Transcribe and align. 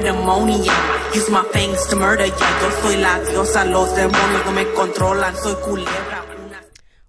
pandemonium. 0.00 0.74
Use 1.14 1.30
my 1.30 1.42
fangs 1.52 1.86
to 1.86 1.96
murder 1.96 2.26
ya. 2.26 2.60
Yo 2.62 2.70
soy 2.70 2.96
la 3.00 3.18
diosa, 3.18 3.70
los 3.70 3.90
demonios 3.92 4.46
no 4.46 4.52
me 4.52 4.64
controlan. 4.74 5.34
Soy 5.36 5.54
culebra. 5.54 6.24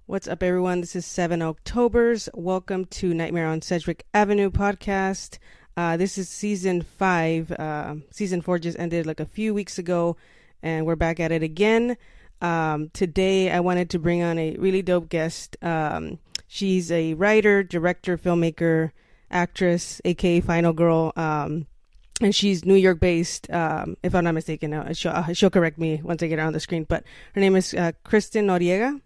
What's 0.08 0.28
up, 0.28 0.44
everyone? 0.44 0.82
This 0.82 0.98
is 0.98 1.06
Seven 1.06 1.42
Octobers. 1.42 2.28
Welcome 2.34 2.86
to 2.86 3.14
Nightmare 3.14 3.48
on 3.48 3.62
Sedgwick 3.62 4.06
Avenue 4.14 4.50
podcast. 4.52 5.38
Uh, 5.78 5.96
this 5.96 6.18
is 6.18 6.28
season 6.28 6.82
five. 6.82 7.50
Uh, 7.54 7.96
season 8.10 8.42
four 8.42 8.60
just 8.60 8.78
ended 8.78 9.06
like 9.06 9.22
a 9.22 9.26
few 9.26 9.54
weeks 9.54 9.78
ago, 9.78 10.18
and 10.62 10.86
we're 10.86 10.98
back 10.98 11.22
at 11.22 11.32
it 11.32 11.44
again. 11.44 11.96
Um, 12.42 12.90
today, 12.92 13.52
I 13.52 13.62
wanted 13.62 13.90
to 13.92 14.00
bring 14.00 14.22
on 14.22 14.38
a 14.38 14.58
really 14.58 14.82
dope 14.82 15.08
guest. 15.08 15.56
Um, 15.62 16.20
she's 16.48 16.92
a 16.92 17.14
writer, 17.14 17.64
director, 17.64 18.18
filmmaker, 18.18 18.92
actress, 19.30 20.02
aka 20.04 20.42
Final 20.42 20.74
Girl. 20.74 21.14
Um, 21.16 21.68
and 22.22 22.34
she's 22.34 22.64
New 22.66 22.76
York 22.76 23.00
based, 23.00 23.50
um, 23.52 23.98
if 24.04 24.14
I'm 24.14 24.24
not 24.24 24.34
mistaken. 24.34 24.74
Uh, 24.74 24.94
she'll, 24.94 25.12
uh, 25.12 25.34
she'll, 25.34 25.50
correct 25.50 25.78
me 25.78 26.02
once 26.04 26.22
I 26.22 26.28
get 26.28 26.40
her 26.40 26.46
on 26.46 26.54
the 26.54 26.60
screen. 26.60 26.86
But 26.88 27.04
her 27.34 27.42
name 27.42 27.56
is 27.56 27.74
uh, 27.74 27.92
Kristen 28.04 28.48
Noriega. 28.48 29.02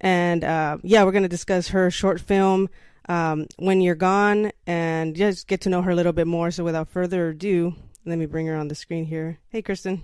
And 0.00 0.44
uh, 0.44 0.78
yeah, 0.82 1.04
we're 1.04 1.12
going 1.12 1.24
to 1.24 1.28
discuss 1.28 1.68
her 1.68 1.90
short 1.90 2.20
film, 2.20 2.70
um, 3.08 3.46
When 3.58 3.80
You're 3.80 3.96
Gone, 3.96 4.52
and 4.66 5.14
just 5.14 5.46
get 5.46 5.60
to 5.62 5.68
know 5.68 5.82
her 5.82 5.90
a 5.90 5.94
little 5.94 6.12
bit 6.12 6.26
more. 6.26 6.50
So 6.50 6.64
without 6.64 6.88
further 6.88 7.30
ado, 7.30 7.74
let 8.06 8.18
me 8.18 8.26
bring 8.26 8.46
her 8.46 8.56
on 8.56 8.68
the 8.68 8.74
screen 8.74 9.04
here. 9.04 9.38
Hey, 9.50 9.62
Kristen. 9.62 10.02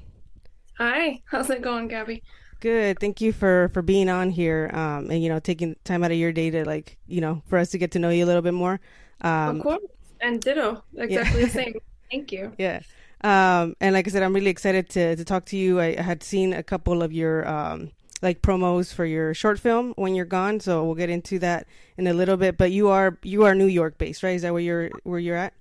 Hi, 0.79 1.23
how's 1.31 1.49
it 1.49 1.63
going, 1.63 1.89
Gabby? 1.89 2.23
Good. 2.61 2.99
Thank 2.99 3.21
you 3.21 3.33
for 3.33 3.71
for 3.75 3.83
being 3.83 4.09
on 4.09 4.31
here, 4.31 4.71
um, 4.73 5.11
and 5.11 5.23
you 5.23 5.29
know, 5.29 5.39
taking 5.39 5.77
time 5.85 6.03
out 6.03 6.11
of 6.11 6.17
your 6.17 6.33
day 6.33 6.51
to 6.51 6.65
like, 6.65 6.97
you 7.07 7.21
know, 7.21 7.43
for 7.47 7.59
us 7.59 7.71
to 7.71 7.79
get 7.79 7.91
to 7.93 7.99
know 7.99 8.09
you 8.09 8.25
a 8.25 8.27
little 8.27 8.41
bit 8.41 8.55
more. 8.55 8.81
Um, 9.21 9.57
of 9.57 9.63
course, 9.63 9.83
and 10.23 10.41
ditto, 10.41 10.83
exactly 10.97 11.41
yeah. 11.41 11.47
the 11.47 11.53
same. 11.53 11.75
Thank 12.11 12.33
you. 12.33 12.53
Yeah. 12.59 12.81
Um, 13.23 13.75
and 13.81 13.95
like 13.95 14.07
I 14.07 14.11
said, 14.11 14.23
I'm 14.23 14.35
really 14.35 14.51
excited 14.51 14.89
to 14.91 15.17
to 15.17 15.25
talk 15.25 15.47
to 15.47 15.57
you. 15.57 15.81
I, 15.81 15.97
I 15.99 16.03
had 16.03 16.23
seen 16.23 16.53
a 16.53 16.63
couple 16.63 17.03
of 17.03 17.13
your 17.13 17.47
um 17.49 17.91
like 18.23 18.43
promos 18.43 18.93
for 18.93 19.05
your 19.05 19.35
short 19.35 19.59
film 19.59 19.95
when 19.97 20.15
you're 20.15 20.25
gone, 20.25 20.61
so 20.61 20.85
we'll 20.85 20.95
get 20.95 21.11
into 21.11 21.39
that 21.41 21.67
in 21.97 22.07
a 22.07 22.13
little 22.13 22.37
bit. 22.37 22.57
But 22.57 22.73
you 22.73 22.89
are 22.89 23.19
you 23.23 23.45
are 23.45 23.55
New 23.55 23.67
York 23.67 23.99
based, 23.99 24.23
right? 24.23 24.37
Is 24.37 24.43
that 24.43 24.53
where 24.53 24.63
you're 24.63 24.91
where 25.05 25.19
you're 25.19 25.37
at? 25.37 25.55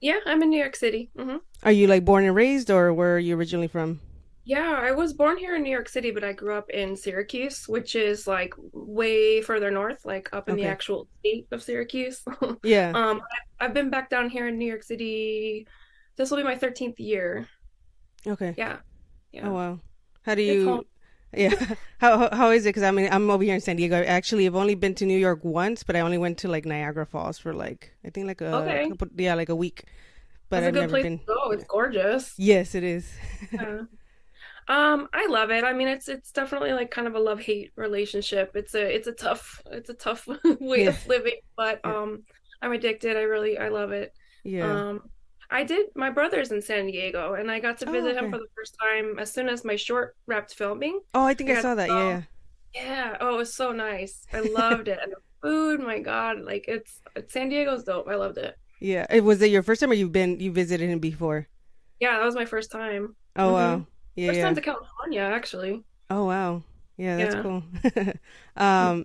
Yeah, 0.00 0.18
I'm 0.26 0.42
in 0.42 0.50
New 0.50 0.58
York 0.58 0.76
City. 0.76 1.10
Mm-hmm. 1.16 1.38
Are 1.62 1.72
you 1.72 1.86
like 1.86 2.04
born 2.04 2.24
and 2.24 2.34
raised, 2.34 2.70
or 2.70 2.92
where 2.92 3.16
are 3.16 3.18
you 3.18 3.36
originally 3.36 3.68
from? 3.68 4.00
Yeah, 4.46 4.78
I 4.80 4.92
was 4.92 5.12
born 5.12 5.38
here 5.38 5.56
in 5.56 5.64
New 5.64 5.72
York 5.72 5.88
City, 5.88 6.12
but 6.12 6.22
I 6.22 6.32
grew 6.32 6.54
up 6.54 6.70
in 6.70 6.96
Syracuse, 6.96 7.66
which 7.66 7.96
is 7.96 8.28
like 8.28 8.54
way 8.72 9.42
further 9.42 9.72
north, 9.72 10.04
like 10.04 10.28
up 10.32 10.48
in 10.48 10.54
okay. 10.54 10.62
the 10.62 10.68
actual 10.68 11.08
state 11.18 11.48
of 11.50 11.64
Syracuse. 11.64 12.22
yeah. 12.62 12.92
Um, 12.94 13.22
I've 13.58 13.74
been 13.74 13.90
back 13.90 14.08
down 14.08 14.30
here 14.30 14.46
in 14.46 14.56
New 14.56 14.66
York 14.66 14.84
City. 14.84 15.66
This 16.14 16.30
will 16.30 16.38
be 16.38 16.44
my 16.44 16.54
13th 16.54 16.94
year. 16.98 17.48
Okay. 18.24 18.54
Yeah. 18.56 18.76
Yeah. 19.32 19.48
Oh 19.48 19.52
wow. 19.52 19.80
How 20.22 20.36
do 20.36 20.42
you? 20.42 20.86
Yeah. 21.36 21.74
how 21.98 22.30
how 22.32 22.50
is 22.50 22.64
it? 22.64 22.70
Because 22.70 22.84
I 22.84 22.92
mean, 22.92 23.08
I'm 23.10 23.28
over 23.28 23.42
here 23.42 23.54
in 23.54 23.60
San 23.60 23.76
Diego. 23.76 24.02
Actually, 24.02 24.46
I've 24.46 24.54
only 24.54 24.76
been 24.76 24.94
to 24.94 25.04
New 25.04 25.18
York 25.18 25.44
once, 25.44 25.82
but 25.82 25.96
I 25.96 26.00
only 26.00 26.16
went 26.16 26.38
to 26.38 26.48
like 26.48 26.64
Niagara 26.64 27.04
Falls 27.04 27.36
for 27.36 27.52
like 27.52 27.92
I 28.06 28.10
think 28.10 28.28
like 28.28 28.40
a 28.40 28.54
okay. 28.54 28.88
couple, 28.88 29.08
yeah 29.18 29.34
like 29.34 29.50
a 29.50 29.56
week. 29.56 29.84
But 30.48 30.60
That's 30.60 30.68
I've 30.68 30.74
never 30.74 31.02
been. 31.02 31.20
Oh, 31.28 31.50
It's 31.50 31.64
gorgeous. 31.64 32.32
Yes, 32.38 32.74
it 32.76 32.84
is. 32.84 33.12
yeah. 33.52 33.82
Um, 34.68 35.08
I 35.12 35.26
love 35.28 35.50
it. 35.50 35.62
I 35.62 35.72
mean, 35.72 35.88
it's 35.88 36.08
it's 36.08 36.32
definitely 36.32 36.72
like 36.72 36.90
kind 36.90 37.06
of 37.06 37.14
a 37.14 37.20
love 37.20 37.40
hate 37.40 37.72
relationship. 37.76 38.52
It's 38.54 38.74
a 38.74 38.82
it's 38.82 39.06
a 39.06 39.12
tough 39.12 39.62
it's 39.70 39.90
a 39.90 39.94
tough 39.94 40.26
way 40.60 40.84
yeah. 40.84 40.90
of 40.90 41.06
living, 41.06 41.38
but 41.56 41.84
um, 41.84 42.24
I'm 42.60 42.72
addicted. 42.72 43.16
I 43.16 43.22
really 43.22 43.58
I 43.58 43.68
love 43.68 43.92
it. 43.92 44.12
Yeah. 44.42 44.88
Um, 44.88 45.02
I 45.50 45.62
did. 45.62 45.86
My 45.94 46.10
brother's 46.10 46.50
in 46.50 46.60
San 46.60 46.86
Diego, 46.86 47.34
and 47.34 47.50
I 47.50 47.60
got 47.60 47.78
to 47.78 47.86
visit 47.86 48.08
oh, 48.08 48.16
okay. 48.16 48.24
him 48.24 48.32
for 48.32 48.38
the 48.38 48.48
first 48.56 48.76
time 48.80 49.18
as 49.18 49.32
soon 49.32 49.48
as 49.48 49.64
my 49.64 49.76
short 49.76 50.16
wrapped 50.26 50.54
filming. 50.54 51.00
Oh, 51.14 51.24
I 51.24 51.34
think 51.34 51.50
I, 51.50 51.58
I 51.58 51.62
saw 51.62 51.74
that. 51.76 51.88
Yeah. 51.88 52.22
Yeah. 52.74 53.16
Oh, 53.20 53.34
it 53.34 53.38
was 53.38 53.54
so 53.54 53.72
nice. 53.72 54.26
I 54.32 54.40
loved 54.40 54.88
it. 54.88 54.98
And 55.00 55.12
the 55.12 55.18
food, 55.40 55.80
my 55.80 56.00
God, 56.00 56.40
like 56.40 56.64
it's, 56.66 57.00
it's 57.14 57.32
San 57.32 57.48
Diego's 57.48 57.84
dope. 57.84 58.08
I 58.08 58.16
loved 58.16 58.38
it. 58.38 58.56
Yeah. 58.80 59.06
It 59.08 59.22
was 59.22 59.40
it 59.40 59.50
your 59.50 59.62
first 59.62 59.80
time, 59.80 59.92
or 59.92 59.94
you've 59.94 60.12
been 60.12 60.40
you 60.40 60.50
visited 60.50 60.90
him 60.90 60.98
before? 60.98 61.46
Yeah, 62.00 62.18
that 62.18 62.24
was 62.24 62.34
my 62.34 62.44
first 62.44 62.72
time. 62.72 63.14
Oh 63.36 63.44
mm-hmm. 63.44 63.52
wow. 63.52 63.86
Yeah, 64.16 64.28
First 64.28 64.40
time 64.40 64.54
to 64.54 64.60
California, 64.60 65.20
actually. 65.20 65.84
Oh 66.10 66.24
wow, 66.24 66.62
yeah, 66.96 67.16
that's 67.16 67.34
yeah. 67.34 67.42
cool. 67.42 67.62
um, 68.56 69.04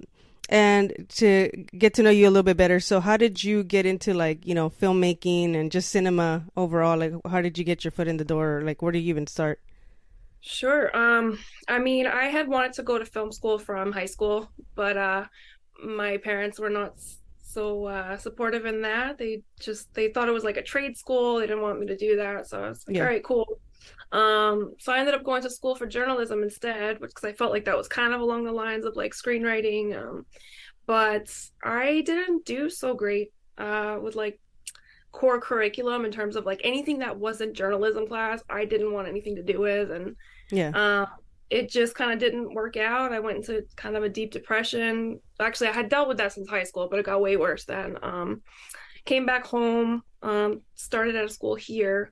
and 0.49 1.05
to 1.15 1.49
get 1.77 1.93
to 1.95 2.03
know 2.03 2.09
you 2.09 2.27
a 2.27 2.31
little 2.31 2.43
bit 2.43 2.57
better. 2.57 2.79
So, 2.79 2.99
how 2.99 3.17
did 3.17 3.43
you 3.43 3.63
get 3.63 3.85
into 3.85 4.13
like 4.13 4.45
you 4.45 4.55
know 4.55 4.69
filmmaking 4.69 5.55
and 5.55 5.71
just 5.71 5.89
cinema 5.89 6.45
overall? 6.55 6.97
Like, 6.97 7.13
how 7.27 7.41
did 7.41 7.57
you 7.57 7.63
get 7.63 7.83
your 7.83 7.91
foot 7.91 8.07
in 8.07 8.17
the 8.17 8.25
door? 8.25 8.61
Like, 8.63 8.81
where 8.81 8.91
did 8.91 8.99
you 8.99 9.09
even 9.09 9.27
start? 9.27 9.59
Sure. 10.41 10.95
Um, 10.97 11.37
I 11.67 11.77
mean, 11.79 12.07
I 12.07 12.25
had 12.25 12.47
wanted 12.47 12.73
to 12.73 12.83
go 12.83 12.97
to 12.97 13.05
film 13.05 13.31
school 13.31 13.59
from 13.59 13.91
high 13.91 14.07
school, 14.07 14.49
but 14.75 14.97
uh, 14.97 15.25
my 15.83 16.17
parents 16.17 16.59
were 16.59 16.69
not 16.69 16.93
so 17.43 17.85
uh, 17.85 18.17
supportive 18.17 18.65
in 18.65 18.81
that. 18.81 19.17
They 19.17 19.43
just 19.59 19.93
they 19.93 20.09
thought 20.09 20.27
it 20.27 20.31
was 20.33 20.43
like 20.43 20.57
a 20.57 20.63
trade 20.63 20.97
school. 20.97 21.37
They 21.37 21.47
didn't 21.47 21.61
want 21.61 21.79
me 21.79 21.87
to 21.87 21.97
do 21.97 22.15
that. 22.17 22.47
So 22.47 22.63
I 22.63 22.69
was 22.69 22.83
like, 22.87 22.95
yeah. 22.97 23.03
all 23.03 23.09
right, 23.09 23.23
cool. 23.23 23.59
Um, 24.11 24.73
so 24.77 24.91
I 24.91 24.99
ended 24.99 25.15
up 25.15 25.23
going 25.23 25.41
to 25.43 25.49
school 25.49 25.75
for 25.75 25.87
journalism 25.87 26.43
instead, 26.43 26.99
which 26.99 27.11
because 27.11 27.23
I 27.23 27.33
felt 27.33 27.51
like 27.51 27.65
that 27.65 27.77
was 27.77 27.87
kind 27.87 28.13
of 28.13 28.21
along 28.21 28.43
the 28.43 28.51
lines 28.51 28.85
of 28.85 28.95
like 28.95 29.13
screenwriting. 29.13 29.97
Um, 29.97 30.25
but 30.85 31.33
I 31.63 32.01
didn't 32.01 32.45
do 32.45 32.69
so 32.69 32.93
great 32.93 33.31
uh, 33.57 33.99
with 34.01 34.15
like 34.15 34.39
core 35.13 35.39
curriculum 35.39 36.03
in 36.03 36.11
terms 36.11 36.35
of 36.35 36.45
like 36.45 36.61
anything 36.63 36.99
that 36.99 37.17
wasn't 37.17 37.53
journalism 37.53 38.07
class. 38.07 38.41
I 38.49 38.65
didn't 38.65 38.91
want 38.91 39.07
anything 39.07 39.35
to 39.37 39.43
do 39.43 39.61
with, 39.61 39.91
and 39.91 40.15
yeah, 40.51 40.71
uh, 40.71 41.05
it 41.49 41.69
just 41.69 41.95
kind 41.95 42.11
of 42.11 42.19
didn't 42.19 42.53
work 42.53 42.75
out. 42.75 43.13
I 43.13 43.19
went 43.19 43.37
into 43.37 43.63
kind 43.77 43.95
of 43.95 44.03
a 44.03 44.09
deep 44.09 44.31
depression. 44.31 45.21
Actually, 45.39 45.69
I 45.69 45.73
had 45.73 45.89
dealt 45.89 46.09
with 46.09 46.17
that 46.17 46.33
since 46.33 46.49
high 46.49 46.63
school, 46.63 46.89
but 46.89 46.99
it 46.99 47.05
got 47.05 47.21
way 47.21 47.37
worse 47.37 47.63
then. 47.63 47.97
Um, 48.01 48.41
came 49.05 49.25
back 49.25 49.45
home, 49.45 50.03
um, 50.21 50.61
started 50.75 51.15
at 51.15 51.25
a 51.25 51.29
school 51.29 51.55
here 51.55 52.11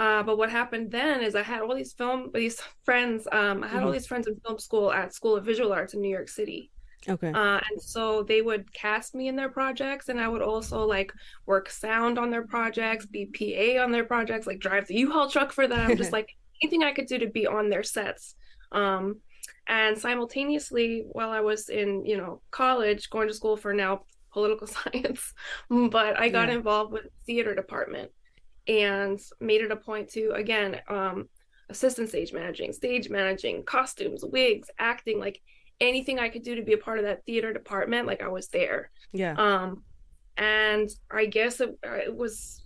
uh, 0.00 0.22
but 0.22 0.38
what 0.38 0.48
happened 0.50 0.90
then 0.90 1.20
is 1.20 1.34
I 1.34 1.42
had 1.42 1.60
all 1.60 1.74
these 1.74 1.92
film, 1.92 2.30
these 2.32 2.58
friends. 2.84 3.28
Um, 3.30 3.62
I 3.62 3.66
had 3.66 3.76
mm-hmm. 3.76 3.84
all 3.84 3.92
these 3.92 4.06
friends 4.06 4.26
in 4.26 4.34
film 4.40 4.58
school 4.58 4.90
at 4.90 5.12
School 5.12 5.36
of 5.36 5.44
Visual 5.44 5.74
Arts 5.74 5.92
in 5.92 6.00
New 6.00 6.08
York 6.08 6.30
City. 6.30 6.70
Okay. 7.06 7.28
Uh, 7.28 7.60
and 7.70 7.82
so 7.82 8.22
they 8.22 8.40
would 8.40 8.72
cast 8.72 9.14
me 9.14 9.28
in 9.28 9.36
their 9.36 9.50
projects, 9.50 10.08
and 10.08 10.18
I 10.18 10.26
would 10.26 10.40
also 10.40 10.86
like 10.86 11.12
work 11.44 11.68
sound 11.68 12.18
on 12.18 12.30
their 12.30 12.46
projects, 12.46 13.04
be 13.04 13.26
PA 13.26 13.84
on 13.84 13.92
their 13.92 14.04
projects, 14.04 14.46
like 14.46 14.58
drive 14.58 14.86
the 14.86 14.94
U-Haul 14.94 15.28
truck 15.28 15.52
for 15.52 15.68
them, 15.68 15.94
just 15.98 16.12
like 16.18 16.30
anything 16.62 16.82
I 16.82 16.92
could 16.92 17.06
do 17.06 17.18
to 17.18 17.26
be 17.26 17.46
on 17.46 17.68
their 17.68 17.82
sets. 17.82 18.36
Um, 18.72 19.20
and 19.66 19.98
simultaneously, 19.98 21.04
while 21.12 21.28
I 21.28 21.40
was 21.40 21.68
in, 21.68 22.06
you 22.06 22.16
know, 22.16 22.40
college, 22.50 23.10
going 23.10 23.28
to 23.28 23.34
school 23.34 23.58
for 23.58 23.74
now 23.74 24.04
political 24.32 24.66
science, 24.78 25.34
but 25.68 26.18
I 26.18 26.30
got 26.30 26.48
yeah. 26.48 26.54
involved 26.54 26.90
with 26.90 27.04
theater 27.26 27.54
department 27.54 28.12
and 28.68 29.20
made 29.40 29.60
it 29.60 29.70
a 29.70 29.76
point 29.76 30.08
to 30.08 30.32
again 30.32 30.80
um, 30.88 31.28
assistant 31.68 32.08
stage 32.08 32.32
managing 32.32 32.72
stage 32.72 33.08
managing 33.08 33.62
costumes 33.64 34.24
wigs 34.24 34.68
acting 34.78 35.18
like 35.18 35.40
anything 35.80 36.18
i 36.18 36.28
could 36.28 36.42
do 36.42 36.54
to 36.54 36.62
be 36.62 36.72
a 36.72 36.78
part 36.78 36.98
of 36.98 37.04
that 37.04 37.24
theater 37.24 37.52
department 37.52 38.06
like 38.06 38.22
i 38.22 38.28
was 38.28 38.48
there. 38.48 38.90
Yeah. 39.12 39.34
Um 39.34 39.82
and 40.36 40.88
i 41.10 41.26
guess 41.26 41.60
it, 41.60 41.76
it 41.82 42.14
was 42.14 42.62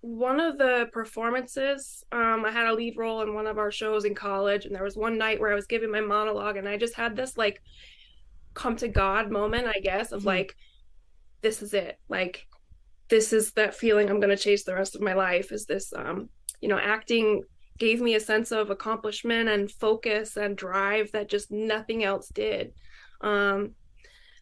one 0.00 0.40
of 0.40 0.58
the 0.58 0.88
performances 0.92 2.02
um 2.12 2.44
i 2.44 2.50
had 2.50 2.66
a 2.66 2.72
lead 2.72 2.96
role 2.96 3.22
in 3.22 3.34
one 3.34 3.46
of 3.46 3.58
our 3.58 3.70
shows 3.70 4.04
in 4.04 4.14
college 4.14 4.64
and 4.64 4.74
there 4.74 4.82
was 4.82 4.96
one 4.96 5.16
night 5.16 5.38
where 5.38 5.52
i 5.52 5.54
was 5.54 5.66
giving 5.66 5.90
my 5.90 6.00
monologue 6.00 6.56
and 6.56 6.68
i 6.68 6.76
just 6.76 6.94
had 6.94 7.14
this 7.14 7.36
like 7.36 7.62
come 8.54 8.74
to 8.74 8.88
god 8.88 9.30
moment 9.30 9.66
i 9.66 9.78
guess 9.80 10.12
of 10.12 10.20
mm-hmm. 10.20 10.28
like 10.28 10.56
this 11.44 11.62
is 11.62 11.74
it. 11.74 12.00
Like 12.08 12.48
this 13.14 13.32
is 13.32 13.52
that 13.52 13.76
feeling 13.76 14.10
I'm 14.10 14.18
going 14.18 14.36
to 14.36 14.42
chase 14.42 14.64
the 14.64 14.74
rest 14.74 14.96
of 14.96 15.00
my 15.00 15.12
life 15.12 15.52
is 15.52 15.66
this 15.66 15.92
um 15.94 16.28
you 16.60 16.68
know 16.68 16.78
acting 16.78 17.44
gave 17.78 18.00
me 18.00 18.16
a 18.16 18.20
sense 18.20 18.50
of 18.50 18.70
accomplishment 18.70 19.48
and 19.48 19.70
focus 19.70 20.36
and 20.36 20.56
drive 20.56 21.12
that 21.12 21.28
just 21.28 21.52
nothing 21.52 22.02
else 22.02 22.28
did. 22.28 22.72
Um 23.20 23.76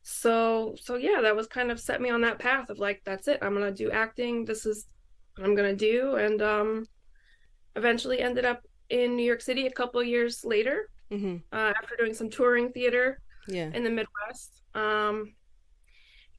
so 0.02 0.74
so 0.80 0.96
yeah 0.96 1.20
that 1.20 1.36
was 1.36 1.46
kind 1.48 1.70
of 1.70 1.78
set 1.78 2.00
me 2.00 2.08
on 2.08 2.22
that 2.22 2.38
path 2.38 2.70
of 2.70 2.78
like 2.78 3.02
that's 3.04 3.28
it. 3.28 3.40
I'm 3.42 3.54
going 3.54 3.74
to 3.74 3.84
do 3.84 3.90
acting. 3.90 4.46
This 4.46 4.64
is 4.64 4.86
what 5.36 5.46
I'm 5.46 5.54
going 5.54 5.76
to 5.76 5.90
do. 5.92 6.16
And 6.16 6.40
um 6.40 6.86
eventually 7.76 8.20
ended 8.20 8.46
up 8.46 8.62
in 8.88 9.16
New 9.16 9.26
York 9.30 9.42
City 9.42 9.66
a 9.66 9.70
couple 9.70 10.00
of 10.00 10.06
years 10.06 10.46
later 10.46 10.88
mm-hmm. 11.10 11.36
uh, 11.52 11.72
after 11.78 11.94
doing 11.98 12.14
some 12.14 12.30
touring 12.30 12.72
theater 12.72 13.20
yeah. 13.48 13.70
in 13.74 13.84
the 13.84 13.90
Midwest. 13.90 14.62
Um 14.74 15.34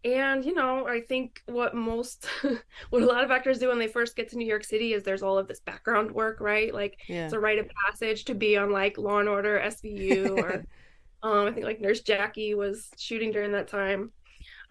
and 0.04 0.44
you 0.44 0.54
know 0.54 0.88
i 0.88 1.00
think 1.00 1.42
what 1.46 1.74
most 1.74 2.28
what 2.90 3.02
a 3.02 3.06
lot 3.06 3.24
of 3.24 3.32
actors 3.32 3.60
do 3.60 3.70
when 3.70 3.80
they 3.80 3.88
first 3.88 4.16
get 4.16 4.30
to 4.30 4.38
new 4.38 4.46
york 4.46 4.64
city 4.64 4.94
is 4.94 5.04
there's 5.04 5.24
all 5.24 5.38
of 5.38 5.48
this 5.48 5.60
background 5.62 6.12
work 6.12 6.40
right 6.40 6.74
like 6.74 6.98
yeah. 7.08 7.26
it's 7.26 7.34
a 7.34 7.40
rite 7.40 7.60
of 7.60 7.68
passage 7.86 8.26
to 8.26 8.34
be 8.34 8.58
on 8.58 8.72
like 8.72 8.98
law 8.98 9.20
and 9.20 9.30
order 9.30 9.62
svu 9.66 10.38
or 10.38 10.66
um, 11.24 11.48
i 11.48 11.52
think 11.52 11.66
like 11.66 11.82
nurse 11.82 12.02
jackie 12.02 12.54
was 12.54 12.90
shooting 12.98 13.32
during 13.32 13.52
that 13.52 13.68
time 13.68 14.12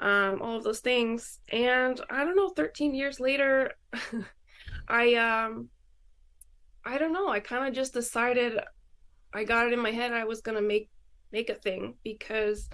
um, 0.01 0.43
all 0.43 0.57
of 0.57 0.65
those 0.65 0.81
things 0.81 1.39
and 1.51 2.01
i 2.11 2.25
don't 2.25 2.37
know 2.37 2.51
13 2.51 2.95
years 2.95 3.21
later 3.21 3.73
i 4.89 5.15
um 5.15 5.69
I 6.85 6.99
don't 6.99 7.13
know. 7.13 7.29
I 7.29 7.41
kind 7.41 7.67
of 7.67 7.75
just 7.75 7.95
decided 7.95 8.59
I 9.33 9.45
got 9.45 9.67
it 9.67 9.73
in 9.73 9.79
my 9.79 9.91
head 9.91 10.13
I 10.13 10.25
was 10.25 10.41
gonna 10.41 10.63
make 10.63 10.91
make 11.31 11.49
a 11.49 11.55
thing 11.55 11.95
because 12.05 12.69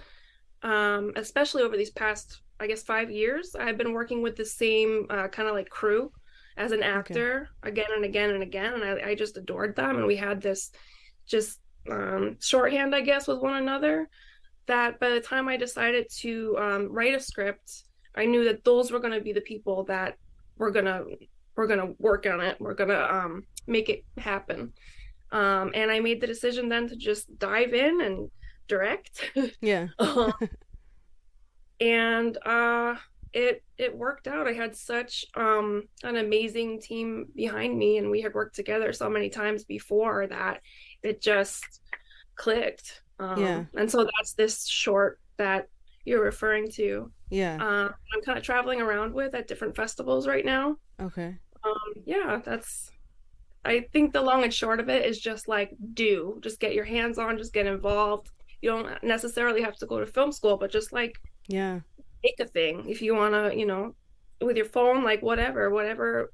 um 0.63 1.13
especially 1.15 1.63
over 1.63 1.77
these 1.77 1.91
past 1.91 2.41
I 2.59 2.67
guess 2.67 2.83
five 2.83 3.09
years 3.09 3.55
I've 3.55 3.77
been 3.77 3.93
working 3.93 4.21
with 4.21 4.35
the 4.35 4.45
same 4.45 5.05
uh, 5.09 5.27
kind 5.27 5.47
of 5.47 5.55
like 5.55 5.69
crew 5.69 6.11
as 6.57 6.71
an 6.71 6.83
actor 6.83 7.49
okay. 7.63 7.71
again 7.71 7.89
and 7.95 8.03
again 8.03 8.31
and 8.31 8.43
again 8.43 8.73
and 8.73 8.83
I, 8.83 9.09
I 9.09 9.15
just 9.15 9.37
adored 9.37 9.75
them 9.75 9.97
and 9.97 10.05
we 10.05 10.15
had 10.15 10.41
this 10.41 10.71
just 11.25 11.59
um 11.89 12.37
shorthand 12.41 12.93
I 12.93 13.01
guess 13.01 13.27
with 13.27 13.39
one 13.39 13.55
another 13.55 14.09
that 14.67 14.99
by 14.99 15.09
the 15.09 15.21
time 15.21 15.47
I 15.47 15.57
decided 15.57 16.07
to 16.19 16.57
um, 16.59 16.91
write 16.91 17.15
a 17.15 17.19
script 17.19 17.83
I 18.15 18.25
knew 18.25 18.43
that 18.45 18.63
those 18.63 18.91
were 18.91 18.99
going 18.99 19.13
to 19.13 19.21
be 19.21 19.33
the 19.33 19.41
people 19.41 19.83
that 19.85 20.15
were 20.57 20.71
going 20.71 20.85
to 20.85 21.05
we're 21.55 21.67
going 21.67 21.79
to 21.79 21.95
work 21.97 22.25
on 22.25 22.41
it 22.41 22.57
we're 22.59 22.73
going 22.73 22.89
to 22.89 23.15
um, 23.15 23.43
make 23.67 23.89
it 23.89 24.03
happen 24.17 24.73
um, 25.31 25.71
and 25.75 25.91
I 25.91 25.99
made 25.99 26.21
the 26.21 26.27
decision 26.27 26.69
then 26.69 26.87
to 26.89 26.95
just 26.95 27.37
dive 27.37 27.73
in 27.73 28.01
and 28.01 28.31
direct. 28.67 29.31
Yeah. 29.61 29.87
And 31.79 32.37
uh, 32.45 32.95
it 33.33 33.63
it 33.77 33.95
worked 33.95 34.27
out. 34.27 34.47
I 34.47 34.53
had 34.53 34.75
such 34.75 35.25
um, 35.35 35.83
an 36.03 36.17
amazing 36.17 36.81
team 36.81 37.27
behind 37.35 37.77
me, 37.77 37.97
and 37.97 38.09
we 38.09 38.21
had 38.21 38.33
worked 38.33 38.55
together 38.55 38.91
so 38.93 39.09
many 39.09 39.29
times 39.29 39.63
before 39.63 40.27
that 40.27 40.61
it 41.03 41.21
just 41.21 41.81
clicked. 42.35 43.01
Um, 43.19 43.41
yeah. 43.41 43.63
And 43.75 43.89
so 43.89 44.07
that's 44.17 44.33
this 44.33 44.65
short 44.67 45.19
that 45.37 45.67
you're 46.05 46.23
referring 46.23 46.71
to. 46.71 47.11
Yeah. 47.29 47.57
Uh, 47.61 47.91
I'm 48.13 48.21
kind 48.25 48.37
of 48.37 48.43
traveling 48.43 48.81
around 48.81 49.13
with 49.13 49.35
at 49.35 49.47
different 49.47 49.75
festivals 49.75 50.27
right 50.27 50.45
now. 50.45 50.77
Okay. 50.99 51.37
Um, 51.63 51.93
yeah, 52.05 52.41
that's 52.43 52.91
I 53.65 53.81
think 53.91 54.13
the 54.13 54.21
long 54.21 54.43
and 54.43 54.53
short 54.53 54.79
of 54.79 54.89
it 54.89 55.05
is 55.05 55.19
just 55.19 55.47
like 55.47 55.75
do, 55.93 56.39
just 56.41 56.59
get 56.59 56.73
your 56.73 56.85
hands 56.85 57.17
on, 57.17 57.37
just 57.37 57.53
get 57.53 57.67
involved. 57.67 58.29
You 58.61 58.71
don't 58.71 59.03
necessarily 59.03 59.61
have 59.61 59.77
to 59.77 59.85
go 59.85 59.99
to 59.99 60.05
film 60.05 60.31
school, 60.31 60.57
but 60.57 60.71
just 60.71 60.93
like 60.93 61.19
yeah, 61.49 61.79
make 62.23 62.39
a 62.39 62.45
thing 62.45 62.87
if 62.87 63.01
you 63.01 63.15
want 63.15 63.33
to, 63.33 63.57
you 63.57 63.65
know, 63.65 63.95
with 64.39 64.55
your 64.55 64.65
phone, 64.65 65.03
like 65.03 65.21
whatever, 65.21 65.69
whatever 65.69 66.31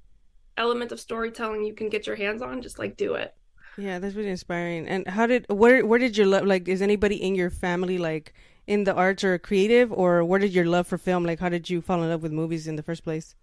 element 0.57 0.91
of 0.91 0.99
storytelling 0.99 1.63
you 1.63 1.73
can 1.73 1.89
get 1.89 2.05
your 2.05 2.15
hands 2.15 2.41
on, 2.41 2.61
just 2.61 2.77
like 2.77 2.97
do 2.97 3.15
it. 3.15 3.33
Yeah, 3.77 3.99
that's 3.99 4.15
really 4.15 4.29
inspiring. 4.29 4.87
And 4.87 5.07
how 5.07 5.25
did 5.25 5.45
where 5.49 5.85
where 5.85 5.99
did 5.99 6.17
your 6.17 6.27
love 6.27 6.45
like 6.45 6.67
is 6.67 6.81
anybody 6.81 7.15
in 7.15 7.35
your 7.35 7.49
family 7.49 7.97
like 7.97 8.33
in 8.67 8.83
the 8.83 8.93
arts 8.93 9.23
or 9.23 9.37
creative 9.37 9.91
or 9.91 10.23
where 10.23 10.39
did 10.39 10.53
your 10.53 10.65
love 10.65 10.87
for 10.87 10.97
film 10.97 11.23
like 11.23 11.39
how 11.39 11.49
did 11.49 11.69
you 11.69 11.81
fall 11.81 12.01
in 12.01 12.09
love 12.09 12.23
with 12.23 12.31
movies 12.31 12.67
in 12.67 12.75
the 12.75 12.83
first 12.83 13.03
place? 13.03 13.35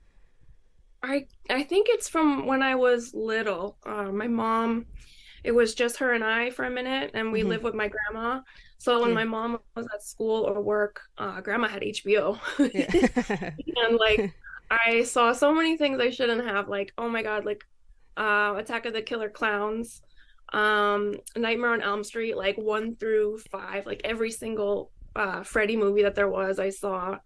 I 1.02 1.26
I 1.50 1.64
think 1.64 1.88
it's 1.90 2.08
from 2.08 2.46
when 2.46 2.62
I 2.62 2.74
was 2.74 3.12
little. 3.14 3.76
Uh, 3.84 4.12
my 4.12 4.28
mom, 4.28 4.86
it 5.44 5.52
was 5.52 5.74
just 5.74 5.98
her 5.98 6.12
and 6.12 6.24
I 6.24 6.50
for 6.50 6.64
a 6.64 6.70
minute, 6.70 7.10
and 7.14 7.32
we 7.32 7.40
mm-hmm. 7.40 7.50
lived 7.50 7.64
with 7.64 7.74
my 7.74 7.88
grandma. 7.88 8.40
So 8.82 9.00
when 9.00 9.10
yeah. 9.10 9.14
my 9.14 9.24
mom 9.24 9.60
was 9.76 9.86
at 9.94 10.02
school 10.02 10.42
or 10.42 10.60
work, 10.60 11.02
uh, 11.16 11.40
grandma 11.40 11.68
had 11.68 11.82
HBO, 11.82 12.36
and 13.86 13.96
like 13.96 14.34
I 14.72 15.04
saw 15.04 15.32
so 15.32 15.54
many 15.54 15.76
things 15.76 16.00
I 16.00 16.10
shouldn't 16.10 16.44
have. 16.44 16.68
Like 16.68 16.92
oh 16.98 17.08
my 17.08 17.22
god, 17.22 17.44
like 17.44 17.62
uh, 18.16 18.54
Attack 18.56 18.86
of 18.86 18.92
the 18.92 19.00
Killer 19.00 19.30
Clowns, 19.30 20.02
um, 20.52 21.14
Nightmare 21.36 21.74
on 21.74 21.80
Elm 21.80 22.02
Street, 22.02 22.36
like 22.36 22.58
one 22.58 22.96
through 22.96 23.38
five, 23.52 23.86
like 23.86 24.00
every 24.02 24.32
single 24.32 24.90
uh, 25.14 25.44
Freddy 25.44 25.76
movie 25.76 26.02
that 26.02 26.16
there 26.16 26.28
was, 26.28 26.58
I 26.58 26.70
saw. 26.70 27.18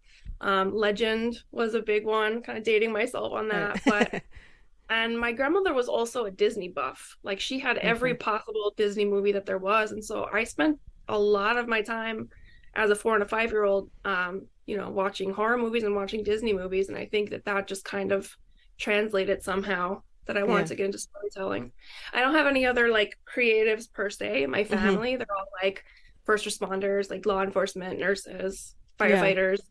Um, 0.43 0.77
Legend 0.77 1.43
was 1.53 1.73
a 1.73 1.81
big 1.81 2.05
one, 2.05 2.43
kind 2.43 2.59
of 2.59 2.65
dating 2.65 2.93
myself 2.93 3.33
on 3.33 3.49
that. 3.49 3.81
But 3.87 4.23
and 4.91 5.19
my 5.19 5.33
grandmother 5.33 5.73
was 5.73 5.89
also 5.89 6.27
a 6.27 6.31
Disney 6.31 6.69
buff. 6.69 7.17
Like 7.23 7.41
she 7.41 7.59
had 7.59 7.79
every 7.79 8.13
mm-hmm. 8.13 8.31
possible 8.31 8.75
Disney 8.77 9.07
movie 9.07 9.33
that 9.33 9.47
there 9.47 9.57
was, 9.57 9.93
and 9.93 10.05
so 10.05 10.29
I 10.31 10.45
spent 10.45 10.79
a 11.09 11.19
lot 11.19 11.57
of 11.57 11.69
my 11.69 11.83
time 11.83 12.29
as 12.75 12.91
a 12.91 12.95
four 12.95 13.15
and 13.15 13.23
a 13.23 13.29
five 13.29 13.51
year 13.51 13.65
old, 13.65 13.91
um, 14.05 14.47
you 14.67 14.77
know, 14.77 14.91
watching 14.91 15.33
horror 15.33 15.59
movies 15.59 15.85
and 15.85 15.95
watching 15.95 16.23
Disney 16.23 16.53
movies, 16.53 16.89
and 16.89 16.99
I 16.99 17.07
think 17.07 17.31
that 17.31 17.45
that 17.45 17.67
just 17.67 17.85
kind 17.85 18.13
of 18.13 18.35
translated 18.79 19.43
somehow 19.43 20.03
that 20.27 20.37
I 20.37 20.43
wanted 20.43 20.63
yeah. 20.63 20.69
to 20.69 20.75
get 20.75 20.87
into 20.87 20.99
storytelling. 20.99 21.73
I 22.13 22.21
don't 22.21 22.35
have 22.35 22.47
any 22.47 22.67
other 22.67 22.89
like 22.91 23.17
creatives 23.33 23.91
per 23.91 24.11
se 24.11 24.43
in 24.43 24.51
my 24.51 24.65
mm-hmm. 24.65 24.75
family. 24.75 25.11
Mm-hmm. 25.11 25.19
They're 25.19 25.37
all 25.37 25.47
like 25.63 25.85
first 26.25 26.47
responders, 26.47 27.11
like 27.11 27.25
law 27.27 27.43
enforcement, 27.43 28.01
nurses, 28.01 28.75
firefighters. 28.99 29.59
Yeah 29.59 29.67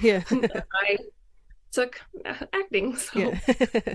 yeah. 0.00 0.22
I 0.74 0.96
took 1.72 2.00
acting. 2.24 2.96
So. 2.96 3.18
Yeah. 3.18 3.94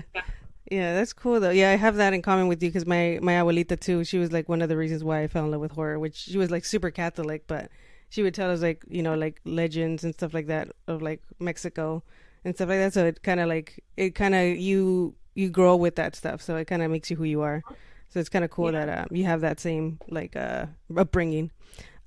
yeah. 0.70 0.94
that's 0.94 1.12
cool 1.12 1.40
though. 1.40 1.50
Yeah, 1.50 1.70
I 1.70 1.76
have 1.76 1.96
that 1.96 2.12
in 2.12 2.22
common 2.22 2.48
with 2.48 2.62
you 2.62 2.68
because 2.68 2.86
my 2.86 3.18
my 3.22 3.34
abuelita 3.34 3.78
too. 3.78 4.04
She 4.04 4.18
was 4.18 4.32
like 4.32 4.48
one 4.48 4.62
of 4.62 4.68
the 4.68 4.76
reasons 4.76 5.04
why 5.04 5.22
I 5.22 5.26
fell 5.28 5.44
in 5.44 5.50
love 5.50 5.60
with 5.60 5.72
horror. 5.72 5.98
Which 5.98 6.16
she 6.16 6.38
was 6.38 6.50
like 6.50 6.64
super 6.64 6.90
Catholic, 6.90 7.46
but 7.46 7.70
she 8.08 8.22
would 8.22 8.34
tell 8.34 8.50
us 8.50 8.62
like 8.62 8.84
you 8.88 9.02
know 9.02 9.14
like 9.14 9.40
legends 9.44 10.04
and 10.04 10.14
stuff 10.14 10.34
like 10.34 10.46
that 10.46 10.68
of 10.86 11.02
like 11.02 11.22
Mexico 11.38 12.02
and 12.44 12.54
stuff 12.54 12.68
like 12.68 12.78
that. 12.78 12.92
So 12.92 13.06
it 13.06 13.22
kind 13.22 13.40
of 13.40 13.48
like 13.48 13.82
it 13.96 14.14
kind 14.14 14.34
of 14.34 14.56
you 14.56 15.14
you 15.34 15.50
grow 15.50 15.76
with 15.76 15.96
that 15.96 16.16
stuff. 16.16 16.42
So 16.42 16.56
it 16.56 16.66
kind 16.66 16.82
of 16.82 16.90
makes 16.90 17.10
you 17.10 17.16
who 17.16 17.24
you 17.24 17.42
are. 17.42 17.62
So 18.08 18.20
it's 18.20 18.28
kind 18.28 18.44
of 18.44 18.50
cool 18.50 18.72
yeah. 18.72 18.86
that 18.86 18.98
um, 18.98 19.08
you 19.10 19.24
have 19.24 19.40
that 19.42 19.60
same 19.60 19.98
like 20.08 20.36
uh 20.36 20.66
upbringing. 20.96 21.50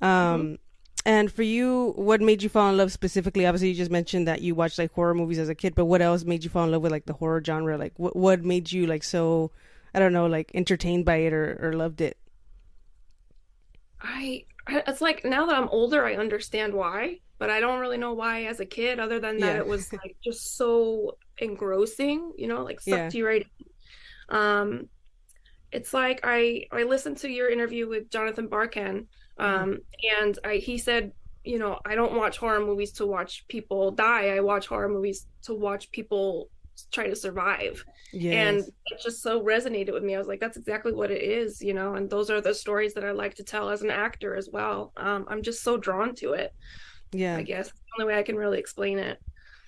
Um, 0.01 0.09
mm-hmm. 0.09 0.55
And 1.05 1.31
for 1.31 1.43
you, 1.43 1.93
what 1.95 2.21
made 2.21 2.43
you 2.43 2.49
fall 2.49 2.69
in 2.69 2.77
love 2.77 2.91
specifically? 2.91 3.45
Obviously, 3.45 3.69
you 3.69 3.75
just 3.75 3.91
mentioned 3.91 4.27
that 4.27 4.41
you 4.41 4.53
watched 4.53 4.77
like 4.77 4.93
horror 4.93 5.15
movies 5.15 5.39
as 5.39 5.49
a 5.49 5.55
kid, 5.55 5.73
but 5.73 5.85
what 5.85 6.01
else 6.01 6.23
made 6.25 6.43
you 6.43 6.49
fall 6.49 6.65
in 6.65 6.71
love 6.71 6.81
with 6.81 6.91
like 6.91 7.05
the 7.05 7.13
horror 7.13 7.41
genre? 7.43 7.77
Like, 7.77 7.93
what 7.97 8.15
what 8.15 8.43
made 8.43 8.71
you 8.71 8.85
like 8.85 9.03
so, 9.03 9.51
I 9.93 9.99
don't 9.99 10.13
know, 10.13 10.25
like 10.25 10.51
entertained 10.53 11.05
by 11.05 11.17
it 11.17 11.33
or 11.33 11.57
or 11.61 11.73
loved 11.73 12.01
it? 12.01 12.17
I 14.01 14.45
it's 14.67 15.01
like 15.01 15.25
now 15.25 15.45
that 15.45 15.55
I'm 15.55 15.69
older, 15.69 16.05
I 16.05 16.15
understand 16.15 16.73
why, 16.73 17.19
but 17.37 17.49
I 17.49 17.59
don't 17.59 17.79
really 17.79 17.97
know 17.97 18.13
why 18.13 18.43
as 18.43 18.59
a 18.59 18.65
kid, 18.65 18.99
other 18.99 19.19
than 19.19 19.39
that 19.39 19.55
yeah. 19.55 19.59
it 19.59 19.67
was 19.67 19.91
like 19.93 20.17
just 20.23 20.57
so 20.57 21.17
engrossing, 21.37 22.33
you 22.37 22.47
know, 22.47 22.63
like 22.63 22.81
sucked 22.81 23.13
yeah. 23.13 23.17
you 23.17 23.25
right. 23.25 23.47
In. 24.29 24.37
Um, 24.37 24.89
it's 25.71 25.93
like 25.93 26.21
I 26.23 26.65
I 26.71 26.83
listened 26.83 27.17
to 27.19 27.29
your 27.29 27.49
interview 27.49 27.87
with 27.87 28.09
Jonathan 28.09 28.47
Barkan. 28.47 29.05
Um, 29.39 29.79
and 30.19 30.37
I, 30.43 30.55
he 30.55 30.77
said, 30.77 31.11
you 31.43 31.59
know, 31.59 31.79
I 31.85 31.95
don't 31.95 32.13
watch 32.13 32.37
horror 32.37 32.59
movies 32.59 32.91
to 32.93 33.05
watch 33.05 33.45
people 33.47 33.91
die. 33.91 34.35
I 34.35 34.39
watch 34.41 34.67
horror 34.67 34.89
movies 34.89 35.27
to 35.43 35.53
watch 35.53 35.91
people 35.91 36.49
try 36.91 37.07
to 37.07 37.15
survive. 37.15 37.83
Yes. 38.11 38.33
And 38.33 38.59
it 38.59 39.01
just 39.01 39.21
so 39.21 39.41
resonated 39.41 39.93
with 39.93 40.03
me. 40.03 40.15
I 40.15 40.17
was 40.17 40.27
like, 40.27 40.39
that's 40.39 40.57
exactly 40.57 40.93
what 40.93 41.11
it 41.11 41.21
is, 41.21 41.61
you 41.61 41.73
know, 41.73 41.95
and 41.95 42.09
those 42.09 42.29
are 42.29 42.41
the 42.41 42.53
stories 42.53 42.93
that 42.93 43.05
I 43.05 43.11
like 43.11 43.35
to 43.35 43.43
tell 43.43 43.69
as 43.69 43.81
an 43.81 43.91
actor 43.91 44.35
as 44.35 44.49
well. 44.51 44.91
Um, 44.97 45.25
I'm 45.27 45.41
just 45.41 45.63
so 45.63 45.77
drawn 45.77 46.15
to 46.15 46.33
it. 46.33 46.53
Yeah. 47.11 47.37
I 47.37 47.43
guess 47.43 47.69
the 47.69 48.03
only 48.03 48.13
way 48.13 48.19
I 48.19 48.23
can 48.23 48.35
really 48.35 48.59
explain 48.59 48.99
it. 48.99 49.19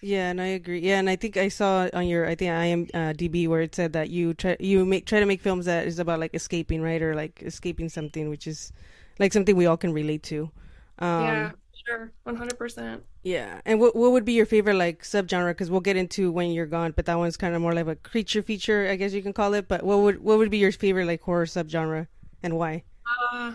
Yeah, 0.04 0.32
and 0.32 0.42
I 0.42 0.48
agree. 0.48 0.80
Yeah, 0.80 0.98
and 0.98 1.08
I 1.08 1.16
think 1.16 1.38
I 1.38 1.48
saw 1.48 1.88
on 1.94 2.08
your 2.08 2.28
I 2.28 2.34
think 2.34 2.52
I 2.52 2.66
am 2.66 2.88
uh, 2.92 3.14
DB 3.14 3.48
where 3.48 3.62
it 3.62 3.76
said 3.76 3.94
that 3.94 4.10
you 4.10 4.34
try 4.34 4.58
you 4.60 4.84
make 4.84 5.06
try 5.06 5.20
to 5.20 5.28
make 5.28 5.42
films 5.42 5.66
that 5.66 5.86
is 5.86 6.00
about 6.00 6.20
like 6.20 6.34
escaping, 6.34 6.82
right, 6.82 7.02
or 7.04 7.14
like 7.14 7.44
escaping 7.44 7.88
something, 7.88 8.28
which 8.28 8.48
is 8.48 8.74
like 9.22 9.32
something 9.32 9.56
we 9.56 9.68
all 9.68 9.78
can 9.78 9.94
relate 9.94 10.24
to. 10.24 10.52
Um, 11.00 11.24
yeah, 11.24 11.52
sure, 11.88 12.12
one 12.24 12.36
hundred 12.36 12.58
percent. 12.58 13.04
Yeah, 13.24 13.62
and 13.66 13.80
what 13.80 13.96
what 13.96 14.12
would 14.12 14.26
be 14.26 14.34
your 14.34 14.46
favorite 14.46 14.76
like 14.76 15.04
subgenre? 15.04 15.52
Because 15.52 15.72
we'll 15.72 15.80
get 15.80 15.96
into 15.96 16.32
when 16.32 16.52
you're 16.52 16.66
gone, 16.66 16.92
but 16.96 17.06
that 17.06 17.18
one's 17.18 17.38
kind 17.38 17.56
of 17.56 17.62
more 17.62 17.74
like 17.74 17.88
a 17.88 17.96
creature 17.96 18.42
feature, 18.42 18.90
I 18.90 18.96
guess 18.98 19.14
you 19.14 19.22
can 19.22 19.32
call 19.32 19.54
it. 19.54 19.68
But 19.68 19.84
what 19.84 20.00
would 20.00 20.22
what 20.22 20.38
would 20.40 20.52
be 20.52 20.58
your 20.58 20.72
favorite 20.72 21.06
like 21.06 21.22
horror 21.22 21.46
subgenre, 21.46 22.08
and 22.44 22.58
why? 22.58 22.84
Uh, 23.32 23.54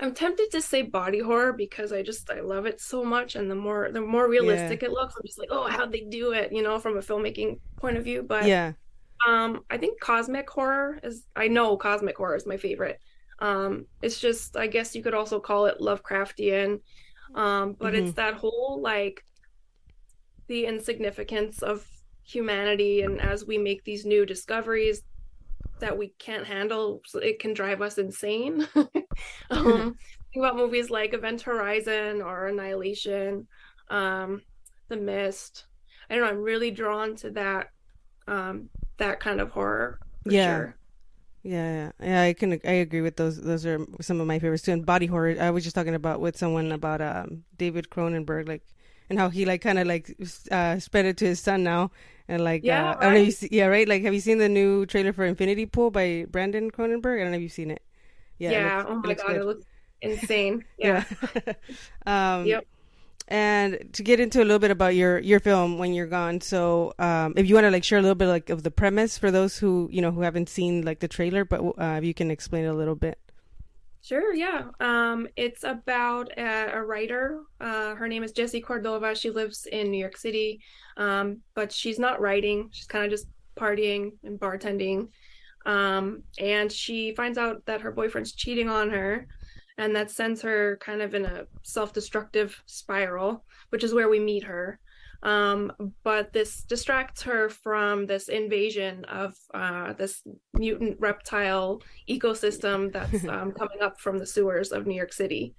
I'm 0.00 0.14
tempted 0.14 0.50
to 0.50 0.60
say 0.60 0.82
body 0.82 1.20
horror 1.20 1.52
because 1.52 1.92
I 1.92 2.02
just 2.02 2.28
I 2.28 2.40
love 2.40 2.66
it 2.66 2.80
so 2.80 3.04
much, 3.04 3.36
and 3.36 3.48
the 3.48 3.54
more 3.54 3.90
the 3.92 4.00
more 4.00 4.28
realistic 4.28 4.82
yeah. 4.82 4.88
it 4.88 4.92
looks, 4.92 5.14
I'm 5.16 5.22
just 5.24 5.38
like, 5.38 5.50
oh, 5.52 5.68
how'd 5.68 5.92
they 5.92 6.00
do 6.00 6.32
it? 6.32 6.52
You 6.52 6.62
know, 6.62 6.80
from 6.80 6.96
a 6.96 7.00
filmmaking 7.00 7.60
point 7.76 7.96
of 7.96 8.04
view. 8.04 8.24
But 8.24 8.46
yeah, 8.46 8.72
um, 9.28 9.64
I 9.70 9.78
think 9.78 10.00
cosmic 10.00 10.50
horror 10.50 10.98
is. 11.04 11.24
I 11.36 11.46
know 11.46 11.76
cosmic 11.76 12.16
horror 12.16 12.34
is 12.34 12.46
my 12.46 12.56
favorite. 12.56 12.98
Um, 13.42 13.86
it's 14.02 14.20
just, 14.20 14.56
I 14.56 14.68
guess 14.68 14.94
you 14.94 15.02
could 15.02 15.14
also 15.14 15.40
call 15.40 15.66
it 15.66 15.80
Lovecraftian, 15.80 16.80
um, 17.34 17.74
but 17.76 17.92
mm-hmm. 17.92 18.06
it's 18.06 18.14
that 18.14 18.34
whole 18.34 18.80
like 18.80 19.24
the 20.46 20.64
insignificance 20.64 21.60
of 21.60 21.84
humanity, 22.22 23.02
and 23.02 23.20
as 23.20 23.44
we 23.44 23.58
make 23.58 23.82
these 23.82 24.06
new 24.06 24.24
discoveries 24.24 25.02
that 25.80 25.98
we 25.98 26.14
can't 26.20 26.46
handle, 26.46 27.02
it 27.14 27.40
can 27.40 27.52
drive 27.52 27.82
us 27.82 27.98
insane. 27.98 28.68
um, 29.50 29.96
think 30.32 30.36
about 30.36 30.54
movies 30.54 30.88
like 30.88 31.12
Event 31.12 31.42
Horizon 31.42 32.22
or 32.22 32.46
Annihilation, 32.46 33.48
um, 33.90 34.40
The 34.86 34.96
Mist. 34.96 35.64
I 36.08 36.14
don't 36.14 36.22
know. 36.22 36.30
I'm 36.30 36.42
really 36.42 36.70
drawn 36.70 37.16
to 37.16 37.30
that 37.32 37.70
um, 38.28 38.68
that 38.98 39.18
kind 39.18 39.40
of 39.40 39.50
horror. 39.50 39.98
yeah. 40.26 40.56
Sure. 40.58 40.76
Yeah, 41.42 41.90
yeah, 42.00 42.22
I 42.22 42.34
can. 42.34 42.52
I 42.64 42.72
agree 42.86 43.00
with 43.00 43.16
those. 43.16 43.40
Those 43.40 43.66
are 43.66 43.84
some 44.00 44.20
of 44.20 44.26
my 44.28 44.38
favorites 44.38 44.62
too. 44.62 44.72
And 44.72 44.86
body 44.86 45.06
horror. 45.06 45.36
I 45.40 45.50
was 45.50 45.64
just 45.64 45.74
talking 45.74 45.94
about 45.94 46.20
with 46.20 46.36
someone 46.38 46.70
about 46.70 47.00
um, 47.00 47.42
David 47.58 47.90
Cronenberg, 47.90 48.46
like, 48.46 48.62
and 49.10 49.18
how 49.18 49.28
he 49.28 49.44
like 49.44 49.60
kind 49.60 49.78
of 49.80 49.88
like 49.88 50.16
uh, 50.52 50.78
spread 50.78 51.04
it 51.06 51.16
to 51.18 51.26
his 51.26 51.40
son 51.40 51.64
now, 51.64 51.90
And 52.28 52.44
like, 52.44 52.62
Yeah, 52.62 52.92
uh, 52.92 52.96
I 53.00 53.04
don't 53.10 53.24
know 53.24 53.30
see, 53.30 53.48
yeah, 53.50 53.66
right. 53.66 53.88
Like, 53.88 54.02
have 54.04 54.14
you 54.14 54.20
seen 54.20 54.38
the 54.38 54.48
new 54.48 54.86
trailer 54.86 55.12
for 55.12 55.24
Infinity 55.24 55.66
Pool 55.66 55.90
by 55.90 56.26
Brandon 56.30 56.70
Cronenberg? 56.70 57.18
I 57.20 57.22
don't 57.24 57.32
know 57.32 57.38
if 57.38 57.42
you've 57.42 57.52
seen 57.52 57.72
it. 57.72 57.82
Yeah. 58.38 58.50
Yeah. 58.52 58.78
looks- 58.78 58.90
oh 58.90 58.94
my 58.94 59.14
god, 59.14 59.26
good. 59.26 59.36
it 59.36 59.44
looks 59.44 59.64
insane. 60.00 60.64
Yeah. 60.78 61.04
Yeah. 61.46 61.52
um, 62.06 62.46
Yep. 62.46 62.66
And 63.32 63.88
to 63.94 64.02
get 64.02 64.20
into 64.20 64.42
a 64.42 64.44
little 64.44 64.58
bit 64.58 64.70
about 64.70 64.94
your 64.94 65.18
your 65.18 65.40
film 65.40 65.78
when 65.78 65.94
you're 65.94 66.06
gone, 66.06 66.42
so 66.42 66.92
um, 66.98 67.32
if 67.34 67.48
you 67.48 67.54
want 67.54 67.64
to 67.64 67.70
like 67.70 67.82
share 67.82 67.98
a 67.98 68.02
little 68.02 68.14
bit 68.14 68.28
like 68.28 68.50
of 68.50 68.62
the 68.62 68.70
premise 68.70 69.16
for 69.16 69.30
those 69.30 69.56
who 69.56 69.88
you 69.90 70.02
know 70.02 70.10
who 70.10 70.20
haven't 70.20 70.50
seen 70.50 70.84
like 70.84 71.00
the 71.00 71.08
trailer, 71.08 71.42
but 71.46 71.62
uh, 71.78 71.98
you 72.02 72.12
can 72.12 72.30
explain 72.30 72.66
it 72.66 72.68
a 72.68 72.74
little 72.74 72.94
bit. 72.94 73.18
Sure, 74.02 74.34
yeah. 74.34 74.64
Um, 74.80 75.28
it's 75.34 75.64
about 75.64 76.30
a, 76.36 76.72
a 76.74 76.82
writer. 76.82 77.40
Uh, 77.58 77.94
her 77.94 78.06
name 78.06 78.22
is 78.22 78.32
Jessie 78.32 78.60
Cordova. 78.60 79.14
She 79.14 79.30
lives 79.30 79.64
in 79.64 79.90
New 79.90 79.98
York 79.98 80.18
City, 80.18 80.60
um, 80.98 81.38
but 81.54 81.72
she's 81.72 81.98
not 81.98 82.20
writing. 82.20 82.68
She's 82.70 82.86
kind 82.86 83.06
of 83.06 83.10
just 83.10 83.28
partying 83.56 84.12
and 84.24 84.38
bartending. 84.38 85.08
Um, 85.64 86.24
and 86.38 86.70
she 86.70 87.14
finds 87.14 87.38
out 87.38 87.64
that 87.64 87.80
her 87.80 87.92
boyfriend's 87.92 88.32
cheating 88.32 88.68
on 88.68 88.90
her, 88.90 89.26
and 89.82 89.96
that 89.96 90.12
sends 90.12 90.40
her 90.42 90.76
kind 90.80 91.02
of 91.02 91.12
in 91.12 91.24
a 91.24 91.44
self-destructive 91.64 92.62
spiral, 92.66 93.44
which 93.70 93.82
is 93.82 93.92
where 93.92 94.08
we 94.08 94.20
meet 94.20 94.44
her. 94.44 94.78
Um, 95.24 95.72
but 96.04 96.32
this 96.32 96.62
distracts 96.62 97.22
her 97.22 97.48
from 97.48 98.06
this 98.06 98.28
invasion 98.28 99.04
of 99.06 99.34
uh, 99.52 99.92
this 99.94 100.22
mutant 100.54 101.00
reptile 101.00 101.82
ecosystem 102.08 102.92
that's 102.92 103.24
um, 103.28 103.50
coming 103.50 103.82
up 103.82 104.00
from 104.00 104.18
the 104.18 104.26
sewers 104.26 104.70
of 104.70 104.86
New 104.86 104.94
York 104.94 105.12
City. 105.12 105.56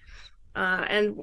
Uh, 0.56 0.86
and 0.88 1.20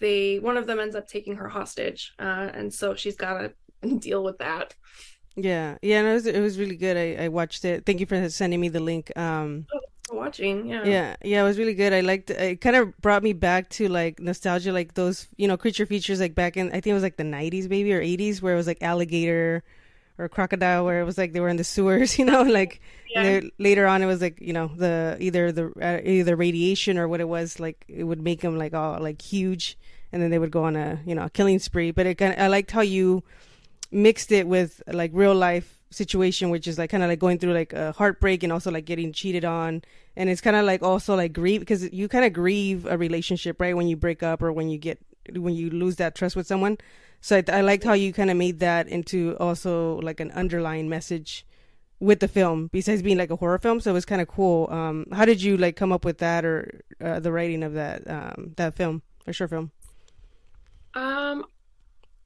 they 0.00 0.40
one 0.40 0.56
of 0.56 0.66
them 0.66 0.80
ends 0.80 0.96
up 0.96 1.06
taking 1.06 1.36
her 1.36 1.48
hostage, 1.48 2.14
uh, 2.18 2.48
and 2.52 2.72
so 2.74 2.96
she's 2.96 3.16
got 3.16 3.52
to 3.82 3.98
deal 3.98 4.24
with 4.24 4.38
that. 4.38 4.74
Yeah, 5.36 5.76
yeah, 5.82 6.02
no, 6.02 6.10
it 6.10 6.14
was 6.14 6.26
it 6.26 6.40
was 6.40 6.58
really 6.58 6.76
good. 6.76 6.96
I 6.96 7.26
I 7.26 7.28
watched 7.28 7.64
it. 7.64 7.86
Thank 7.86 8.00
you 8.00 8.06
for 8.06 8.28
sending 8.28 8.60
me 8.60 8.70
the 8.70 8.80
link. 8.80 9.16
Um, 9.16 9.66
Watching, 10.12 10.66
yeah, 10.66 10.84
yeah, 10.84 11.16
yeah, 11.22 11.40
it 11.40 11.44
was 11.44 11.58
really 11.58 11.74
good. 11.74 11.92
I 11.92 12.00
liked 12.00 12.30
it. 12.30 12.60
Kind 12.60 12.76
of 12.76 12.96
brought 13.00 13.22
me 13.22 13.32
back 13.32 13.68
to 13.70 13.88
like 13.88 14.18
nostalgia, 14.18 14.72
like 14.72 14.94
those 14.94 15.28
you 15.36 15.46
know 15.46 15.56
creature 15.56 15.86
features 15.86 16.20
like 16.20 16.34
back 16.34 16.56
in 16.56 16.68
I 16.68 16.80
think 16.80 16.88
it 16.88 16.94
was 16.94 17.02
like 17.02 17.16
the 17.16 17.24
'90s 17.24 17.68
maybe 17.68 17.92
or 17.92 18.00
'80s 18.00 18.42
where 18.42 18.54
it 18.54 18.56
was 18.56 18.66
like 18.66 18.82
alligator 18.82 19.62
or 20.18 20.28
crocodile 20.28 20.84
where 20.84 21.00
it 21.00 21.04
was 21.04 21.16
like 21.16 21.32
they 21.32 21.40
were 21.40 21.48
in 21.48 21.56
the 21.56 21.64
sewers, 21.64 22.18
you 22.18 22.24
know, 22.24 22.42
like 22.42 22.80
Yeah. 23.14 23.40
later 23.58 23.86
on 23.86 24.02
it 24.02 24.06
was 24.06 24.20
like 24.20 24.40
you 24.40 24.52
know 24.52 24.68
the 24.76 25.16
either 25.20 25.52
the 25.52 25.72
uh, 25.80 26.00
either 26.04 26.36
radiation 26.36 26.98
or 26.98 27.08
what 27.08 27.20
it 27.20 27.28
was 27.28 27.58
like 27.60 27.84
it 27.88 28.04
would 28.04 28.20
make 28.20 28.40
them 28.40 28.56
like 28.58 28.74
all 28.74 29.00
like 29.00 29.20
huge 29.22 29.76
and 30.12 30.20
then 30.22 30.30
they 30.30 30.38
would 30.38 30.50
go 30.50 30.64
on 30.64 30.76
a 30.76 31.00
you 31.06 31.14
know 31.14 31.24
a 31.24 31.30
killing 31.30 31.58
spree. 31.58 31.90
But 31.92 32.06
it 32.06 32.16
kind 32.16 32.32
of 32.34 32.40
I 32.40 32.48
liked 32.48 32.70
how 32.72 32.82
you 32.82 33.22
mixed 33.92 34.32
it 34.32 34.46
with 34.46 34.82
like 34.86 35.10
real 35.14 35.34
life 35.34 35.79
situation 35.90 36.50
which 36.50 36.68
is 36.68 36.78
like 36.78 36.90
kind 36.90 37.02
of 37.02 37.08
like 37.08 37.18
going 37.18 37.38
through 37.38 37.52
like 37.52 37.72
a 37.72 37.92
heartbreak 37.92 38.42
and 38.42 38.52
also 38.52 38.70
like 38.70 38.84
getting 38.84 39.12
cheated 39.12 39.44
on. 39.44 39.82
And 40.16 40.30
it's 40.30 40.40
kind 40.40 40.56
of 40.56 40.64
like 40.64 40.82
also 40.82 41.16
like 41.16 41.32
grieve 41.32 41.60
because 41.60 41.92
you 41.92 42.08
kind 42.08 42.24
of 42.24 42.32
grieve 42.32 42.86
a 42.86 42.96
relationship 42.96 43.60
right 43.60 43.76
when 43.76 43.88
you 43.88 43.96
break 43.96 44.22
up 44.22 44.42
or 44.42 44.52
when 44.52 44.70
you 44.70 44.78
get 44.78 44.98
when 45.32 45.54
you 45.54 45.70
lose 45.70 45.96
that 45.96 46.14
trust 46.14 46.36
with 46.36 46.46
someone. 46.46 46.78
So 47.20 47.36
i, 47.36 47.44
I 47.58 47.60
liked 47.60 47.84
how 47.84 47.92
you 47.92 48.12
kind 48.12 48.30
of 48.30 48.36
made 48.36 48.60
that 48.60 48.88
into 48.88 49.36
also 49.38 49.96
like 50.00 50.20
an 50.20 50.30
underlying 50.30 50.88
message 50.88 51.44
with 51.98 52.20
the 52.20 52.28
film 52.28 52.68
besides 52.72 53.02
being 53.02 53.18
like 53.18 53.30
a 53.30 53.36
horror 53.36 53.58
film. 53.58 53.80
So 53.80 53.90
it 53.90 53.94
was 53.94 54.04
kind 54.04 54.22
of 54.22 54.28
cool. 54.28 54.68
Um 54.70 55.06
how 55.12 55.24
did 55.24 55.42
you 55.42 55.56
like 55.56 55.76
come 55.76 55.92
up 55.92 56.04
with 56.04 56.18
that 56.18 56.44
or 56.44 56.82
uh, 57.00 57.20
the 57.20 57.32
writing 57.32 57.62
of 57.62 57.74
that 57.74 58.08
um 58.08 58.54
that 58.56 58.74
film 58.74 59.02
or 59.26 59.32
short 59.32 59.50
film? 59.50 59.72
Um, 60.94 61.44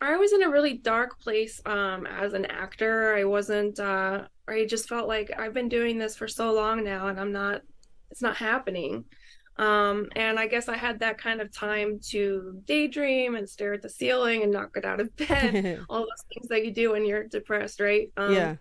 I 0.05 0.17
was 0.17 0.33
in 0.33 0.43
a 0.43 0.51
really 0.51 0.75
dark 0.75 1.19
place 1.21 1.61
um 1.67 2.07
as 2.07 2.35
an 2.35 2.45
actor. 2.47 3.15
I 3.15 3.25
wasn't 3.25 3.81
uh 3.81 4.27
I 4.47 4.67
just 4.67 4.89
felt 4.89 5.09
like 5.09 5.31
I've 5.39 5.55
been 5.55 5.69
doing 5.69 5.99
this 5.99 6.17
for 6.17 6.29
so 6.29 6.53
long 6.53 6.85
now 6.85 7.09
and 7.09 7.19
I'm 7.19 7.33
not 7.33 7.63
it's 8.11 8.23
not 8.23 8.37
happening. 8.37 9.05
Um 9.57 10.09
and 10.15 10.39
I 10.39 10.47
guess 10.47 10.69
I 10.69 10.77
had 10.77 11.01
that 11.01 11.19
kind 11.19 11.41
of 11.41 11.53
time 11.53 12.01
to 12.11 12.61
daydream 12.67 13.35
and 13.35 13.49
stare 13.49 13.75
at 13.75 13.83
the 13.83 13.89
ceiling 13.89 14.43
and 14.43 14.53
not 14.53 14.75
get 14.75 14.85
out 14.85 15.01
of 15.01 15.15
bed. 15.17 15.85
All 15.89 16.01
those 16.01 16.25
things 16.33 16.49
that 16.49 16.65
you 16.65 16.73
do 16.73 16.93
when 16.93 17.07
you're 17.07 17.25
depressed, 17.25 17.81
right? 17.81 18.11
Um 18.17 18.33
yeah 18.33 18.57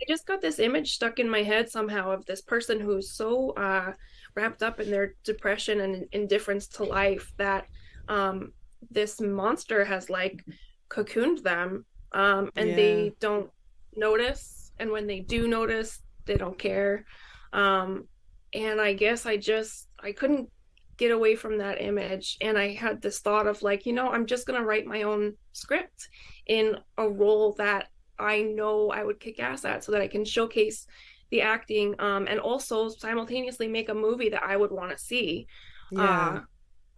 I 0.00 0.04
just 0.08 0.26
got 0.26 0.42
this 0.42 0.58
image 0.58 0.92
stuck 0.92 1.18
in 1.18 1.28
my 1.28 1.42
head 1.42 1.70
somehow 1.70 2.10
of 2.10 2.26
this 2.26 2.42
person 2.42 2.78
who's 2.80 3.12
so 3.12 3.50
uh, 3.52 3.94
wrapped 4.34 4.62
up 4.62 4.78
in 4.78 4.90
their 4.90 5.14
depression 5.24 5.80
and 5.80 6.06
indifference 6.12 6.66
to 6.66 6.84
life 6.84 7.32
that 7.38 7.66
um, 8.08 8.52
this 8.90 9.22
monster 9.22 9.86
has 9.86 10.10
like 10.10 10.44
cocooned 10.88 11.42
them 11.42 11.84
um, 12.12 12.50
and 12.56 12.70
Yeah. 12.70 12.76
they 12.76 13.14
don't 13.20 13.50
notice. 13.94 14.72
And 14.78 14.90
when 14.90 15.06
they 15.06 15.20
do 15.20 15.48
notice, 15.48 16.00
they 16.26 16.36
don't 16.36 16.58
care. 16.58 17.04
Um, 17.52 18.08
and 18.52 18.80
I 18.80 18.92
guess 18.94 19.26
I 19.26 19.36
just, 19.36 19.88
I 20.02 20.12
couldn't 20.12 20.50
get 20.98 21.10
away 21.10 21.36
from 21.36 21.58
that 21.58 21.80
image. 21.80 22.36
And 22.40 22.56
I 22.58 22.72
had 22.72 23.02
this 23.02 23.20
thought 23.20 23.46
of 23.46 23.62
like, 23.62 23.86
you 23.86 23.92
know, 23.92 24.10
I'm 24.10 24.26
just 24.26 24.46
going 24.46 24.58
to 24.58 24.66
write 24.66 24.86
my 24.86 25.02
own 25.02 25.34
script 25.52 26.08
in 26.46 26.76
a 26.96 27.08
role 27.08 27.54
that 27.58 27.88
I 28.18 28.42
know 28.42 28.90
I 28.90 29.04
would 29.04 29.20
kick 29.20 29.40
ass 29.40 29.64
at 29.64 29.84
so 29.84 29.92
that 29.92 30.00
I 30.00 30.08
can 30.08 30.24
showcase 30.24 30.86
the 31.30 31.42
acting 31.42 31.94
um, 31.98 32.26
and 32.28 32.38
also 32.40 32.88
simultaneously 32.88 33.68
make 33.68 33.88
a 33.88 33.94
movie 33.94 34.30
that 34.30 34.42
I 34.44 34.56
would 34.56 34.70
want 34.70 34.92
to 34.92 34.98
see. 34.98 35.46
yeah 35.90 36.36
Uh, 36.36 36.40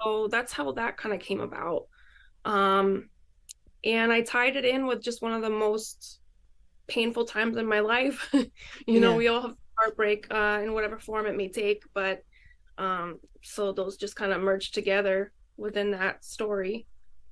so 0.03 0.29
that's 0.29 0.53
how 0.53 0.73
that 0.73 0.97
kind 0.97 1.15
of 1.15 1.21
came 1.21 1.41
about. 1.41 1.85
Um, 2.45 3.11
and 3.85 4.13
I 4.13 4.23
tied 4.23 4.57
it 4.57 4.65
in 4.65 4.87
with 4.87 5.03
just 5.03 5.23
one 5.23 5.33
of 5.33 5.43
the 5.43 5.51
most 5.51 6.21
painful 6.87 7.25
times 7.25 7.57
in 7.57 7.67
my 7.67 7.81
life. 7.81 8.35
you 8.87 9.01
know, 9.01 9.15
we 9.17 9.29
all 9.29 9.43
have 9.43 9.55
heartbreak 9.77 10.27
uh, 10.31 10.61
in 10.63 10.73
whatever 10.73 10.99
form 10.99 11.27
it 11.27 11.37
may 11.37 11.49
take, 11.49 11.83
but 11.95 12.23
um, 12.79 13.19
so 13.43 13.73
those 13.73 13.97
just 13.97 14.17
kind 14.17 14.33
of 14.33 14.41
merged 14.41 14.75
together 14.75 15.33
within 15.57 15.91
that 15.93 16.25
story. 16.25 16.87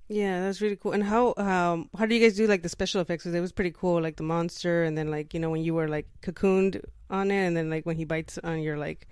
Yeah, 0.08 0.40
that's 0.40 0.60
really 0.60 0.76
cool. 0.76 0.92
And 0.92 1.02
how 1.02 1.34
um 1.36 1.90
how 1.98 2.06
do 2.06 2.14
you 2.14 2.20
guys 2.20 2.36
do 2.36 2.46
like 2.46 2.62
the 2.62 2.68
special 2.68 3.00
effects? 3.00 3.24
Because 3.24 3.34
it 3.34 3.40
was 3.40 3.52
pretty 3.52 3.72
cool, 3.72 4.00
like 4.00 4.16
the 4.16 4.22
monster, 4.22 4.84
and 4.84 4.96
then 4.96 5.10
like 5.10 5.34
you 5.34 5.40
know 5.40 5.50
when 5.50 5.62
you 5.62 5.74
were 5.74 5.88
like 5.88 6.06
cocooned 6.22 6.80
on 7.10 7.30
it, 7.32 7.44
and 7.46 7.56
then 7.56 7.70
like 7.70 7.86
when 7.86 7.96
he 7.96 8.04
bites 8.04 8.38
on 8.44 8.60
your 8.60 8.76
like 8.76 9.08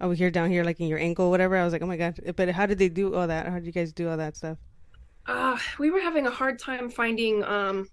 over 0.00 0.14
here 0.14 0.32
down 0.32 0.50
here 0.50 0.64
like 0.64 0.80
in 0.80 0.88
your 0.88 0.98
ankle, 0.98 1.30
whatever. 1.30 1.56
I 1.56 1.62
was 1.62 1.72
like, 1.72 1.82
oh 1.82 1.86
my 1.86 1.96
god! 1.96 2.18
But 2.34 2.48
how 2.50 2.66
did 2.66 2.78
they 2.78 2.88
do 2.88 3.14
all 3.14 3.28
that? 3.28 3.46
How 3.46 3.54
did 3.54 3.66
you 3.66 3.72
guys 3.72 3.92
do 3.92 4.08
all 4.08 4.16
that 4.16 4.36
stuff? 4.36 4.58
Uh, 5.26 5.56
we 5.78 5.90
were 5.90 6.00
having 6.00 6.26
a 6.26 6.30
hard 6.30 6.58
time 6.58 6.90
finding 6.90 7.44
um, 7.44 7.86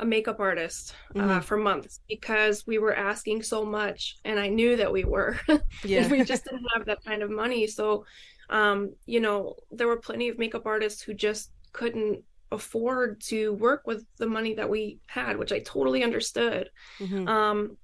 a 0.00 0.04
makeup 0.04 0.38
artist 0.38 0.94
uh, 1.16 1.20
Mhm. 1.20 1.44
for 1.44 1.56
months 1.56 2.00
because 2.08 2.66
we 2.66 2.78
were 2.78 2.94
asking 2.94 3.42
so 3.42 3.64
much, 3.64 4.16
and 4.24 4.38
I 4.38 4.48
knew 4.48 4.76
that 4.76 4.92
we 4.92 5.04
were. 5.04 5.38
Yeah, 5.84 6.08
we 6.10 6.24
just 6.24 6.44
didn't 6.44 6.66
have 6.74 6.86
that 6.86 7.04
kind 7.04 7.22
of 7.22 7.30
money. 7.30 7.66
So, 7.66 8.04
um, 8.50 8.94
you 9.06 9.20
know, 9.20 9.56
there 9.70 9.86
were 9.86 9.96
plenty 9.98 10.28
of 10.28 10.38
makeup 10.38 10.66
artists 10.66 11.02
who 11.02 11.14
just 11.14 11.52
couldn't 11.72 12.22
afford 12.50 13.20
to 13.20 13.52
work 13.54 13.86
with 13.86 14.04
the 14.18 14.26
money 14.26 14.54
that 14.54 14.68
we 14.70 14.98
had, 15.06 15.36
which 15.36 15.52
I 15.52 15.60
totally 15.60 16.02
understood. 16.02 16.70
Mhm. 16.98 17.28
Um, 17.28 17.76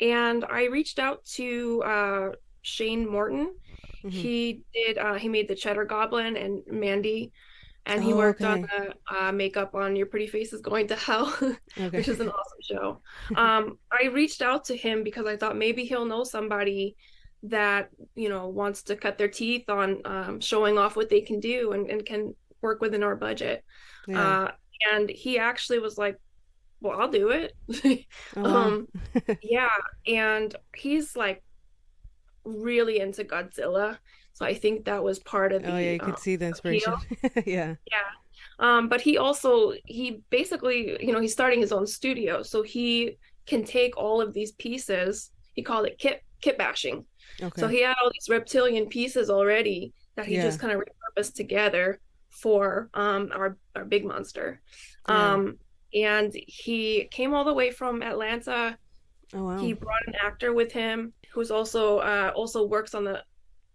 and 0.00 0.44
I 0.44 0.64
reached 0.66 0.98
out 0.98 1.24
to 1.36 1.82
uh, 1.82 2.30
Shane 2.62 3.08
Morton. 3.08 3.54
Mhm. 4.04 4.10
He 4.10 4.62
did. 4.74 4.98
Uh, 4.98 5.14
he 5.14 5.28
made 5.28 5.48
the 5.48 5.54
Cheddar 5.54 5.84
Goblin 5.86 6.36
and 6.36 6.62
Mandy, 6.66 7.32
and 7.86 8.02
he 8.02 8.12
Oh, 8.12 8.14
worked 8.14 8.44
on 8.44 8.62
the 8.62 8.94
uh, 9.14 9.32
makeup 9.32 9.74
on 9.74 9.96
Your 9.96 10.06
Pretty 10.06 10.26
Face 10.28 10.52
is 10.52 10.60
Going 10.60 10.88
to 10.88 10.96
Hell, 10.96 11.36
okay. 11.78 12.02
which 12.02 12.08
is 12.08 12.20
an 12.20 12.28
awesome 12.28 12.58
show. 12.62 13.02
Um, 13.34 13.78
I 13.92 14.06
reached 14.08 14.42
out 14.42 14.64
to 14.66 14.76
him 14.76 15.02
because 15.04 15.26
I 15.26 15.36
thought 15.36 15.56
maybe 15.56 15.84
he'll 15.84 16.04
know 16.06 16.24
somebody 16.24 16.96
that 17.44 17.90
you 18.14 18.28
know 18.28 18.48
wants 18.48 18.84
to 18.84 18.96
cut 18.96 19.18
their 19.18 19.28
teeth 19.28 19.68
on 19.68 20.00
um, 20.04 20.40
showing 20.40 20.78
off 20.78 20.96
what 20.96 21.08
they 21.10 21.20
can 21.22 21.40
do 21.40 21.72
and, 21.72 21.90
and 21.90 22.06
can 22.06 22.34
work 22.60 22.80
within 22.80 23.02
our 23.02 23.16
budget. 23.16 23.64
yeah. 24.06 24.36
Uh, 24.46 24.52
and 24.92 25.08
he 25.10 25.38
actually 25.38 25.78
was 25.78 25.98
like, 25.98 26.18
"Well, 26.80 27.00
I'll 27.00 27.08
do 27.10 27.30
it." 27.30 27.54
Oh, 28.36 28.44
um, 28.44 28.88
yeah, 29.42 29.70
and 30.06 30.54
he's 30.76 31.16
like 31.16 31.42
really 32.44 33.00
into 33.00 33.24
Godzilla, 33.24 33.98
so 34.42 34.48
I 34.48 34.54
think 34.54 34.84
that 34.86 35.02
was 35.02 35.18
part 35.20 35.52
of 35.52 35.62
the 35.62 35.72
oh 35.72 35.78
yeah, 35.78 35.92
you 35.92 36.00
uh, 36.00 36.04
could 36.04 36.18
see 36.18 36.36
the 36.36 36.46
inspiration. 36.46 36.94
yeah. 37.46 37.74
yeah. 37.90 38.10
Um, 38.58 38.88
but 38.88 39.00
he 39.00 39.18
also 39.18 39.72
he 39.86 40.20
basically, 40.30 40.96
you 41.04 41.12
know, 41.12 41.20
he's 41.20 41.32
starting 41.32 41.60
his 41.60 41.72
own 41.72 41.86
studio, 41.86 42.42
so 42.42 42.62
he 42.62 43.18
can 43.46 43.64
take 43.64 43.96
all 43.96 44.20
of 44.20 44.32
these 44.32 44.52
pieces. 44.52 45.30
He 45.54 45.62
called 45.62 45.86
it 45.86 45.98
kit 45.98 46.22
kit 46.40 46.58
bashing. 46.58 47.04
Okay. 47.40 47.60
So 47.60 47.68
he 47.68 47.82
had 47.82 47.94
all 48.02 48.10
these 48.12 48.28
reptilian 48.28 48.86
pieces 48.86 49.30
already 49.30 49.92
that 50.16 50.26
he 50.26 50.34
Yeah. 50.36 50.42
just 50.42 50.58
kind 50.58 50.72
of 50.72 50.80
repurposed 50.80 51.34
together 51.34 52.00
for 52.30 52.90
um 52.94 53.30
our 53.32 53.56
our 53.76 53.84
big 53.84 54.04
monster. 54.04 54.60
Yeah. 55.08 55.32
Um 55.34 55.58
and 55.94 56.32
he 56.34 57.04
came 57.10 57.34
all 57.34 57.44
the 57.44 57.54
way 57.54 57.70
from 57.70 58.02
Atlanta. 58.02 58.76
oh 59.34 59.44
wow. 59.44 59.58
He 59.58 59.72
brought 59.72 60.06
an 60.06 60.14
actor 60.20 60.52
with 60.52 60.72
him 60.72 61.12
who's 61.32 61.50
also 61.50 61.98
uh 61.98 62.32
also 62.34 62.66
works 62.66 62.94
on 62.94 63.04
the 63.04 63.22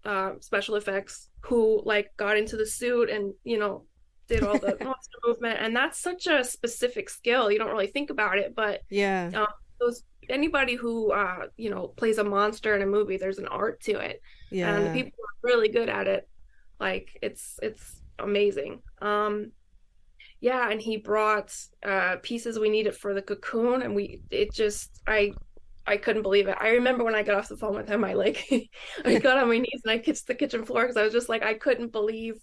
uh 0.07 0.31
special 0.39 0.75
effects 0.75 1.29
who 1.41 1.81
like 1.85 2.15
got 2.17 2.37
into 2.37 2.57
the 2.57 2.65
suit 2.65 3.09
and 3.09 3.33
you 3.43 3.59
know 3.59 3.83
did 4.27 4.43
all 4.43 4.57
the 4.57 4.77
monster 4.83 5.17
movement, 5.25 5.59
and 5.59 5.75
that's 5.75 5.97
such 5.99 6.27
a 6.27 6.43
specific 6.43 7.09
skill. 7.09 7.51
You 7.51 7.59
don't 7.59 7.71
really 7.71 7.87
think 7.87 8.09
about 8.09 8.37
it, 8.37 8.55
but 8.55 8.81
yeah, 8.89 9.31
um, 9.33 9.47
those 9.79 10.03
anybody 10.29 10.75
who 10.75 11.11
uh, 11.11 11.47
you 11.57 11.69
know 11.69 11.87
plays 11.87 12.17
a 12.17 12.23
monster 12.23 12.75
in 12.75 12.81
a 12.81 12.85
movie, 12.85 13.17
there's 13.17 13.39
an 13.39 13.47
art 13.47 13.81
to 13.81 13.97
it, 13.97 14.21
yeah, 14.51 14.75
and 14.75 14.85
the 14.85 14.91
people 14.91 15.19
are 15.19 15.49
really 15.49 15.69
good 15.69 15.89
at 15.89 16.07
it. 16.07 16.27
Like 16.79 17.17
it's 17.21 17.59
it's 17.61 18.01
amazing. 18.19 18.81
Um, 19.01 19.51
yeah, 20.39 20.69
and 20.69 20.79
he 20.79 20.97
brought 20.97 21.55
uh, 21.83 22.17
pieces 22.21 22.59
we 22.59 22.69
needed 22.69 22.95
for 22.95 23.13
the 23.13 23.21
cocoon, 23.21 23.81
and 23.81 23.95
we 23.95 24.21
it 24.29 24.53
just 24.53 25.01
I 25.07 25.33
I 25.87 25.97
couldn't 25.97 26.23
believe 26.23 26.47
it. 26.47 26.57
I 26.59 26.69
remember 26.71 27.03
when 27.03 27.15
I 27.15 27.23
got 27.23 27.35
off 27.37 27.49
the 27.49 27.57
phone 27.57 27.75
with 27.75 27.87
him, 27.89 28.03
I 28.03 28.13
like 28.13 28.45
I 29.05 29.15
got 29.17 29.37
on 29.37 29.47
my 29.49 29.57
knees 29.57 29.81
and 29.85 29.91
I 29.91 29.99
kissed 29.99 30.27
the 30.27 30.35
kitchen 30.35 30.65
floor 30.65 30.83
because 30.83 30.97
I 30.97 31.03
was 31.03 31.13
just 31.13 31.29
like 31.29 31.43
I 31.43 31.53
couldn't 31.55 31.91
believe 31.91 32.35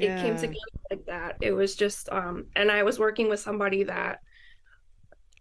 it 0.00 0.16
yeah. 0.16 0.16
came 0.16 0.36
together 0.36 0.56
like 0.90 1.06
that. 1.06 1.38
It 1.40 1.52
was 1.52 1.76
just 1.76 2.10
um 2.10 2.46
and 2.56 2.70
I 2.70 2.84
was 2.84 2.98
working 2.98 3.28
with 3.28 3.40
somebody 3.40 3.84
that 3.84 4.20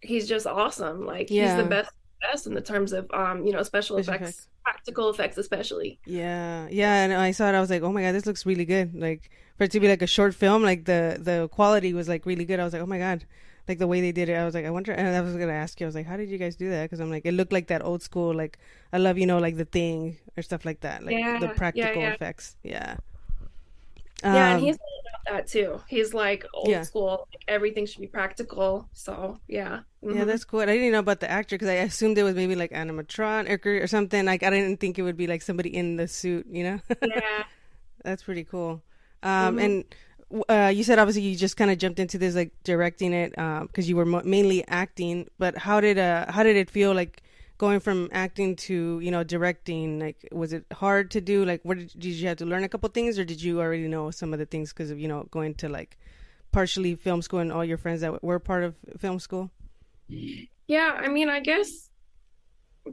he's 0.02 0.28
just 0.28 0.48
awesome. 0.48 1.06
Like 1.06 1.30
Yeah. 1.30 1.36
he's 1.36 1.56
the 1.56 1.64
best 1.64 1.92
best 2.22 2.48
in 2.48 2.54
the 2.54 2.62
terms 2.62 2.94
of 2.94 3.10
um, 3.14 3.46
you 3.46 3.52
know, 3.52 3.64
special, 3.64 3.98
Special 3.98 4.14
effects, 4.14 4.34
effects. 4.34 4.48
practical 4.64 5.10
effects 5.10 5.38
especially. 5.38 6.00
Yeah, 6.06 6.68
yeah, 6.70 7.04
and 7.06 7.14
I 7.14 7.32
saw 7.32 7.48
it. 7.50 7.56
I 7.56 7.62
was 7.62 7.70
like, 7.70 7.82
"Oh 7.82 7.92
my 7.94 8.02
god, 8.02 8.12
this 8.14 8.26
looks 8.26 8.46
really 8.46 8.66
good!" 8.66 8.94
Like 8.94 9.30
for 9.58 9.64
it 9.66 9.72
to 9.72 9.80
be 9.80 9.88
like 9.88 10.02
a 10.02 10.08
short 10.08 10.36
film, 10.36 10.64
like 10.64 10.84
the 10.86 11.18
the 11.22 11.48
quality 11.50 11.94
was 11.94 12.10
like 12.10 12.26
really 12.26 12.44
good. 12.46 12.60
I 12.60 12.64
was 12.66 12.74
like, 12.74 12.82
"Oh 12.82 12.86
my 12.86 12.98
god!" 13.00 13.26
Like 13.68 13.80
the 13.80 13.88
way 13.88 14.02
they 14.02 14.12
did 14.12 14.30
it, 14.30 14.34
I 14.36 14.46
was 14.46 14.54
like, 14.56 14.66
"I 14.66 14.70
wonder." 14.72 14.92
And 14.92 15.16
I 15.16 15.22
was 15.22 15.34
gonna 15.36 15.54
ask 15.54 15.80
you, 15.80 15.86
I 15.86 15.90
was 15.90 15.96
like, 15.96 16.06
"How 16.06 16.18
did 16.18 16.30
you 16.30 16.38
guys 16.38 16.56
do 16.56 16.70
that?" 16.70 16.84
Because 16.84 17.00
I'm 17.00 17.10
like, 17.12 17.26
it 17.26 17.34
looked 17.34 17.54
like 17.54 17.68
that 17.68 17.84
old 17.84 18.02
school, 18.04 18.34
like 18.34 18.60
I 18.92 18.98
love 18.98 19.18
you 19.18 19.26
know, 19.26 19.40
like 19.40 19.58
the 19.58 19.66
thing 19.66 20.18
or 20.38 20.44
stuff 20.44 20.66
like 20.66 20.82
that, 20.82 21.04
like 21.04 21.20
Yeah, 21.20 21.40
the 21.40 21.50
practical 21.50 22.02
yeah. 22.02 22.16
effects. 22.16 22.58
Yeah, 22.64 22.98
yeah, 24.30 24.50
and 24.50 24.60
Um, 24.60 24.60
he's 24.60 24.76
about 24.76 25.36
that 25.36 25.48
too. 25.48 25.82
He's 25.88 26.14
like 26.14 26.46
old 26.54 26.70
Yeah. 26.70 26.84
school, 26.84 27.28
like 27.32 27.44
everything 27.48 27.86
should 27.86 28.02
be 28.02 28.08
practical. 28.08 28.90
So 28.94 29.40
yeah. 29.48 29.82
Yeah, 30.10 30.26
Mhm. 30.26 30.26
that's 30.26 30.44
cool. 30.44 30.60
I 30.62 30.66
didn't 30.66 30.92
know 30.92 31.00
about 31.00 31.22
the 31.22 31.32
actor 31.32 31.56
because 31.56 31.70
I 31.70 31.74
assumed 31.76 32.18
it 32.18 32.24
was 32.24 32.36
maybe 32.36 32.56
like 32.56 32.72
animatronic 32.72 33.66
or, 33.66 33.84
or 33.84 33.88
something. 33.88 34.26
Like 34.26 34.44
I 34.44 34.50
didn't 34.50 34.80
think 34.80 35.00
it 35.00 35.02
would 35.04 35.18
be 35.18 35.28
like 35.28 35.42
somebody 35.42 35.74
in 35.76 35.96
the 35.96 36.08
suit, 36.08 36.46
you 36.50 36.64
know. 36.64 36.80
yeah. 37.02 37.44
That's 38.04 38.24
pretty 38.24 38.44
cool. 38.44 38.82
Um, 39.24 39.58
Mhm. 39.58 39.60
and 39.60 39.86
uh, 40.50 40.72
you 40.74 40.84
said 40.84 41.00
obviously 41.00 41.22
you 41.22 41.36
just 41.36 41.58
kind 41.58 41.72
of 41.72 41.78
jumped 41.78 42.00
into 42.00 42.18
this 42.18 42.36
like 42.36 42.52
directing 42.64 43.14
it 43.14 43.32
because 43.32 43.88
you 43.88 43.96
were 43.96 44.06
mo- 44.06 44.22
mainly 44.24 44.66
acting. 44.68 45.30
But 45.38 45.58
how 45.58 45.80
did 45.80 45.98
uh 45.98 46.32
how 46.32 46.44
did 46.44 46.56
it 46.56 46.70
feel 46.70 46.94
like 46.94 47.22
going 47.58 47.80
from 47.80 48.10
acting 48.12 48.56
to 48.56 49.00
you 49.00 49.12
know 49.12 49.24
directing? 49.24 50.00
Like 50.00 50.28
was 50.32 50.54
it 50.54 50.66
hard 50.72 51.12
to 51.12 51.22
do? 51.22 51.46
Like 51.46 51.62
what 51.64 51.78
did, 51.78 51.92
did 51.92 52.14
you 52.14 52.28
have 52.28 52.38
to 52.38 52.46
learn 52.46 52.64
a 52.64 52.70
couple 52.70 52.90
things 52.90 53.20
or 53.20 53.26
did 53.26 53.42
you 53.42 53.62
already 53.62 53.88
know 53.88 54.12
some 54.12 54.34
of 54.34 54.40
the 54.40 54.46
things 54.46 54.74
because 54.74 54.92
of 54.92 55.00
you 55.00 55.08
know 55.08 55.28
going 55.32 55.56
to 55.56 55.70
like 55.70 55.98
partially 56.52 56.96
film 56.96 57.22
school 57.22 57.40
and 57.40 57.52
all 57.52 57.66
your 57.66 57.78
friends 57.78 58.02
that 58.02 58.24
were 58.24 58.40
part 58.40 58.64
of 58.64 58.76
film 58.98 59.20
school? 59.20 59.52
Yeah, 60.68 60.98
I 60.98 61.10
mean, 61.10 61.30
I 61.30 61.40
guess 61.40 61.90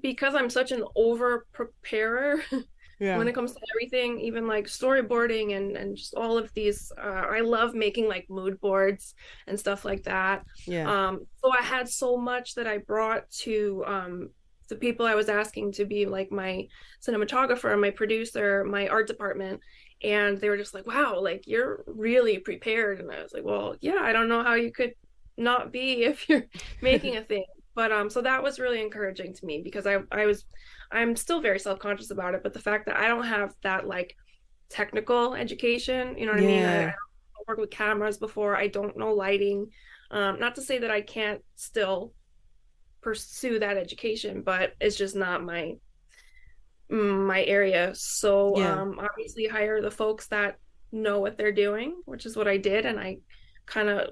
because 0.03 0.35
I'm 0.35 0.51
such 0.51 0.73
an 0.73 0.85
over 0.97 1.47
preparer 1.53 2.43
Yeah. 3.01 3.17
when 3.17 3.29
it 3.29 3.35
comes 3.35 3.53
to 3.55 3.61
everything, 3.75 4.21
even 4.21 4.47
like 4.47 4.67
storyboarding 4.67 5.57
and 5.57 5.77
and 5.77 5.97
just 5.97 6.15
all 6.15 6.39
of 6.39 6.53
these, 6.55 6.93
uh, 6.99 7.25
I 7.31 7.41
love 7.41 7.75
making 7.75 8.09
like 8.09 8.27
mood 8.29 8.61
boards 8.61 9.15
and 9.47 9.59
stuff 9.59 9.85
like 9.85 10.05
that. 10.05 10.45
yeah. 10.67 10.87
Um, 10.89 11.21
so 11.43 11.51
I 11.53 11.63
had 11.63 11.89
so 11.89 12.17
much 12.17 12.55
that 12.57 12.67
I 12.67 12.79
brought 12.79 13.29
to 13.45 13.85
um 13.87 14.31
the 14.69 14.77
people 14.77 15.07
I 15.07 15.15
was 15.17 15.29
asking 15.29 15.73
to 15.73 15.85
be 15.85 16.07
like 16.07 16.31
my 16.31 16.67
cinematographer, 17.07 17.79
my 17.81 17.91
producer, 17.91 18.65
my 18.65 18.89
art 18.89 19.07
department, 19.09 19.61
and 20.03 20.39
they 20.41 20.49
were 20.49 20.57
just 20.57 20.75
like, 20.75 20.87
"Wow, 20.87 21.21
like 21.21 21.47
you're 21.47 21.85
really 21.87 22.39
prepared." 22.39 23.01
And 23.01 23.11
I 23.11 23.23
was 23.23 23.33
like, 23.33 23.45
"Well, 23.45 23.77
yeah, 23.81 23.99
I 24.03 24.13
don't 24.13 24.29
know 24.29 24.43
how 24.43 24.55
you 24.55 24.73
could 24.73 24.95
not 25.37 25.73
be 25.73 26.05
if 26.05 26.29
you're 26.29 26.45
making 26.83 27.17
a 27.17 27.25
thing." 27.25 27.45
But 27.75 27.93
um, 27.93 28.11
so 28.11 28.23
that 28.23 28.43
was 28.43 28.59
really 28.59 28.81
encouraging 28.83 29.35
to 29.35 29.47
me 29.47 29.63
because 29.63 29.87
I 29.87 29.99
I 30.11 30.27
was 30.27 30.45
I'm 30.91 31.17
still 31.17 31.41
very 31.41 31.59
self 31.59 31.79
conscious 31.79 32.11
about 32.11 32.35
it, 32.35 32.43
but 32.43 32.53
the 32.53 32.59
fact 32.61 32.87
that 32.87 32.97
I 32.97 33.09
don't 33.09 33.27
have 33.27 33.55
that 33.63 33.87
like 33.87 34.17
technical 34.71 35.35
education, 35.35 36.17
you 36.19 36.27
know 36.27 36.33
what 36.33 36.41
I 36.41 36.45
mean? 36.45 36.67
I, 36.67 36.83
I 36.83 36.83
Yeah. 36.83 36.91
don't 37.37 37.49
work 37.49 37.59
with 37.59 37.71
cameras 37.71 38.19
before. 38.19 38.57
I 38.57 38.69
don't 38.69 38.97
know 38.99 39.15
lighting. 39.15 39.69
Um, 40.11 40.41
not 40.41 40.57
to 40.57 40.63
say 40.63 40.79
that 40.79 40.91
I 40.91 41.01
can't 41.03 41.43
still 41.57 42.13
pursue 43.03 43.59
that 43.61 43.77
education, 43.77 44.43
but 44.43 44.75
it's 44.81 44.97
just 44.97 45.17
not 45.17 45.45
my 45.45 45.75
my 46.89 47.45
area. 47.45 47.95
So 47.95 48.57
Yeah. 48.57 48.61
um, 48.61 48.99
obviously 48.99 49.47
hire 49.47 49.81
the 49.81 49.91
folks 49.91 50.27
that 50.29 50.59
know 50.93 51.21
what 51.21 51.39
they're 51.39 51.53
doing, 51.53 52.01
which 52.05 52.27
is 52.27 52.37
what 52.37 52.49
I 52.49 52.57
did, 52.57 52.85
and 52.87 52.99
I 52.99 53.19
kind 53.67 53.89
of 53.89 54.11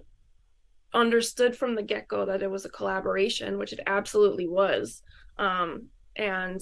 understood 0.94 1.56
from 1.56 1.74
the 1.74 1.82
get 1.82 2.08
go 2.08 2.26
that 2.26 2.42
it 2.42 2.50
was 2.50 2.64
a 2.64 2.70
collaboration, 2.70 3.58
which 3.58 3.72
it 3.72 3.80
absolutely 3.86 4.48
was. 4.48 5.02
Um, 5.38 5.88
and 6.16 6.60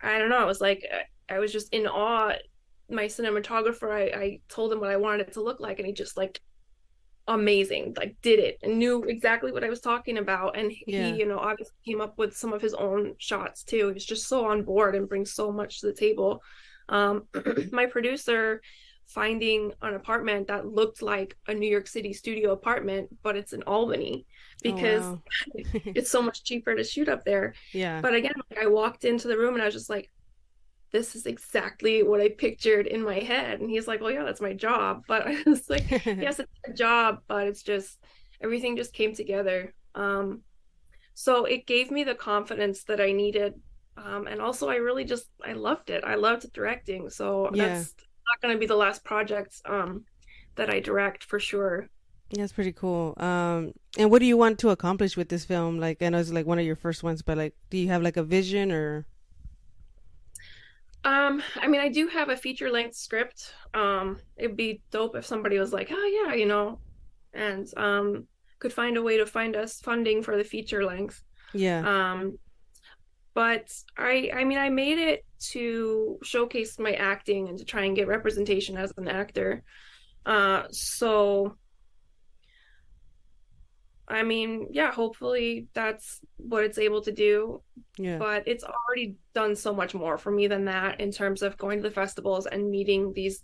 I 0.00 0.18
don't 0.18 0.30
know, 0.30 0.42
it 0.42 0.46
was 0.46 0.60
like 0.60 0.84
I 1.28 1.38
was 1.38 1.52
just 1.52 1.72
in 1.72 1.86
awe. 1.86 2.32
My 2.90 3.04
cinematographer, 3.04 3.90
I, 3.92 4.18
I 4.18 4.40
told 4.48 4.72
him 4.72 4.80
what 4.80 4.90
I 4.90 4.96
wanted 4.96 5.28
it 5.28 5.32
to 5.34 5.42
look 5.42 5.60
like, 5.60 5.78
and 5.78 5.86
he 5.86 5.92
just 5.92 6.16
like 6.16 6.40
amazing, 7.28 7.94
like 7.98 8.16
did 8.22 8.38
it 8.38 8.58
and 8.62 8.78
knew 8.78 9.04
exactly 9.04 9.52
what 9.52 9.64
I 9.64 9.68
was 9.68 9.80
talking 9.80 10.18
about. 10.18 10.56
And 10.58 10.72
Yeah. 10.86 11.12
he, 11.12 11.18
you 11.18 11.26
know, 11.26 11.38
obviously 11.38 11.74
came 11.86 12.00
up 12.00 12.18
with 12.18 12.36
some 12.36 12.52
of 12.52 12.62
his 12.62 12.74
own 12.74 13.14
shots 13.18 13.64
too. 13.64 13.88
He 13.88 13.94
was 13.94 14.06
just 14.06 14.28
so 14.28 14.46
on 14.46 14.62
board 14.64 14.94
and 14.96 15.08
brings 15.08 15.34
so 15.34 15.52
much 15.52 15.80
to 15.80 15.86
the 15.88 15.94
table. 15.94 16.42
Um, 16.88 17.28
my 17.72 17.86
producer 17.86 18.62
finding 19.08 19.72
an 19.82 19.94
apartment 19.94 20.48
that 20.48 20.66
looked 20.66 21.02
like 21.02 21.36
a 21.48 21.54
New 21.54 21.70
York 21.70 21.86
City 21.88 22.12
studio 22.12 22.52
apartment, 22.52 23.08
but 23.22 23.36
it's 23.36 23.52
in 23.54 23.62
Albany 23.64 24.26
because 24.62 25.04
oh, 25.04 25.22
wow. 25.54 25.62
it's 25.94 26.10
so 26.10 26.22
much 26.22 26.44
cheaper 26.44 26.74
to 26.76 26.84
shoot 26.84 27.08
up 27.08 27.24
there. 27.24 27.54
yeah. 27.72 28.02
But 28.02 28.14
again, 28.14 28.34
like 28.50 28.60
I 28.62 28.66
walked 28.68 29.04
into 29.04 29.28
the 29.28 29.38
room 29.38 29.54
and 29.54 29.62
I 29.62 29.66
was 29.66 29.74
just 29.74 29.90
like, 29.90 30.10
this 30.92 31.14
is 31.16 31.26
exactly 31.26 32.02
what 32.02 32.20
I 32.20 32.30
pictured 32.30 32.86
in 32.86 33.02
my 33.02 33.20
head. 33.20 33.60
And 33.60 33.70
he's 33.70 33.86
like, 33.86 34.00
well, 34.00 34.10
yeah, 34.10 34.24
that's 34.24 34.40
my 34.40 34.54
job. 34.54 35.04
But 35.08 35.26
I 35.26 35.42
was 35.46 35.68
like, 35.70 35.90
yes, 36.06 36.38
it's 36.40 36.50
a 36.66 36.72
job, 36.72 37.20
but 37.28 37.46
it's 37.48 37.62
just 37.62 37.98
everything 38.42 38.76
just 38.76 38.92
came 38.94 39.14
together. 39.14 39.74
Um, 39.94 40.42
so 41.14 41.44
it 41.44 41.66
gave 41.66 41.90
me 41.90 42.04
the 42.04 42.14
confidence 42.14 42.84
that 42.84 43.00
I 43.00 43.12
needed. 43.12 43.54
Um, 43.96 44.26
and 44.28 44.40
also, 44.40 44.68
I 44.68 44.76
really 44.76 45.04
just 45.04 45.26
I 45.44 45.54
loved 45.54 45.90
it. 45.90 46.04
I 46.04 46.14
loved 46.14 46.52
directing. 46.52 47.10
So 47.10 47.50
Yeah. 47.52 47.68
that's 47.68 47.94
not 48.28 48.42
going 48.42 48.54
to 48.54 48.58
be 48.58 48.66
the 48.66 48.76
last 48.76 49.04
project 49.04 49.60
um, 49.66 50.04
that 50.56 50.70
I 50.70 50.80
direct 50.80 51.24
for 51.24 51.38
sure. 51.38 51.88
That's 52.30 52.52
pretty 52.52 52.72
cool. 52.72 53.14
Um, 53.16 53.72
and 53.96 54.10
what 54.10 54.18
do 54.18 54.26
you 54.26 54.36
want 54.36 54.58
to 54.60 54.70
accomplish 54.70 55.16
with 55.16 55.28
this 55.28 55.44
film? 55.44 55.80
Like, 55.80 56.02
I 56.02 56.10
know 56.10 56.18
it's 56.18 56.30
like 56.30 56.46
one 56.46 56.58
of 56.58 56.66
your 56.66 56.76
first 56.76 57.02
ones, 57.02 57.22
but 57.22 57.38
like, 57.38 57.54
do 57.70 57.78
you 57.78 57.88
have 57.88 58.02
like 58.02 58.16
a 58.16 58.22
vision 58.22 58.70
or? 58.70 59.06
Um, 61.04 61.42
I 61.56 61.68
mean, 61.68 61.80
I 61.80 61.88
do 61.88 62.08
have 62.08 62.28
a 62.28 62.36
feature 62.36 62.70
length 62.70 62.96
script. 62.96 63.54
Um, 63.72 64.18
it'd 64.36 64.56
be 64.56 64.82
dope 64.90 65.16
if 65.16 65.24
somebody 65.24 65.58
was 65.58 65.72
like, 65.72 65.88
"Oh 65.90 66.26
yeah, 66.26 66.34
you 66.34 66.44
know," 66.44 66.80
and 67.32 67.66
um, 67.78 68.26
could 68.58 68.72
find 68.72 68.96
a 68.96 69.02
way 69.02 69.16
to 69.16 69.24
find 69.24 69.56
us 69.56 69.80
funding 69.80 70.22
for 70.22 70.36
the 70.36 70.44
feature 70.44 70.84
length. 70.84 71.22
Yeah. 71.54 71.80
Um, 71.86 72.38
but 73.34 73.72
I, 73.96 74.30
I 74.34 74.44
mean, 74.44 74.58
I 74.58 74.68
made 74.68 74.98
it 74.98 75.24
to 75.50 76.18
showcase 76.22 76.78
my 76.78 76.94
acting 76.94 77.48
and 77.48 77.58
to 77.58 77.64
try 77.64 77.84
and 77.84 77.94
get 77.94 78.08
representation 78.08 78.76
as 78.76 78.92
an 78.96 79.08
actor. 79.08 79.62
Uh, 80.26 80.64
so 80.70 81.56
I 84.10 84.22
mean, 84.22 84.68
yeah, 84.70 84.90
hopefully 84.90 85.68
that's 85.74 86.20
what 86.38 86.64
it's 86.64 86.78
able 86.78 87.02
to 87.02 87.12
do 87.12 87.62
yeah. 87.98 88.18
but 88.18 88.44
it's 88.46 88.64
already 88.64 89.16
done 89.34 89.56
so 89.56 89.74
much 89.74 89.94
more 89.94 90.16
for 90.16 90.30
me 90.30 90.46
than 90.46 90.66
that 90.66 91.00
in 91.00 91.10
terms 91.10 91.42
of 91.42 91.56
going 91.58 91.82
to 91.82 91.88
the 91.88 91.94
festivals 91.94 92.46
and 92.46 92.70
meeting 92.70 93.12
these 93.12 93.42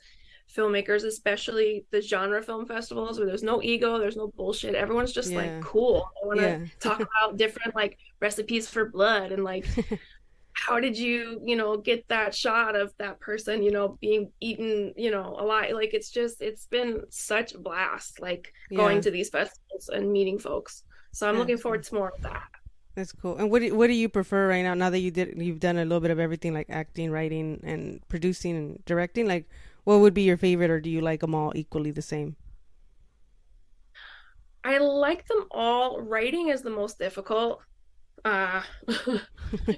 filmmakers 0.57 1.05
especially 1.05 1.85
the 1.91 2.01
genre 2.01 2.43
film 2.43 2.67
festivals 2.67 3.19
where 3.19 3.27
there's 3.27 3.43
no 3.43 3.63
ego 3.63 3.99
there's 3.99 4.17
no 4.17 4.31
bullshit 4.37 4.75
everyone's 4.75 5.13
just 5.13 5.35
Yeah. 5.35 5.37
like 5.37 5.57
cool 5.61 6.07
i 6.23 6.27
want 6.27 6.41
to 6.41 6.59
Yeah. 6.59 6.67
talk 6.81 7.01
about 7.21 7.37
different 7.37 7.75
like 7.75 7.99
recipes 8.21 8.69
for 8.69 8.89
blood 8.91 9.33
and 9.33 9.43
like 9.45 9.71
how 10.53 10.81
did 10.81 10.97
you 10.97 11.41
you 11.45 11.57
know 11.57 11.77
get 11.77 12.07
that 12.09 12.35
shot 12.35 12.77
of 12.77 12.93
that 12.99 13.21
person 13.21 13.63
you 13.63 13.71
know 13.73 13.99
being 14.01 14.31
eaten 14.41 14.93
you 14.97 15.11
know 15.11 15.37
alive 15.39 15.73
like 15.75 15.95
it's 15.95 16.11
just 16.11 16.41
it's 16.41 16.67
been 16.67 17.03
such 17.11 17.55
a 17.55 17.59
blast 17.59 18.21
like 18.21 18.53
going 18.75 19.01
to 19.01 19.11
these 19.11 19.31
festivals 19.31 19.89
and 19.93 20.13
meeting 20.13 20.39
folks 20.39 20.85
so 21.13 21.29
i'm 21.29 21.37
Yeah, 21.37 21.39
looking 21.39 21.59
forward 21.59 21.83
to 21.83 21.95
more 21.95 22.09
of 22.09 22.23
that 22.23 22.43
That's 22.95 23.13
cool. 23.13 23.37
And 23.37 23.51
what 23.51 23.61
do, 23.61 23.75
what 23.75 23.89
do 23.89 23.93
you 23.93 24.09
prefer 24.09 24.49
right 24.49 24.63
now? 24.63 24.75
Now 24.75 24.89
that 24.91 25.01
you 25.01 25.11
did, 25.11 25.35
you've 25.41 25.59
done 25.59 25.77
a 25.79 25.83
little 25.85 26.01
bit 26.01 26.13
of 26.13 26.21
everything, 26.21 26.55
like 26.55 26.71
acting, 26.71 27.11
writing, 27.11 27.61
and 27.65 28.01
producing 28.09 28.57
and 28.57 28.85
directing. 28.85 29.27
Like, 29.27 29.49
what 29.85 30.01
would 30.01 30.15
be 30.15 30.23
your 30.23 30.37
favorite, 30.37 30.71
or 30.71 30.81
do 30.81 30.91
you 30.91 31.01
like 31.01 31.21
them 31.21 31.35
all 31.35 31.53
equally 31.57 31.91
the 31.91 32.03
same? 32.03 32.37
I 34.63 34.79
like 34.79 35.27
them 35.27 35.47
all. 35.51 36.01
Writing 36.01 36.49
is 36.49 36.63
the 36.63 36.71
most 36.71 36.99
difficult. 36.99 37.61
Uh, 38.25 38.63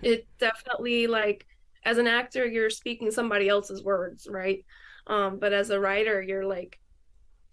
it 0.02 0.26
definitely 0.40 1.06
like 1.06 1.46
as 1.84 1.98
an 1.98 2.06
actor, 2.06 2.46
you're 2.46 2.70
speaking 2.70 3.10
somebody 3.10 3.48
else's 3.48 3.82
words, 3.84 4.26
right? 4.30 4.64
Um, 5.06 5.38
but 5.38 5.52
as 5.52 5.70
a 5.70 5.80
writer, 5.80 6.22
you're 6.22 6.46
like 6.46 6.78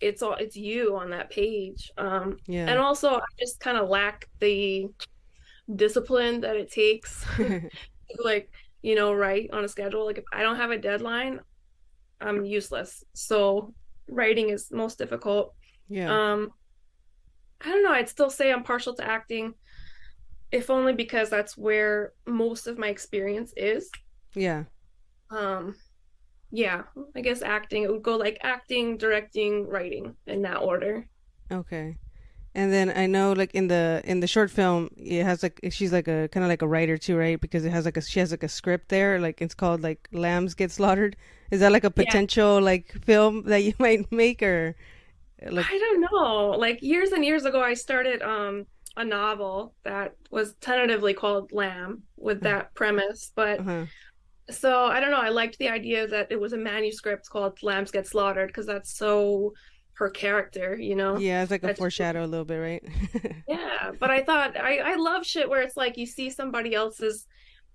it's 0.01 0.21
all 0.23 0.35
it's 0.35 0.55
you 0.57 0.97
on 0.97 1.11
that 1.11 1.31
page. 1.31 1.91
Um, 1.97 2.39
Yeah. 2.47 2.67
and 2.67 2.79
also 2.79 3.15
I 3.15 3.21
just 3.39 3.59
kind 3.59 3.77
of 3.77 3.89
lack 3.89 4.27
the 4.39 4.87
discipline 5.73 6.41
that 6.41 6.57
it 6.57 6.71
takes 6.71 7.25
to, 7.39 8.23
like, 8.23 8.49
you 8.81 8.95
know, 8.95 9.13
write 9.13 9.49
on 9.53 9.63
a 9.63 9.67
schedule. 9.67 10.05
Like 10.05 10.17
if 10.19 10.25
I 10.33 10.43
don't 10.43 10.57
have 10.57 10.71
a 10.71 10.77
deadline, 10.77 11.39
I'm 12.23 12.45
useless. 12.45 13.03
So 13.13 13.73
writing 14.07 14.49
is 14.49 14.71
most 14.71 14.97
difficult. 14.97 15.53
yeah. 15.89 16.09
Um, 16.11 16.51
I 17.61 17.69
don't 17.69 17.83
know. 17.83 17.91
I'd 17.91 18.09
still 18.09 18.29
say 18.29 18.51
I'm 18.51 18.63
partial 18.63 18.93
to 18.95 19.05
acting, 19.05 19.53
if 20.51 20.69
only 20.69 20.93
because 20.93 21.29
that's 21.29 21.57
where 21.57 22.13
most 22.25 22.67
of 22.67 22.77
my 22.77 22.87
experience 22.89 23.53
is. 23.55 23.89
yeah. 24.35 24.63
Um, 25.29 25.75
yeah, 26.51 26.83
I 27.15 27.21
guess 27.21 27.41
acting. 27.41 27.83
It 27.83 27.91
would 27.91 28.03
go 28.03 28.17
like 28.17 28.37
acting, 28.43 28.97
directing, 28.97 29.67
writing 29.67 30.15
in 30.27 30.43
that 30.43 30.57
order. 30.57 31.07
Okay. 31.51 31.97
And 32.55 32.71
then 32.71 32.91
I 32.95 33.07
know 33.07 33.33
like 33.33 33.53
in 33.55 33.67
the 33.67 34.01
in 34.05 34.19
the 34.19 34.27
short 34.27 34.51
film 34.51 34.89
it 34.97 35.23
has 35.23 35.41
like 35.43 35.59
she's 35.71 35.91
like 35.91 36.07
a 36.07 36.27
kind 36.29 36.43
of 36.43 36.49
like 36.49 36.61
a 36.61 36.67
writer 36.67 36.97
too, 36.97 37.17
right? 37.17 37.39
Because 37.41 37.65
it 37.65 37.71
has 37.71 37.85
like 37.85 37.97
a 37.97 38.01
she 38.01 38.19
has 38.19 38.31
like 38.31 38.43
a 38.43 38.49
script 38.49 38.89
there, 38.89 39.19
like 39.19 39.41
it's 39.41 39.55
called 39.55 39.81
like 39.81 40.07
Lambs 40.11 40.53
Get 40.53 40.71
Slaughtered. 40.71 41.15
Is 41.51 41.59
that 41.61 41.71
like 41.71 41.83
a 41.83 41.91
Yeah. 41.95 42.19
potential 42.19 42.61
like 42.61 42.91
film 43.03 43.43
that 43.45 43.63
you 43.63 43.73
might 43.79 44.11
make 44.11 44.43
or 44.43 44.75
like 45.49 45.71
I 45.71 45.77
don't 45.77 46.01
know. 46.01 46.57
Like 46.57 46.81
years 46.81 47.11
and 47.11 47.23
years 47.23 47.45
ago, 47.45 47.61
I 47.61 47.73
started 47.73 48.21
um 48.21 48.65
a 48.95 49.03
novel 49.05 49.75
that 49.83 50.15
was 50.31 50.53
tentatively 50.61 51.13
called 51.13 51.51
Lamb 51.51 52.03
with 52.17 52.43
that 52.43 52.73
premise, 52.75 53.31
but 53.35 53.59
uh-huh. 53.59 53.85
so 54.51 54.85
I 54.85 54.99
don't 54.99 55.11
know. 55.11 55.21
I 55.21 55.29
liked 55.29 55.59
the 55.59 55.69
idea 55.69 56.07
that 56.07 56.27
it 56.31 56.39
was 56.39 56.53
a 56.53 56.57
manuscript 56.57 57.29
called 57.29 57.59
Lambs 57.63 57.91
Get 57.91 58.07
Slaughtered 58.07 58.49
because 58.49 58.67
that's 58.67 58.97
so 58.97 59.53
her 59.95 60.09
character, 60.09 60.75
you 60.75 60.95
know? 60.95 61.17
Yeah, 61.17 61.41
it's 61.43 61.51
like 61.51 61.61
a 61.63 61.67
That's- 61.67 61.77
foreshadow 61.79 62.25
a 62.25 62.27
little 62.27 62.45
bit, 62.45 62.57
right? 62.57 62.83
Yeah, 63.47 63.91
but 63.99 64.09
I 64.09 64.23
thought 64.23 64.57
I 64.57 64.77
I 64.79 64.95
love 64.95 65.25
shit 65.25 65.49
where 65.49 65.61
it's 65.61 65.77
like 65.77 65.97
you 65.97 66.05
see 66.05 66.29
somebody 66.29 66.73
else's 66.73 67.27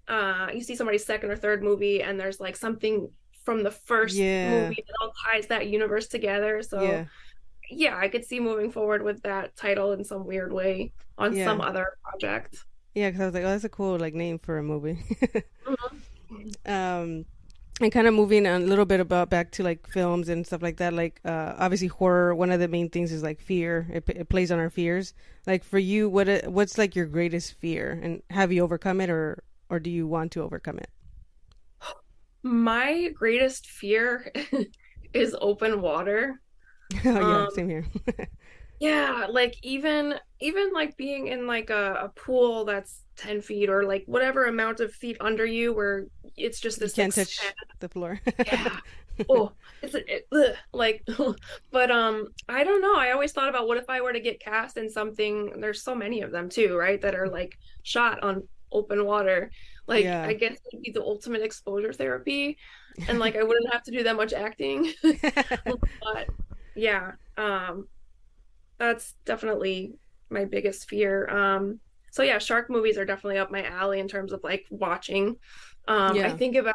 uh 0.08 0.48
you 0.54 0.62
see 0.62 0.74
somebody's 0.74 1.04
second 1.04 1.30
or 1.30 1.36
third 1.36 1.62
movie 1.62 2.02
and 2.02 2.18
there's 2.18 2.40
like 2.40 2.56
something 2.56 3.08
from 3.44 3.62
the 3.62 3.70
first 3.70 4.16
Yeah. 4.16 4.68
movie 4.68 4.82
that 4.86 4.94
all 5.00 5.12
ties 5.24 5.46
that 5.48 5.68
universe 5.68 6.06
together. 6.08 6.62
So 6.62 6.82
yeah. 6.82 7.04
yeah, 7.70 7.96
I 7.96 8.08
could 8.08 8.24
see 8.24 8.40
moving 8.40 8.70
forward 8.72 9.02
with 9.02 9.22
that 9.22 9.54
title 9.56 9.92
in 9.92 10.02
some 10.04 10.26
weird 10.26 10.52
way 10.52 10.92
on 11.18 11.36
Yeah. 11.36 11.44
some 11.44 11.60
other 11.60 11.86
project. 12.02 12.64
Yeah, 12.94 13.10
because 13.10 13.20
I 13.20 13.24
was 13.26 13.34
like, 13.34 13.44
oh, 13.44 13.48
that's 13.48 13.64
a 13.64 13.68
cool 13.68 13.98
like 13.98 14.14
name 14.14 14.38
for 14.38 14.58
a 14.58 14.62
movie. 14.62 14.98
Mhm. 16.30 16.54
um 16.66 17.24
and 17.80 17.92
kind 17.92 18.06
of 18.08 18.14
moving 18.14 18.46
a 18.46 18.58
little 18.58 18.84
bit 18.84 19.00
about 19.00 19.30
back 19.30 19.52
to 19.52 19.62
like 19.62 19.86
films 19.86 20.28
and 20.28 20.46
stuff 20.46 20.62
like 20.62 20.78
that 20.78 20.92
like 20.92 21.20
uh 21.24 21.54
obviously 21.58 21.86
horror 21.88 22.34
one 22.34 22.50
of 22.50 22.58
the 22.60 22.68
main 22.68 22.88
things 22.90 23.12
is 23.12 23.22
like 23.22 23.40
fear. 23.40 23.86
It, 23.92 24.04
it 24.08 24.28
plays 24.28 24.50
on 24.50 24.58
our 24.58 24.70
fears. 24.70 25.14
Like 25.46 25.64
for 25.64 25.78
you 25.78 26.08
what 26.08 26.28
it- 26.28 26.50
what's 26.52 26.76
like 26.78 26.96
your 26.96 27.06
greatest 27.06 27.54
fear? 27.54 27.98
And 28.02 28.22
have 28.30 28.52
you 28.52 28.62
overcome 28.62 29.00
it 29.00 29.10
or 29.10 29.42
or 29.70 29.78
do 29.80 29.90
you 29.90 30.06
want 30.06 30.32
to 30.32 30.42
overcome 30.42 30.78
it? 30.78 30.90
My 32.42 33.10
greatest 33.14 33.66
fear 33.66 34.32
is 35.12 35.36
open 35.40 35.80
water. 35.80 36.40
oh 37.04 37.20
yeah 37.20 37.44
Um, 37.44 37.48
same 37.48 37.68
here 37.68 37.84
Yeah, 38.80 39.26
like 39.28 39.56
even 39.62 40.14
even 40.40 40.72
like 40.72 40.96
being 40.96 41.26
in 41.28 41.46
like 41.46 41.70
a, 41.70 41.94
a 41.94 42.08
pool 42.10 42.64
that's 42.64 43.02
10 43.16 43.40
feet 43.40 43.68
or 43.68 43.84
like 43.84 44.04
whatever 44.06 44.44
amount 44.44 44.80
of 44.80 44.92
feet 44.92 45.16
under 45.20 45.44
you 45.44 45.72
where 45.72 46.06
it's 46.36 46.60
just 46.60 46.80
you 46.80 46.88
can't 46.88 47.14
touch 47.14 47.40
the 47.80 47.88
floor. 47.88 48.20
Yeah. 48.46 48.76
Oh 49.28 49.52
it's 49.82 49.94
it, 49.96 50.28
ugh, 50.32 50.54
like 50.72 51.04
but 51.72 51.90
um 51.90 52.28
i 52.48 52.62
don't 52.62 52.80
know 52.80 52.94
i 52.94 53.10
always 53.10 53.32
thought 53.32 53.48
about 53.48 53.66
what 53.66 53.76
if 53.76 53.88
i 53.88 54.00
were 54.00 54.12
to 54.12 54.20
get 54.20 54.38
cast 54.38 54.76
in 54.76 54.88
something 54.88 55.60
there's 55.60 55.82
so 55.82 55.92
many 55.92 56.20
of 56.22 56.30
them 56.30 56.48
too 56.48 56.76
right 56.76 57.00
that 57.00 57.16
are 57.16 57.28
like 57.28 57.58
shot 57.82 58.22
on 58.22 58.46
open 58.70 59.04
water 59.04 59.50
like 59.88 60.04
Yeah. 60.04 60.24
i 60.24 60.34
guess 60.34 60.56
it'd 60.72 60.82
be 60.84 60.92
the 60.92 61.02
ultimate 61.02 61.42
exposure 61.42 61.92
therapy 61.92 62.58
and 63.08 63.18
like 63.18 63.34
i 63.40 63.42
wouldn't 63.42 63.72
have 63.72 63.82
to 63.84 63.90
do 63.90 64.04
that 64.04 64.14
much 64.14 64.32
acting. 64.32 64.92
But 65.02 66.28
yeah 66.76 67.12
um 67.36 67.88
that's 68.78 69.14
definitely 69.24 69.94
my 70.30 70.44
biggest 70.44 70.88
fear. 70.88 71.28
Um 71.28 71.80
so 72.10 72.22
yeah 72.22 72.38
shark 72.38 72.70
movies 72.70 72.96
are 72.98 73.04
definitely 73.04 73.38
up 73.38 73.50
my 73.50 73.64
alley 73.64 74.00
in 74.00 74.08
terms 74.08 74.32
of 74.32 74.40
like 74.42 74.64
watching. 74.70 75.36
Um 75.86 76.18
i 76.18 76.30
think 76.30 76.56
about 76.56 76.74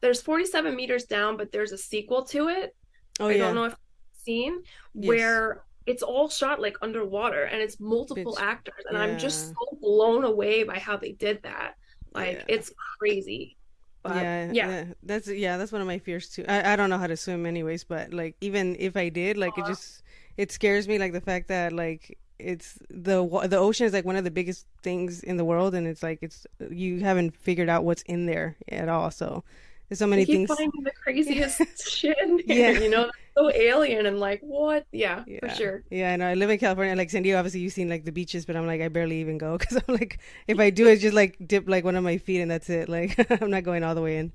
there's 0.00 0.20
47 0.22 0.74
meters 0.74 1.04
down 1.04 1.36
but 1.36 1.52
there's 1.52 1.72
a 1.72 1.78
sequel 1.78 2.24
to 2.26 2.48
it. 2.48 2.74
Oh 3.20 3.28
i 3.28 3.32
yeah. 3.32 3.38
don't 3.38 3.54
know 3.54 3.64
if 3.64 3.76
seen 4.24 4.62
Yes. 4.94 5.08
where 5.08 5.64
it's 5.86 6.02
all 6.02 6.28
shot 6.28 6.60
like 6.60 6.76
underwater 6.80 7.42
and 7.42 7.60
it's 7.60 7.80
multiple 7.80 8.36
Bitch. 8.36 8.42
actors 8.42 8.84
and 8.88 8.96
i'm 8.96 9.18
just 9.18 9.48
so 9.48 9.78
blown 9.80 10.22
away 10.22 10.62
by 10.62 10.78
how 10.78 10.96
they 10.96 11.12
did 11.12 11.42
that. 11.42 11.74
Like 12.14 12.36
Yeah. 12.38 12.44
it's 12.56 12.70
crazy. 12.98 13.56
But 14.04 14.16
yeah, 14.16 14.50
yeah. 14.52 14.68
yeah, 14.68 14.84
that's 15.04 15.28
yeah, 15.28 15.56
that's 15.56 15.72
one 15.72 15.80
of 15.80 15.86
my 15.86 15.98
fears 15.98 16.28
too. 16.28 16.44
I, 16.48 16.72
I 16.72 16.76
don't 16.76 16.90
know 16.90 16.98
how 16.98 17.06
to 17.06 17.16
swim 17.16 17.46
anyways, 17.46 17.84
but 17.84 18.12
like 18.12 18.36
even 18.40 18.76
if 18.78 18.96
I 18.96 19.08
did, 19.08 19.36
like 19.36 19.56
it 19.56 19.64
just 19.66 20.02
it 20.36 20.52
scares 20.52 20.88
me 20.88 20.98
like 20.98 21.12
the 21.12 21.20
fact 21.20 21.48
that 21.48 21.72
like 21.72 22.18
it's 22.38 22.78
the 22.90 23.24
the 23.46 23.56
ocean 23.58 23.86
is 23.86 23.92
like 23.92 24.04
one 24.04 24.16
of 24.16 24.24
the 24.24 24.30
biggest 24.30 24.66
things 24.82 25.22
in 25.22 25.36
the 25.36 25.44
world, 25.44 25.74
and 25.74 25.86
it's 25.86 26.02
like 26.02 26.18
it's 26.22 26.46
you 26.70 27.00
haven't 27.00 27.36
figured 27.36 27.68
out 27.68 27.84
what's 27.84 28.02
in 28.02 28.26
there 28.26 28.56
at 28.68 28.88
all. 28.88 29.10
So 29.10 29.44
there's 29.88 29.98
so 30.00 30.06
many 30.06 30.24
things. 30.24 30.48
finding 30.48 30.70
the 30.82 30.90
craziest 31.02 31.60
shit 31.88 32.16
in 32.22 32.40
Yeah. 32.46 32.70
you 32.80 32.88
know, 32.88 33.10
so 33.36 33.50
alien 33.52 34.06
and 34.06 34.18
like 34.18 34.40
what? 34.40 34.86
Yeah, 34.90 35.22
Yeah. 35.26 35.38
for 35.40 35.48
sure. 35.54 35.82
Yeah, 35.90 36.14
I 36.14 36.16
know. 36.16 36.26
I 36.28 36.34
live 36.34 36.48
in 36.50 36.58
California, 36.58 36.96
like 36.96 37.10
San 37.10 37.22
Diego. 37.22 37.38
Obviously, 37.38 37.60
you've 37.60 37.74
seen 37.74 37.88
like 37.90 38.04
the 38.04 38.12
beaches, 38.12 38.44
but 38.46 38.56
I'm 38.56 38.66
like 38.66 38.80
I 38.80 38.88
barely 38.88 39.20
even 39.20 39.36
go 39.38 39.56
because 39.58 39.76
I'm 39.76 39.94
like 39.94 40.18
if 40.48 40.58
I 40.58 40.70
do, 40.70 40.88
it's 40.88 41.02
just 41.02 41.14
like 41.14 41.36
dip 41.46 41.68
like 41.68 41.84
one 41.84 41.94
of 41.94 42.02
my 42.02 42.16
feet 42.18 42.40
and 42.40 42.50
that's 42.50 42.70
it. 42.70 42.88
Like 42.88 43.14
I'm 43.40 43.50
not 43.50 43.62
going 43.64 43.84
all 43.84 43.94
the 43.94 44.02
way 44.02 44.16
in. 44.16 44.32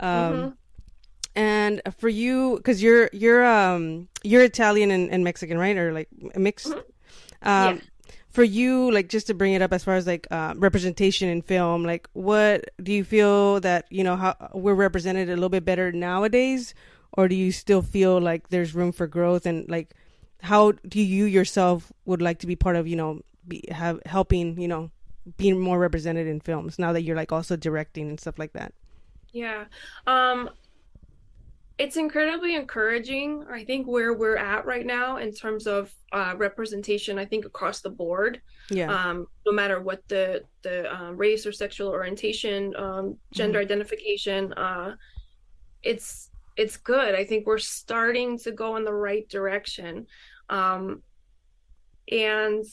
Um, 0.00 0.08
Mhm. 0.08 0.54
And 1.38 1.80
for 1.96 2.08
you, 2.08 2.56
because 2.56 2.82
you're 2.82 3.08
you're 3.12 3.46
um 3.46 4.08
you're 4.24 4.42
Italian 4.42 4.90
and, 4.90 5.08
and 5.08 5.22
Mexican, 5.22 5.56
right? 5.56 5.76
Or 5.76 5.92
like 5.92 6.08
mixed. 6.36 6.66
Mhm. 6.66 6.82
Um, 7.42 7.76
Yeah. 7.76 7.78
For 8.30 8.44
you, 8.44 8.90
like 8.92 9.08
just 9.08 9.26
to 9.28 9.34
bring 9.34 9.54
it 9.54 9.62
up 9.62 9.72
as 9.72 9.82
far 9.82 9.94
as 9.94 10.06
like 10.06 10.26
uh, 10.30 10.54
representation 10.56 11.28
in 11.28 11.42
film, 11.42 11.84
like 11.84 12.08
what 12.12 12.70
do 12.82 12.92
you 12.92 13.02
feel 13.04 13.58
that 13.60 13.86
you 13.90 14.04
know 14.04 14.16
how 14.16 14.34
we're 14.52 14.74
represented 14.74 15.28
a 15.30 15.34
little 15.34 15.48
bit 15.48 15.64
better 15.64 15.90
nowadays, 15.92 16.74
or 17.12 17.26
do 17.28 17.34
you 17.34 17.50
still 17.52 17.82
feel 17.82 18.20
like 18.20 18.48
there's 18.50 18.74
room 18.74 18.92
for 18.92 19.06
growth 19.06 19.46
and 19.46 19.68
like 19.68 19.94
how 20.42 20.72
do 20.86 21.00
you 21.00 21.24
yourself 21.24 21.90
would 22.04 22.22
like 22.22 22.38
to 22.40 22.46
be 22.46 22.54
part 22.54 22.76
of 22.76 22.86
you 22.86 22.96
know 22.96 23.22
be 23.46 23.64
have 23.70 23.98
helping 24.06 24.60
you 24.60 24.68
know 24.68 24.90
being 25.36 25.58
more 25.58 25.78
represented 25.78 26.26
in 26.26 26.38
films 26.40 26.78
now 26.78 26.92
that 26.92 27.02
you're 27.02 27.16
like 27.16 27.32
also 27.32 27.56
directing 27.56 28.08
and 28.10 28.20
stuff 28.20 28.38
like 28.38 28.52
that? 28.52 28.72
Yeah. 29.32 29.64
Um, 30.06 30.50
it's 31.78 31.96
incredibly 31.96 32.56
encouraging, 32.56 33.44
I 33.48 33.64
think, 33.64 33.86
where 33.86 34.12
we're 34.12 34.36
at 34.36 34.66
right 34.66 34.84
now 34.84 35.18
in 35.18 35.32
terms 35.32 35.66
of 35.68 35.92
uh, 36.12 36.34
representation, 36.36 37.18
I 37.18 37.24
think 37.24 37.44
across 37.44 37.80
the 37.80 37.90
board, 37.90 38.40
Yeah. 38.70 38.92
um, 38.92 39.26
no 39.46 39.52
matter 39.52 39.80
what 39.80 40.06
the 40.08 40.42
the 40.62 40.92
um, 40.92 41.16
race 41.16 41.46
or 41.46 41.52
sexual 41.52 41.88
orientation, 41.88 42.74
um, 42.76 43.16
gender 43.32 43.60
identification, 43.60 44.52
uh, 44.54 44.96
it's 45.82 46.30
it's 46.56 46.76
good. 46.76 47.14
I 47.14 47.24
think 47.24 47.46
we're 47.46 47.58
starting 47.58 48.36
to 48.40 48.50
go 48.50 48.76
in 48.76 48.84
the 48.84 48.92
right 48.92 49.28
direction. 49.28 50.06
Um, 50.50 51.02
and 52.10 52.64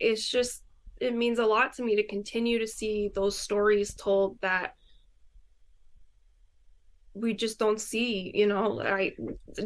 it's 0.00 0.28
just 0.28 0.64
it 1.00 1.14
means 1.14 1.38
a 1.38 1.46
lot 1.46 1.72
to 1.74 1.82
me 1.84 1.94
to 1.96 2.02
continue 2.06 2.58
to 2.58 2.66
see 2.66 3.10
those 3.14 3.38
stories 3.38 3.94
told 3.94 4.40
that 4.40 4.74
we 7.14 7.34
just 7.34 7.58
don't 7.58 7.80
see 7.80 8.30
you 8.34 8.46
know 8.46 8.68
like 8.70 9.16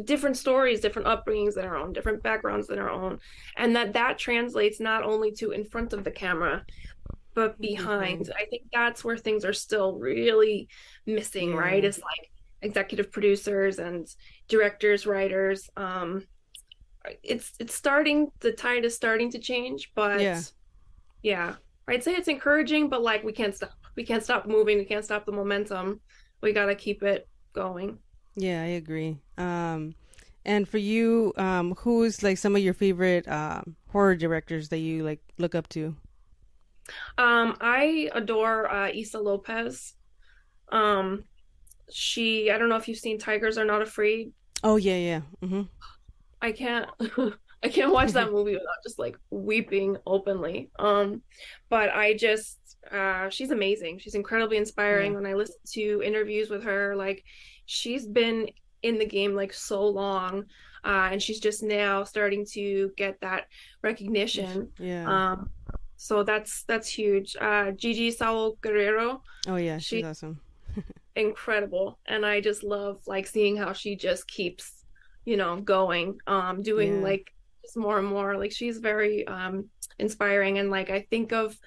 different 0.03 0.35
stories 0.35 0.81
different 0.81 1.07
upbringings 1.07 1.53
than 1.55 1.65
our 1.65 1.77
own 1.77 1.93
different 1.93 2.21
backgrounds 2.21 2.67
than 2.67 2.79
our 2.79 2.89
own 2.89 3.19
and 3.55 3.75
that 3.75 3.93
that 3.93 4.17
translates 4.17 4.79
not 4.79 5.03
only 5.03 5.31
to 5.31 5.51
in 5.51 5.63
front 5.63 5.93
of 5.93 6.03
the 6.03 6.11
camera 6.11 6.65
but 7.33 7.59
behind. 7.61 8.31
I 8.35 8.45
think 8.45 8.63
that's 8.73 9.03
where 9.03 9.15
things 9.15 9.45
are 9.45 9.53
still 9.53 9.99
really 9.99 10.67
missing 11.05 11.53
right? 11.55 11.85
It's 11.85 11.99
like 11.99 12.31
executive 12.63 13.11
producers 13.11 13.77
and 13.77 14.07
directors 14.47 15.05
writers 15.05 15.69
um 15.77 16.25
it's 17.23 17.53
it's 17.59 17.75
starting 17.75 18.31
the 18.39 18.51
tide 18.51 18.83
is 18.83 18.95
starting 18.95 19.29
to 19.31 19.37
change 19.39 19.91
but 19.95 20.19
Yeah. 20.19 20.41
yeah 21.21 21.55
i'd 21.87 22.03
say 22.03 22.15
it's 22.15 22.27
encouraging 22.27 22.89
but 22.89 23.03
like 23.03 23.23
we 23.23 23.31
can't 23.31 23.55
stop 23.55 23.71
we 23.95 24.03
can't 24.03 24.23
stop 24.23 24.47
moving 24.47 24.77
we 24.79 24.85
can't 24.85 25.05
stop 25.05 25.25
the 25.25 25.31
momentum. 25.31 25.99
We 26.41 26.51
got 26.53 26.65
to 26.65 26.75
keep 26.75 27.03
it 27.03 27.27
going 27.53 27.99
Yeah, 28.35 28.61
I 28.61 28.67
agree. 28.77 29.17
Um, 29.37 29.95
and 30.45 30.67
for 30.67 30.77
you, 30.77 31.33
um, 31.37 31.75
who's 31.79 32.23
like 32.23 32.37
some 32.37 32.55
of 32.55 32.61
your 32.61 32.73
favorite 32.73 33.27
um, 33.27 33.75
horror 33.91 34.15
directors 34.15 34.69
that 34.69 34.77
you 34.79 35.03
like 35.03 35.19
look 35.37 35.55
up 35.55 35.67
to? 35.69 35.95
um 37.17 37.55
i 37.61 38.09
adore 38.13 38.69
uh 38.71 38.89
Issa 38.93 39.19
Lopez 39.19 39.93
um 40.71 41.23
she 41.91 42.51
i 42.51 42.57
don't 42.57 42.69
know 42.69 42.75
if 42.77 42.87
you've 42.87 42.97
seen 42.97 43.19
tigers 43.19 43.57
are 43.57 43.65
not 43.65 43.81
afraid 43.81 44.33
Oh 44.63 44.75
yeah, 44.77 44.97
yeah. 44.97 45.21
Mm-hmm. 45.41 45.61
I 46.41 46.51
can't 46.51 46.89
I 47.63 47.69
can't 47.69 47.91
watch 47.91 48.11
that 48.11 48.31
movie 48.31 48.53
without 48.53 48.83
just 48.83 48.99
like 48.99 49.17
weeping 49.29 49.97
openly. 50.05 50.69
Um, 50.79 51.21
but 51.69 51.89
I 51.89 52.13
just 52.13 52.59
uh, 52.91 53.29
she's 53.29 53.51
amazing. 53.51 53.99
She's 53.99 54.15
incredibly 54.15 54.57
inspiring. 54.57 55.11
Yeah. 55.11 55.19
When 55.19 55.25
I 55.25 55.33
listen 55.33 55.57
to 55.73 56.01
interviews 56.03 56.49
with 56.49 56.63
her, 56.63 56.95
like 56.95 57.23
she's 57.65 58.07
been 58.07 58.49
in 58.83 58.97
the 58.97 59.05
game 59.05 59.35
like 59.35 59.53
so 59.53 59.85
long, 59.87 60.45
uh, 60.83 61.09
and 61.11 61.21
she's 61.21 61.39
just 61.39 61.63
now 61.63 62.03
starting 62.03 62.45
to 62.53 62.91
get 62.95 63.19
that 63.21 63.47
recognition. 63.81 64.71
Yeah. 64.79 65.05
Um, 65.07 65.49
so 65.97 66.23
that's 66.23 66.63
that's 66.63 66.87
huge. 66.87 67.35
Uh, 67.39 67.71
Gigi 67.71 68.11
Saul 68.11 68.57
Guerrero. 68.61 69.23
Oh 69.47 69.55
yeah, 69.55 69.77
she's, 69.77 69.99
she's 69.99 70.05
awesome. 70.05 70.39
incredible, 71.15 71.97
and 72.05 72.25
I 72.25 72.39
just 72.39 72.63
love 72.63 73.01
like 73.07 73.27
seeing 73.27 73.57
how 73.57 73.73
she 73.73 73.95
just 73.95 74.27
keeps, 74.27 74.85
you 75.25 75.37
know, 75.37 75.59
going. 75.59 76.19
Um, 76.27 76.61
doing 76.61 76.97
yeah. 76.97 77.03
like 77.03 77.33
more 77.75 77.99
and 77.99 78.07
more. 78.07 78.37
Like 78.37 78.51
she's 78.51 78.77
very 78.77 79.27
um 79.27 79.65
inspiring, 79.99 80.59
and 80.59 80.69
like 80.69 80.89
I 80.89 81.01
think 81.09 81.33
of 81.33 81.57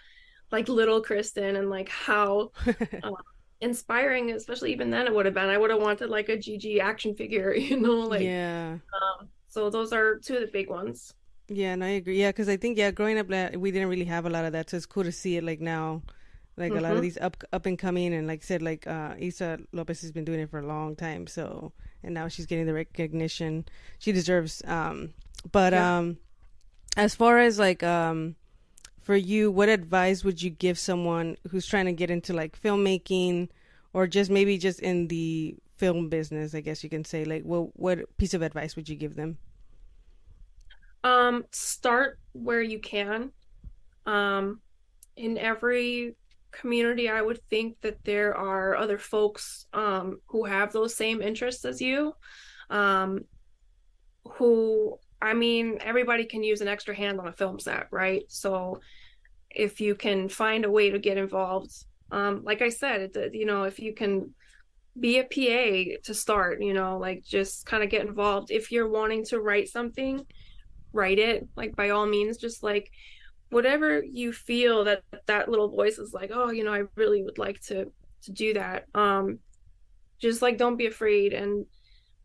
like 0.50 0.68
little 0.68 1.00
Kristen 1.00 1.56
and 1.56 1.70
like 1.70 1.88
how. 1.88 2.52
uh, 2.66 3.10
inspiring 3.62 4.30
especially 4.30 4.72
even 4.72 4.88
then 4.88 5.06
it 5.06 5.14
would 5.14 5.26
have 5.26 5.34
been 5.34 5.50
i 5.50 5.58
would 5.58 5.68
have 5.68 5.82
wanted 5.82 6.08
like 6.08 6.30
a 6.30 6.38
Gigi 6.38 6.80
action 6.80 7.14
figure 7.14 7.52
you 7.68 7.78
know 7.78 7.98
like 8.08 8.22
yeah 8.22 8.78
um, 9.02 9.28
so 9.48 9.68
those 9.68 9.92
are 9.92 10.16
two 10.16 10.36
of 10.36 10.40
the 10.40 10.46
big 10.46 10.70
ones 10.70 11.12
yeah, 11.50 11.72
and 11.72 11.82
I 11.82 11.88
agree. 11.88 12.18
Yeah, 12.18 12.28
because 12.28 12.48
I 12.48 12.56
think 12.56 12.78
yeah, 12.78 12.92
growing 12.92 13.18
up, 13.18 13.26
we 13.56 13.70
didn't 13.72 13.88
really 13.88 14.04
have 14.04 14.24
a 14.24 14.30
lot 14.30 14.44
of 14.44 14.52
that, 14.52 14.70
so 14.70 14.76
it's 14.76 14.86
cool 14.86 15.02
to 15.02 15.10
see 15.10 15.36
it 15.36 15.42
like 15.42 15.60
now, 15.60 16.02
like 16.56 16.70
mm-hmm. 16.70 16.78
a 16.78 16.80
lot 16.80 16.92
of 16.92 16.98
mm-hmm. 16.98 17.02
these 17.02 17.18
up 17.18 17.42
up 17.52 17.66
and 17.66 17.76
coming, 17.76 18.14
and 18.14 18.28
like 18.28 18.42
I 18.42 18.46
said, 18.46 18.62
like 18.62 18.86
uh, 18.86 19.14
Issa 19.18 19.58
Lopez 19.72 20.00
has 20.02 20.12
been 20.12 20.24
doing 20.24 20.38
it 20.38 20.50
for 20.50 20.60
a 20.60 20.66
long 20.66 20.94
time, 20.94 21.26
so 21.26 21.72
and 22.04 22.14
now 22.14 22.28
she's 22.28 22.46
getting 22.46 22.66
the 22.66 22.72
recognition 22.72 23.64
she 23.98 24.12
deserves. 24.12 24.62
Um, 24.64 25.12
but 25.50 25.72
yeah. 25.72 25.98
um, 25.98 26.18
as 26.96 27.14
far 27.14 27.38
as 27.38 27.58
like 27.58 27.82
um, 27.82 28.36
for 29.00 29.16
you, 29.16 29.50
what 29.50 29.68
advice 29.68 30.24
would 30.24 30.42
you 30.42 30.50
give 30.50 30.78
someone 30.78 31.36
who's 31.50 31.66
trying 31.66 31.86
to 31.86 31.92
get 31.92 32.10
into 32.10 32.32
like 32.32 32.60
filmmaking, 32.60 33.48
or 33.92 34.06
just 34.06 34.30
maybe 34.30 34.58
just 34.58 34.80
in 34.80 35.08
the 35.08 35.56
film 35.76 36.08
business? 36.08 36.54
I 36.54 36.60
guess 36.60 36.84
you 36.84 36.90
can 36.90 37.04
say 37.04 37.24
like, 37.24 37.42
what 37.42 37.76
what 37.78 38.16
piece 38.16 38.34
of 38.34 38.42
advice 38.42 38.76
would 38.76 38.88
you 38.88 38.96
give 38.96 39.16
them? 39.16 39.38
Um, 41.02 41.44
start 41.50 42.18
where 42.32 42.62
you 42.62 42.78
can. 42.78 43.32
Um, 44.06 44.60
in 45.16 45.38
every 45.38 46.16
community, 46.50 47.08
I 47.08 47.22
would 47.22 47.40
think 47.48 47.80
that 47.80 48.04
there 48.04 48.36
are 48.36 48.76
other 48.76 48.98
folks 48.98 49.66
um, 49.72 50.20
who 50.26 50.44
have 50.44 50.72
those 50.72 50.94
same 50.94 51.22
interests 51.22 51.64
as 51.64 51.80
you. 51.80 52.14
Um, 52.68 53.24
who, 54.24 54.98
I 55.22 55.34
mean, 55.34 55.78
everybody 55.80 56.24
can 56.24 56.42
use 56.42 56.60
an 56.60 56.68
extra 56.68 56.94
hand 56.94 57.20
on 57.20 57.28
a 57.28 57.32
film 57.32 57.58
set, 57.58 57.88
right? 57.90 58.22
So 58.28 58.80
if 59.50 59.80
you 59.80 59.94
can 59.94 60.28
find 60.28 60.64
a 60.64 60.70
way 60.70 60.90
to 60.90 60.98
get 60.98 61.18
involved, 61.18 61.72
um, 62.10 62.42
like 62.44 62.62
I 62.62 62.70
said, 62.70 63.16
it, 63.16 63.34
you 63.34 63.46
know, 63.46 63.64
if 63.64 63.78
you 63.78 63.94
can 63.94 64.34
be 64.98 65.18
a 65.18 65.24
PA 65.24 66.00
to 66.04 66.14
start, 66.14 66.62
you 66.62 66.74
know, 66.74 66.98
like 66.98 67.22
just 67.24 67.66
kind 67.66 67.82
of 67.82 67.90
get 67.90 68.06
involved. 68.06 68.50
If 68.50 68.72
you're 68.72 68.88
wanting 68.88 69.24
to 69.26 69.40
write 69.40 69.68
something, 69.68 70.24
write 70.92 71.18
it 71.18 71.46
like 71.56 71.76
by 71.76 71.90
all 71.90 72.06
means 72.06 72.36
just 72.36 72.62
like 72.62 72.90
whatever 73.50 74.02
you 74.02 74.32
feel 74.32 74.84
that 74.84 75.02
that 75.26 75.48
little 75.48 75.68
voice 75.68 75.98
is 75.98 76.12
like 76.12 76.30
oh 76.32 76.50
you 76.50 76.64
know 76.64 76.72
i 76.72 76.82
really 76.96 77.22
would 77.22 77.38
like 77.38 77.60
to 77.60 77.90
to 78.22 78.32
do 78.32 78.54
that 78.54 78.84
um 78.94 79.38
just 80.20 80.42
like 80.42 80.58
don't 80.58 80.76
be 80.76 80.86
afraid 80.86 81.32
and 81.32 81.64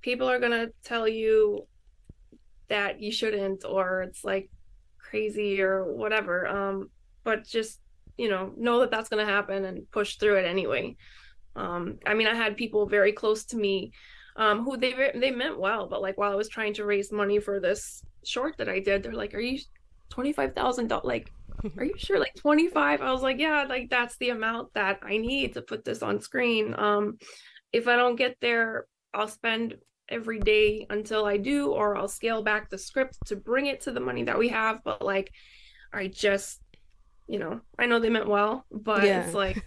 people 0.02 0.30
are 0.30 0.40
gonna 0.40 0.68
tell 0.84 1.08
you 1.08 1.66
that 2.70 3.02
you 3.02 3.12
shouldn't 3.12 3.64
or 3.66 4.02
it's 4.04 4.24
like 4.24 4.50
crazy 4.98 5.62
or 5.62 5.94
whatever 5.94 6.48
um 6.48 6.90
but 7.24 7.46
just 7.46 7.80
you 8.18 8.30
know 8.30 8.54
know 8.58 8.80
that 8.80 8.92
that's 8.92 9.10
gonna 9.10 9.26
happen 9.26 9.66
and 9.66 9.90
push 9.92 10.18
through 10.18 10.36
it 10.36 10.46
anyway 10.46 10.96
um 11.56 11.98
i 12.06 12.14
mean 12.14 12.28
i 12.28 12.34
had 12.34 12.58
people 12.58 12.86
very 12.88 13.12
close 13.12 13.46
to 13.46 13.58
me 13.58 13.92
um 14.36 14.64
who 14.64 14.78
they 14.78 15.12
they 15.16 15.32
meant 15.32 15.60
well 15.60 15.88
but 15.88 16.02
like 16.02 16.18
while 16.18 16.32
i 16.32 16.36
was 16.36 16.50
trying 16.50 16.74
to 16.74 16.86
raise 16.86 17.12
money 17.12 17.40
for 17.40 17.60
this 17.60 18.04
short 18.28 18.58
that 18.58 18.70
I 18.70 18.80
did, 18.80 19.04
they're 19.04 19.14
like, 19.14 19.34
"Are 19.34 19.40
you 19.40 19.60
twenty 20.10 20.34
five 20.34 20.54
thousand 20.54 20.88
dollars? 20.88 21.06
Like, 21.06 21.32
are 21.78 21.86
you 21.86 21.98
sure? 21.98 22.20
Like 22.20 22.36
twenty 22.36 22.68
five? 22.68 23.02
I 23.02 23.12
was 23.12 23.22
like, 23.22 23.40
"Yeah, 23.40 23.66
like 23.68 23.90
that's 23.90 24.18
the 24.18 24.30
amount 24.30 24.74
that 24.74 25.00
I 25.04 25.18
need 25.18 25.54
to 25.54 25.62
put 25.62 25.86
this 25.86 26.02
on 26.02 26.20
screen. 26.22 26.76
Um, 26.78 27.18
if 27.72 27.88
I 27.88 27.96
don't 27.96 28.16
get 28.16 28.38
there, 28.42 28.88
I'll 29.14 29.28
spend 29.28 29.76
every 30.10 30.40
day 30.40 30.86
until 30.90 31.26
I 31.26 31.38
do, 31.38 31.72
or 31.72 31.96
I'll 31.98 32.08
scale 32.08 32.44
back 32.44 32.70
the 32.70 32.78
script 32.78 33.18
to 33.28 33.36
bring 33.36 33.68
it 33.68 33.82
to 33.82 33.92
the 33.92 34.00
money 34.00 34.24
that 34.24 34.38
we 34.38 34.50
have. 34.50 34.84
But 34.84 35.02
like, 35.02 35.32
I 35.94 36.08
just, 36.08 36.62
you 37.28 37.40
know, 37.40 37.62
I 37.80 37.86
know 37.86 38.00
they 38.00 38.10
meant 38.10 38.28
well, 38.28 38.66
but 38.72 39.04
yeah. 39.04 39.26
it's 39.26 39.34
like, 39.34 39.66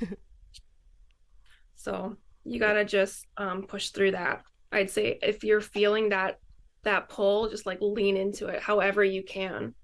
so 1.76 2.16
you 2.44 2.60
gotta 2.60 2.84
just 2.84 3.26
um, 3.36 3.64
push 3.64 3.90
through 3.90 4.12
that. 4.12 4.42
I'd 4.70 4.90
say 4.90 5.18
if 5.22 5.44
you're 5.44 5.60
feeling 5.60 6.10
that 6.10 6.38
that 6.84 7.08
pull, 7.08 7.48
just 7.48 7.66
like 7.66 7.78
lean 7.80 8.16
into 8.16 8.46
it 8.46 8.62
however 8.62 9.02
you 9.04 9.22
can. 9.22 9.74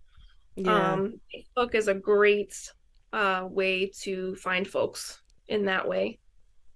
Yeah. 0.56 0.92
Um, 0.92 1.20
Facebook 1.34 1.74
is 1.74 1.88
a 1.88 1.94
great 1.94 2.54
uh, 3.12 3.46
way 3.50 3.90
to 4.02 4.34
find 4.36 4.66
folks 4.68 5.20
in 5.48 5.64
that 5.66 5.88
way. 5.88 6.18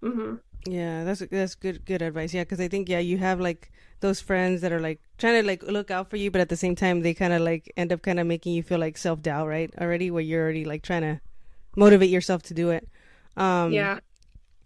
Mm-hmm. 0.02 0.36
Yeah, 0.66 1.04
that's 1.04 1.20
that's 1.30 1.54
good 1.54 1.84
good 1.84 2.02
advice. 2.02 2.34
Yeah, 2.34 2.42
because 2.42 2.60
I 2.60 2.68
think 2.68 2.88
yeah, 2.88 2.98
you 2.98 3.18
have 3.18 3.40
like 3.40 3.70
those 4.00 4.20
friends 4.20 4.60
that 4.60 4.72
are 4.72 4.80
like 4.80 5.00
trying 5.16 5.40
to 5.40 5.46
like 5.46 5.62
look 5.62 5.90
out 5.90 6.10
for 6.10 6.16
you, 6.16 6.30
but 6.30 6.40
at 6.40 6.48
the 6.48 6.56
same 6.56 6.74
time 6.74 7.00
they 7.00 7.14
kind 7.14 7.32
of 7.32 7.42
like 7.42 7.72
end 7.76 7.92
up 7.92 8.02
kind 8.02 8.20
of 8.20 8.26
making 8.26 8.54
you 8.54 8.62
feel 8.62 8.78
like 8.78 8.98
self 8.98 9.22
doubt, 9.22 9.46
right? 9.46 9.72
Already, 9.80 10.10
where 10.10 10.22
you're 10.22 10.42
already 10.42 10.64
like 10.64 10.82
trying 10.82 11.02
to 11.02 11.20
motivate 11.76 12.10
yourself 12.10 12.42
to 12.44 12.54
do 12.54 12.70
it. 12.70 12.88
Um, 13.36 13.72
yeah. 13.72 14.00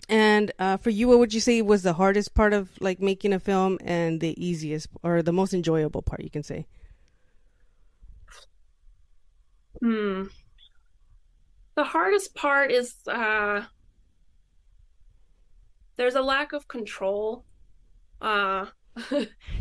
And 0.08 0.50
uh, 0.58 0.76
for 0.78 0.90
you, 0.90 1.08
what 1.08 1.18
would 1.18 1.32
you 1.32 1.40
say 1.40 1.62
was 1.62 1.82
the 1.82 1.92
hardest 1.92 2.34
part 2.34 2.52
of 2.52 2.70
like 2.80 3.00
making 3.00 3.32
a 3.32 3.38
film, 3.38 3.78
and 3.84 4.20
the 4.20 4.34
easiest 4.44 4.88
or 5.02 5.22
the 5.22 5.32
most 5.32 5.54
enjoyable 5.54 6.02
part? 6.02 6.22
You 6.22 6.30
can 6.30 6.42
say. 6.42 6.66
Hmm. 9.80 10.24
The 11.74 11.84
hardest 11.84 12.34
part 12.34 12.70
is 12.70 12.94
uh, 13.06 13.62
there's 15.96 16.14
a 16.14 16.22
lack 16.22 16.52
of 16.52 16.68
control. 16.68 17.44
Uh, 18.20 18.66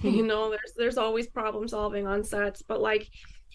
you 0.02 0.26
know, 0.26 0.50
there's 0.50 0.74
there's 0.76 0.98
always 0.98 1.28
problem 1.28 1.68
solving 1.68 2.08
on 2.08 2.24
sets, 2.24 2.62
but 2.62 2.82
like 2.82 3.08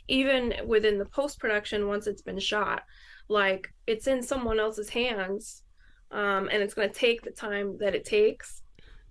even 0.09 0.55
within 0.67 0.99
the 0.99 1.07
post 1.07 1.39
production, 1.39 1.89
once 1.89 2.07
it's 2.07 2.23
been 2.23 2.39
shot, 2.39 2.83
like 3.29 3.69
it's 3.87 4.07
in 4.07 4.23
someone 4.23 4.61
else's 4.61 4.89
hands 4.89 5.63
um, 6.11 6.49
and 6.53 6.63
it's 6.63 6.75
going 6.75 6.89
to 6.89 6.95
take 6.95 7.23
the 7.23 7.31
time 7.31 7.77
that 7.79 7.95
it 7.95 8.05
takes. 8.05 8.63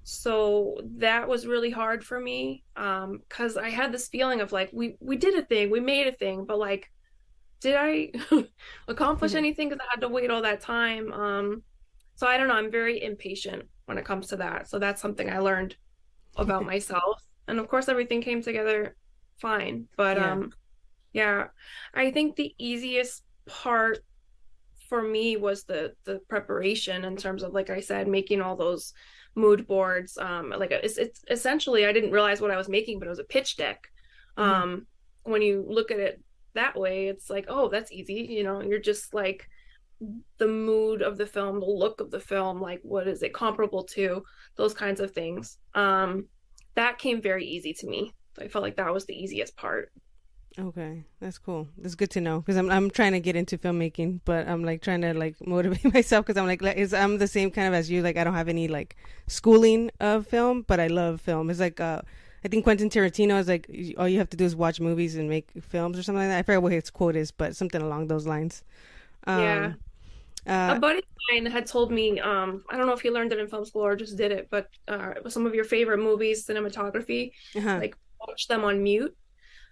So 0.04 0.80
that 0.98 1.28
was 1.28 1.48
really 1.48 1.72
hard 1.72 2.04
for 2.04 2.20
me 2.20 2.64
because 2.76 3.58
um, 3.58 3.64
I 3.64 3.70
had 3.70 3.92
this 3.92 4.08
feeling 4.08 4.40
of 4.40 4.52
like 4.52 4.70
we 4.72 4.98
we 5.00 5.18
did 5.18 5.34
a 5.34 5.42
thing, 5.42 5.72
we 5.72 5.80
made 5.80 6.08
a 6.08 6.12
thing, 6.12 6.46
but 6.46 6.60
like, 6.60 6.92
did 7.60 7.76
I 7.76 8.12
accomplish 8.88 9.32
mm-hmm. 9.32 9.38
anything? 9.40 9.70
Because 9.70 9.84
I 9.84 9.92
had 9.92 10.02
to 10.02 10.10
wait 10.10 10.30
all 10.30 10.44
that 10.44 10.62
time. 10.62 11.12
Um, 11.12 11.64
so 12.16 12.28
I 12.28 12.38
don't 12.38 12.48
know. 12.48 12.56
I'm 12.56 12.72
very 12.72 13.04
impatient 13.04 13.64
when 13.86 13.98
it 13.98 14.06
comes 14.06 14.28
to 14.28 14.38
that. 14.38 14.70
So 14.70 14.80
that's 14.80 15.02
something 15.02 15.30
I 15.30 15.40
learned 15.40 15.76
about 16.38 16.66
myself. 16.74 17.22
And 17.48 17.60
of 17.60 17.68
course, 17.68 17.90
everything 17.90 18.22
came 18.22 18.42
together 18.42 18.96
fine. 19.40 19.88
But 19.98 20.18
yeah. 20.18 20.32
um, 20.32 20.54
yeah, 21.14 21.48
I 21.94 22.12
think 22.12 22.36
the 22.36 22.54
easiest 22.58 23.24
part 23.46 24.00
for 24.90 25.02
me 25.02 25.38
was 25.38 25.64
the 25.64 25.94
the 26.04 26.20
preparation 26.30 27.06
in 27.06 27.16
terms 27.16 27.44
of 27.44 27.54
like 27.54 27.70
I 27.70 27.80
said 27.80 28.08
making 28.08 28.42
all 28.42 28.56
those 28.56 28.94
mood 29.36 29.68
boards 29.68 30.18
um 30.18 30.54
like 30.58 30.72
it's, 30.72 30.98
it's 30.98 31.24
essentially 31.30 31.86
I 31.86 31.92
didn't 31.92 32.12
realize 32.12 32.40
what 32.40 32.52
I 32.52 32.58
was 32.58 32.70
making 32.70 33.00
but 33.00 33.08
it 33.08 33.10
was 33.10 33.20
a 33.20 33.26
pitch 33.26 33.58
deck 33.58 33.88
mm-hmm. 34.38 34.50
um 34.50 34.88
when 35.24 35.42
you 35.42 35.66
look 35.68 35.92
at 35.92 36.00
it 36.00 36.22
that 36.54 36.78
way 36.78 37.08
it's 37.08 37.30
like 37.30 37.46
oh 37.50 37.68
that's 37.68 37.92
easy 37.92 38.28
you 38.30 38.44
know 38.44 38.62
you're 38.62 38.80
just 38.80 39.14
like 39.14 39.48
the 40.38 40.48
mood 40.48 41.02
of 41.02 41.18
the 41.18 41.26
film 41.26 41.60
the 41.60 41.66
look 41.66 42.02
of 42.02 42.12
the 42.12 42.20
film 42.20 42.62
like 42.62 42.80
what 42.84 43.08
is 43.08 43.24
it 43.24 43.34
comparable 43.34 43.84
to 43.84 44.24
those 44.56 44.74
kinds 44.74 45.00
of 45.00 45.12
things 45.12 45.58
um 45.74 46.26
that 46.76 46.98
came 46.98 47.22
very 47.22 47.46
easy 47.46 47.74
to 47.74 47.88
me 47.88 48.14
i 48.40 48.48
felt 48.48 48.64
like 48.64 48.76
that 48.76 48.94
was 48.94 49.06
the 49.06 49.16
easiest 49.16 49.56
part 49.56 49.92
Okay, 50.58 51.04
that's 51.20 51.38
cool. 51.38 51.68
That's 51.78 51.96
good 51.96 52.10
to 52.12 52.22
know 52.22 52.40
because 52.40 52.56
I'm 52.56 52.70
I'm 52.70 52.90
trying 52.90 53.12
to 53.12 53.20
get 53.20 53.36
into 53.36 53.58
filmmaking, 53.58 54.22
but 54.24 54.48
I'm 54.48 54.64
like 54.64 54.82
trying 54.82 55.02
to 55.02 55.14
like 55.14 55.36
motivate 55.46 55.84
myself 55.94 56.26
because 56.26 56.40
I'm 56.40 56.48
like 56.48 56.64
is 56.64 56.94
I'm 56.94 57.18
the 57.18 57.28
same 57.28 57.52
kind 57.52 57.68
of 57.68 57.74
as 57.74 57.92
you. 57.92 58.02
Like 58.02 58.16
I 58.16 58.24
don't 58.24 58.34
have 58.36 58.48
any 58.48 58.70
like 58.70 58.96
schooling 59.28 59.92
of 60.00 60.28
film, 60.28 60.62
but 60.62 60.80
I 60.80 60.88
love 60.88 61.20
film. 61.20 61.50
It's 61.50 61.60
like 61.60 61.82
uh, 61.82 62.02
I 62.46 62.48
think 62.48 62.64
Quentin 62.64 62.90
Tarantino 62.90 63.38
is 63.38 63.50
like 63.50 63.70
all 63.98 64.08
you 64.08 64.18
have 64.20 64.30
to 64.30 64.38
do 64.38 64.46
is 64.46 64.56
watch 64.56 64.80
movies 64.80 65.16
and 65.16 65.30
make 65.30 65.50
films 65.62 66.00
or 66.00 66.04
something 66.04 66.22
like 66.22 66.30
that. 66.30 66.40
I 66.40 66.44
forget 66.44 66.62
what 66.62 66.72
his 66.72 66.90
quote 66.90 67.18
is, 67.18 67.32
but 67.32 67.56
something 67.56 67.82
along 67.82 68.08
those 68.08 68.26
lines. 68.26 68.64
Um, 69.28 69.42
yeah. 69.42 69.74
Uh, 70.48 70.76
a 70.78 70.80
buddy 70.80 71.00
of 71.00 71.04
mine 71.32 71.46
had 71.52 71.66
told 71.66 71.92
me, 71.92 72.20
um, 72.20 72.64
I 72.70 72.78
don't 72.78 72.88
know 72.88 72.94
if 72.94 73.02
he 73.02 73.10
learned 73.10 73.32
it 73.34 73.40
in 73.40 73.48
film 73.48 73.66
school 73.66 73.82
or 73.86 73.96
just 73.96 74.18
did 74.18 74.32
it, 74.32 74.48
but 74.50 74.70
uh, 74.88 75.14
some 75.30 75.46
of 75.46 75.56
your 75.56 75.64
favorite 75.66 76.00
movies, 76.00 76.46
cinematography, 76.46 77.32
uh-huh. 77.56 77.80
like 77.80 77.96
watch 78.20 78.48
them 78.48 78.64
on 78.64 78.82
mute 78.84 79.16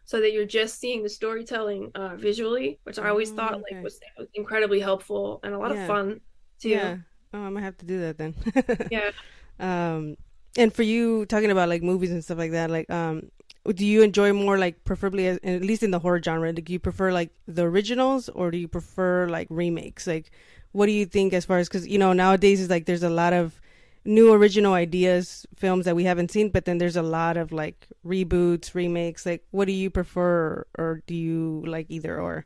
so 0.06 0.20
that 0.20 0.34
you're 0.34 0.46
just 0.46 0.80
seeing 0.80 1.04
the 1.04 1.10
storytelling 1.10 1.92
uh, 1.96 2.16
visually, 2.18 2.80
which 2.84 3.00
I 3.00 3.10
always 3.10 3.32
Oh, 3.32 3.36
thought 3.36 3.54
okay. 3.54 3.76
like 3.76 3.84
was, 3.84 4.00
was 4.18 4.28
incredibly 4.34 4.80
helpful 4.80 5.40
and 5.44 5.54
a 5.54 5.58
lot 5.58 5.72
Yeah. 5.72 5.82
of 5.82 5.88
fun 5.88 6.22
too. 6.60 6.70
Yeah. 6.70 6.98
Oh, 7.34 7.40
I'm 7.40 7.54
gonna 7.54 7.62
have 7.66 7.78
to 7.78 7.86
do 7.86 8.00
that 8.02 8.18
then. 8.18 8.36
Yeah. 8.90 9.12
Um, 9.60 10.18
and 10.58 10.74
for 10.74 10.84
you 10.84 11.26
talking 11.26 11.52
about 11.52 11.70
like 11.70 11.82
movies 11.84 12.12
and 12.12 12.24
stuff 12.24 12.38
like 12.38 12.52
that, 12.52 12.70
like 12.70 12.90
um, 12.90 13.32
do 13.74 13.86
you 13.86 14.02
enjoy 14.04 14.34
more 14.34 14.58
like 14.58 14.84
preferably 14.84 15.28
at 15.28 15.44
least 15.44 15.84
in 15.84 15.92
the 15.92 16.00
horror 16.00 16.22
genre? 16.22 16.52
Do 16.54 16.72
you 16.72 16.80
prefer 16.80 17.12
like 17.12 17.32
the 17.48 17.64
originals 17.64 18.30
or 18.30 18.52
do 18.52 18.58
you 18.58 18.68
prefer 18.68 19.28
like 19.30 19.48
remakes? 19.50 20.06
Like, 20.08 20.32
what 20.74 20.88
do 20.88 20.94
you 20.94 21.06
think 21.06 21.34
as 21.34 21.46
far 21.46 21.60
as 21.60 21.70
because 21.70 21.88
you 21.88 22.00
know 22.00 22.14
nowadays 22.14 22.62
is 22.62 22.70
like 22.70 22.86
there's 22.86 23.04
a 23.04 23.10
lot 23.10 23.34
of 23.34 23.62
new 24.06 24.34
original 24.34 24.74
ideas 24.74 25.48
films 25.56 25.86
that 25.86 25.96
we 25.96 26.06
haven't 26.06 26.32
seen 26.32 26.50
but 26.50 26.66
then 26.66 26.78
there's 26.80 26.98
a 26.98 27.04
lot 27.04 27.38
of 27.38 27.54
like 27.54 27.88
reboots 28.06 28.76
remakes 28.76 29.26
like 29.26 29.44
what 29.52 29.66
do 29.66 29.74
you 29.74 29.90
prefer 29.90 30.66
or 30.78 31.04
do 31.08 31.16
you 31.16 31.64
like 31.68 31.88
either 31.90 32.20
or 32.20 32.46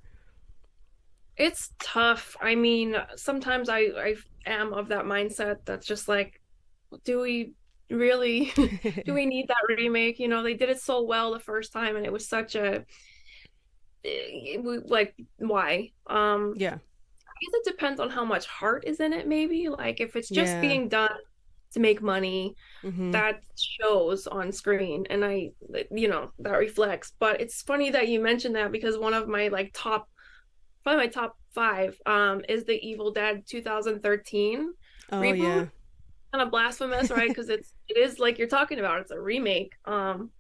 It's 1.38 1.72
tough. 1.80 2.36
I 2.42 2.56
mean, 2.56 2.98
sometimes 3.16 3.70
I 3.70 3.80
I 3.96 4.16
am 4.46 4.74
of 4.74 4.90
that 4.90 5.06
mindset 5.06 5.66
that's 5.66 5.86
just 5.86 6.08
like, 6.08 6.42
do 7.06 7.22
we 7.22 7.54
really 7.90 8.52
do 9.06 9.14
we 9.14 9.26
need 9.26 9.48
that 9.50 9.76
remake? 9.78 10.20
You 10.20 10.30
know, 10.30 10.44
they 10.44 10.56
did 10.56 10.70
it 10.70 10.82
so 10.82 11.04
well 11.04 11.34
the 11.34 11.40
first 11.40 11.74
time 11.74 11.96
and 11.96 12.06
it 12.06 12.12
was 12.14 12.28
such 12.28 12.56
a 12.56 12.86
eh, 14.04 14.58
like 14.64 15.16
why? 15.38 15.92
Um 16.08 16.54
yeah 16.58 16.78
guess 17.42 17.54
it 17.54 17.66
depends 17.72 18.00
on 18.00 18.10
how 18.10 18.26
much 18.26 18.46
heart 18.48 18.84
is 18.88 19.00
in 19.00 19.14
it, 19.14 19.28
maybe. 19.28 19.70
Like 19.70 20.00
if 20.00 20.16
it's 20.16 20.30
just 20.32 20.60
Yeah. 20.60 20.60
being 20.60 20.90
done 20.90 21.10
to 21.74 21.80
make 21.80 22.02
money, 22.02 22.56
hmm 22.84 23.14
that 23.14 23.42
shows 23.56 24.28
on 24.28 24.52
screen 24.52 25.06
and 25.10 25.24
I 25.26 25.52
you 25.92 26.08
know, 26.10 26.32
that 26.40 26.58
reflects. 26.60 27.14
But 27.20 27.42
it's 27.42 27.62
funny 27.62 27.92
that 27.92 28.08
you 28.10 28.20
mentioned 28.22 28.56
that 28.56 28.72
because 28.72 28.98
one 28.98 29.14
of 29.14 29.28
my 29.28 29.50
like 29.50 29.72
top 29.74 30.10
probably 30.84 31.06
my 31.06 31.10
top 31.12 31.38
five 31.54 32.00
um 32.06 32.42
is 32.50 32.66
the 32.66 32.80
Evil 32.88 33.12
Dead 33.12 33.44
2013. 33.48 34.74
oh 35.12 35.32
Reboot? 35.34 35.34
yeah 35.34 35.68
Kind 36.34 36.44
of 36.44 36.52
blasphemous, 36.52 37.12
right? 37.12 37.30
Because 37.34 37.50
it's 37.50 37.74
it 37.88 37.98
is 37.98 38.20
like 38.20 38.38
you're 38.40 38.48
talking 38.48 38.80
about, 38.80 39.02
it's 39.02 39.12
a 39.12 39.20
remake. 39.20 39.74
Um 39.86 40.32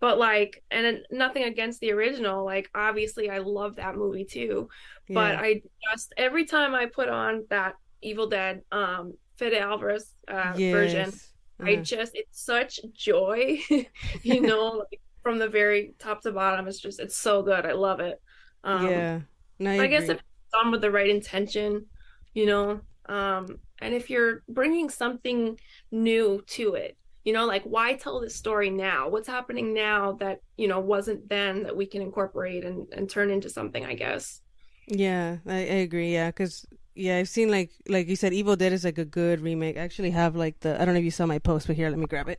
but 0.00 0.18
like 0.18 0.62
and 0.70 1.00
nothing 1.10 1.44
against 1.44 1.80
the 1.80 1.92
original, 1.92 2.44
like 2.44 2.68
obviously 2.74 3.30
I 3.30 3.38
love 3.38 3.76
that 3.76 3.96
movie 3.96 4.24
too 4.24 4.68
but 5.12 5.34
yeah. 5.34 5.38
I 5.38 5.62
just 5.92 6.12
every 6.16 6.44
time 6.44 6.74
I 6.74 6.86
put 6.86 7.08
on 7.08 7.46
that 7.50 7.74
Evil 8.02 8.28
Dead 8.28 8.62
um 8.70 9.14
Fede 9.38 9.54
Alvarez 9.54 10.14
uh, 10.28 10.58
version, 10.70 11.12
Yes. 11.12 11.32
I 11.64 11.76
Uh-huh. 11.76 11.84
just 11.84 12.12
it's 12.14 12.42
such 12.44 12.80
joy, 12.92 13.58
you 14.22 14.40
know, 14.42 14.66
like 14.90 15.00
from 15.22 15.38
the 15.38 15.48
very 15.48 15.94
top 15.98 16.22
to 16.22 16.32
bottom. 16.32 16.68
It's 16.68 16.80
just 16.80 17.00
it's 17.00 17.16
so 17.16 17.42
good. 17.42 17.66
I 17.66 17.72
love 17.72 18.00
it. 18.00 18.20
Um, 18.64 19.06
yeah 19.06 19.20
no, 19.58 19.70
I, 19.70 19.76
I 19.78 19.88
guess 19.88 20.08
if 20.08 20.18
it's 20.18 20.24
done 20.52 20.70
with 20.70 20.80
the 20.80 20.90
right 20.90 21.08
intention, 21.10 21.86
you 22.34 22.46
know, 22.46 22.80
um, 23.08 23.58
and 23.80 23.94
if 23.94 24.10
you're 24.10 24.42
bringing 24.48 24.90
something 24.90 25.58
new 25.90 26.42
to 26.48 26.74
it, 26.74 26.96
you 27.26 27.32
know, 27.32 27.44
like 27.44 27.64
why 27.64 27.94
tell 27.94 28.20
this 28.20 28.36
story 28.36 28.70
now? 28.70 29.08
What's 29.08 29.26
happening 29.26 29.74
now 29.74 30.12
that 30.20 30.42
you 30.56 30.68
know 30.68 30.78
wasn't 30.78 31.28
then 31.28 31.64
that 31.64 31.76
we 31.76 31.84
can 31.84 32.00
incorporate 32.00 32.64
and 32.64 32.86
and 32.92 33.10
turn 33.10 33.30
into 33.30 33.50
something? 33.50 33.84
I 33.84 33.94
guess. 33.94 34.40
Yeah, 34.86 35.38
I, 35.44 35.56
I 35.56 35.78
agree. 35.82 36.12
Yeah, 36.12 36.28
because 36.28 36.64
yeah, 36.94 37.16
I've 37.16 37.28
seen 37.28 37.50
like 37.50 37.72
like 37.88 38.06
you 38.06 38.14
said, 38.14 38.32
Evil 38.32 38.54
Dead 38.54 38.72
is 38.72 38.84
like 38.84 38.98
a 38.98 39.04
good 39.04 39.40
remake. 39.40 39.76
I 39.76 39.80
actually 39.80 40.12
have 40.12 40.36
like 40.36 40.60
the 40.60 40.80
I 40.80 40.84
don't 40.84 40.94
know 40.94 41.00
if 41.00 41.04
you 41.04 41.10
saw 41.10 41.26
my 41.26 41.40
post, 41.40 41.66
but 41.66 41.74
here, 41.74 41.90
let 41.90 41.98
me 41.98 42.06
grab 42.06 42.28
it. 42.28 42.38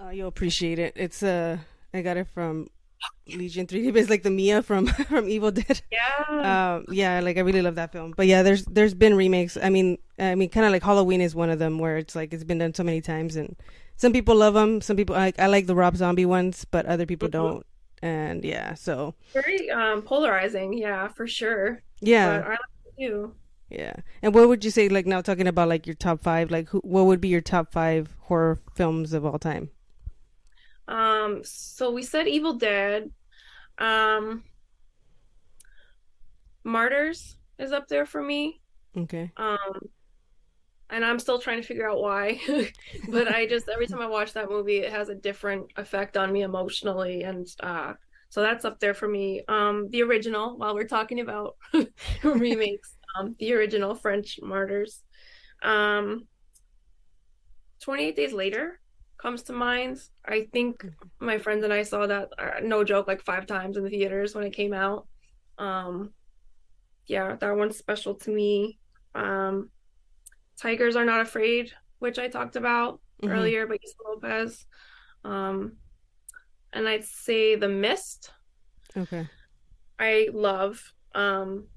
Uh, 0.00 0.10
you'll 0.10 0.28
appreciate 0.28 0.78
it. 0.78 0.92
It's 0.94 1.24
uh 1.24 1.58
I 1.92 2.00
got 2.00 2.16
it 2.16 2.28
from 2.28 2.68
Legion 3.28 3.66
3D, 3.66 3.92
but 3.92 4.00
it's 4.02 4.10
like 4.10 4.22
the 4.22 4.30
Mia 4.30 4.62
from 4.62 4.86
from 5.10 5.28
Evil 5.28 5.50
Dead. 5.50 5.80
Yeah. 5.90 6.76
Um, 6.76 6.86
yeah, 6.92 7.20
like 7.20 7.36
I 7.36 7.40
really 7.40 7.62
love 7.62 7.76
that 7.76 7.92
film. 7.92 8.14
But 8.16 8.26
yeah, 8.26 8.42
there's 8.42 8.64
there's 8.66 8.94
been 8.94 9.14
remakes. 9.14 9.56
I 9.62 9.70
mean, 9.70 9.98
I 10.18 10.34
mean, 10.34 10.48
kind 10.48 10.66
of 10.66 10.72
like 10.72 10.82
Halloween 10.82 11.20
is 11.20 11.34
one 11.34 11.50
of 11.50 11.58
them 11.58 11.78
where 11.78 11.96
it's 11.98 12.14
like 12.14 12.32
it's 12.34 12.44
been 12.44 12.58
done 12.58 12.74
so 12.74 12.82
many 12.84 13.00
times, 13.00 13.36
and 13.36 13.56
some 13.96 14.12
people 14.12 14.36
love 14.36 14.54
them. 14.54 14.80
Some 14.80 14.96
people 14.96 15.14
like 15.16 15.38
I 15.38 15.46
like 15.46 15.66
the 15.66 15.74
Rob 15.74 15.96
Zombie 15.96 16.26
ones, 16.26 16.64
but 16.70 16.86
other 16.86 17.06
people 17.06 17.28
Mhm. 17.28 17.32
don't. 17.32 17.66
And 18.02 18.44
yeah, 18.44 18.74
so 18.74 19.14
Very 19.32 19.70
um 19.70 20.02
polarizing, 20.02 20.72
yeah, 20.72 21.06
for 21.08 21.26
sure. 21.28 21.82
yeah. 22.00 22.38
But 22.40 22.46
I 22.46 22.50
like 22.50 22.58
too. 22.98 23.34
Yeah. 23.70 23.94
And 24.20 24.34
what 24.34 24.48
would 24.48 24.64
you 24.66 24.70
say, 24.70 24.90
like, 24.90 25.06
now 25.06 25.22
talking 25.22 25.46
about, 25.46 25.68
like, 25.70 25.86
your 25.86 25.94
top 25.94 26.20
five, 26.20 26.50
like, 26.50 26.68
who, 26.68 26.80
what 26.80 27.06
would 27.06 27.22
be 27.22 27.28
your 27.28 27.40
top 27.40 27.72
five 27.72 28.14
horror 28.20 28.60
films 28.74 29.14
of 29.14 29.24
all 29.24 29.38
time? 29.38 29.70
Um, 30.88 31.42
so 31.44 31.90
we 31.90 32.02
said 32.02 32.28
Evil 32.28 32.54
Dead. 32.54 33.10
Um, 33.78 34.44
Martyrs 36.64 37.36
is 37.58 37.72
up 37.72 37.88
there 37.88 38.06
for 38.06 38.22
me. 38.22 38.60
Okay. 38.96 39.30
Um, 39.36 39.88
and 40.90 41.04
I'm 41.04 41.18
still 41.18 41.38
trying 41.38 41.60
to 41.60 41.66
figure 41.66 41.88
out 41.88 42.00
why. 42.00 42.40
But 43.08 43.28
I 43.28 43.46
just 43.46 43.68
every 43.68 43.86
time 43.86 44.00
I 44.00 44.06
watch 44.06 44.34
that 44.34 44.50
movie, 44.50 44.78
it 44.78 44.92
has 44.92 45.08
a 45.08 45.14
different 45.14 45.72
effect 45.76 46.16
on 46.16 46.32
me 46.32 46.42
emotionally, 46.42 47.22
and 47.22 47.46
uh, 47.60 47.94
so 48.28 48.42
that's 48.42 48.64
up 48.64 48.78
there 48.78 48.94
for 48.94 49.08
me. 49.08 49.42
Um, 49.48 49.88
the 49.90 50.02
original, 50.02 50.58
while 50.58 50.74
we're 50.74 50.86
talking 50.86 51.20
about 51.20 51.56
remakes, 52.22 52.96
um, 53.18 53.34
the 53.38 53.54
original 53.54 53.94
French 53.94 54.38
Martyrs. 54.42 55.02
Um, 55.62 56.26
28 57.80 58.14
Days 58.14 58.32
Later 58.32 58.80
comes 59.22 59.44
to 59.44 59.52
mind. 59.52 59.98
I 60.26 60.48
think 60.52 60.84
my 61.20 61.38
friends 61.38 61.62
and 61.64 61.72
I 61.72 61.82
saw 61.84 62.06
that, 62.06 62.30
uh, 62.38 62.60
no 62.62 62.82
joke, 62.82 63.06
like 63.06 63.22
five 63.24 63.46
times 63.46 63.76
in 63.76 63.84
the 63.84 63.90
theaters 63.90 64.34
when 64.34 64.44
it 64.44 64.52
came 64.52 64.72
out. 64.74 65.06
Um, 65.58 66.12
yeah, 67.06 67.36
that 67.36 67.56
one's 67.56 67.78
special 67.78 68.14
to 68.16 68.30
me. 68.30 68.78
Um, 69.14 69.70
Tigers 70.60 70.96
Are 70.96 71.04
Not 71.04 71.20
Afraid, 71.20 71.72
which 72.00 72.18
I 72.18 72.28
talked 72.28 72.56
about 72.56 73.00
Mhm. 73.22 73.30
earlier 73.30 73.66
by 73.66 73.78
Issa 73.82 73.96
Lopez. 74.04 74.66
Um, 75.24 75.76
and 76.72 76.88
I'd 76.88 77.04
say 77.04 77.54
The 77.54 77.68
Mist. 77.68 78.32
Okay. 78.96 79.28
I 79.98 80.28
love. 80.32 80.92
Um, 81.14 81.68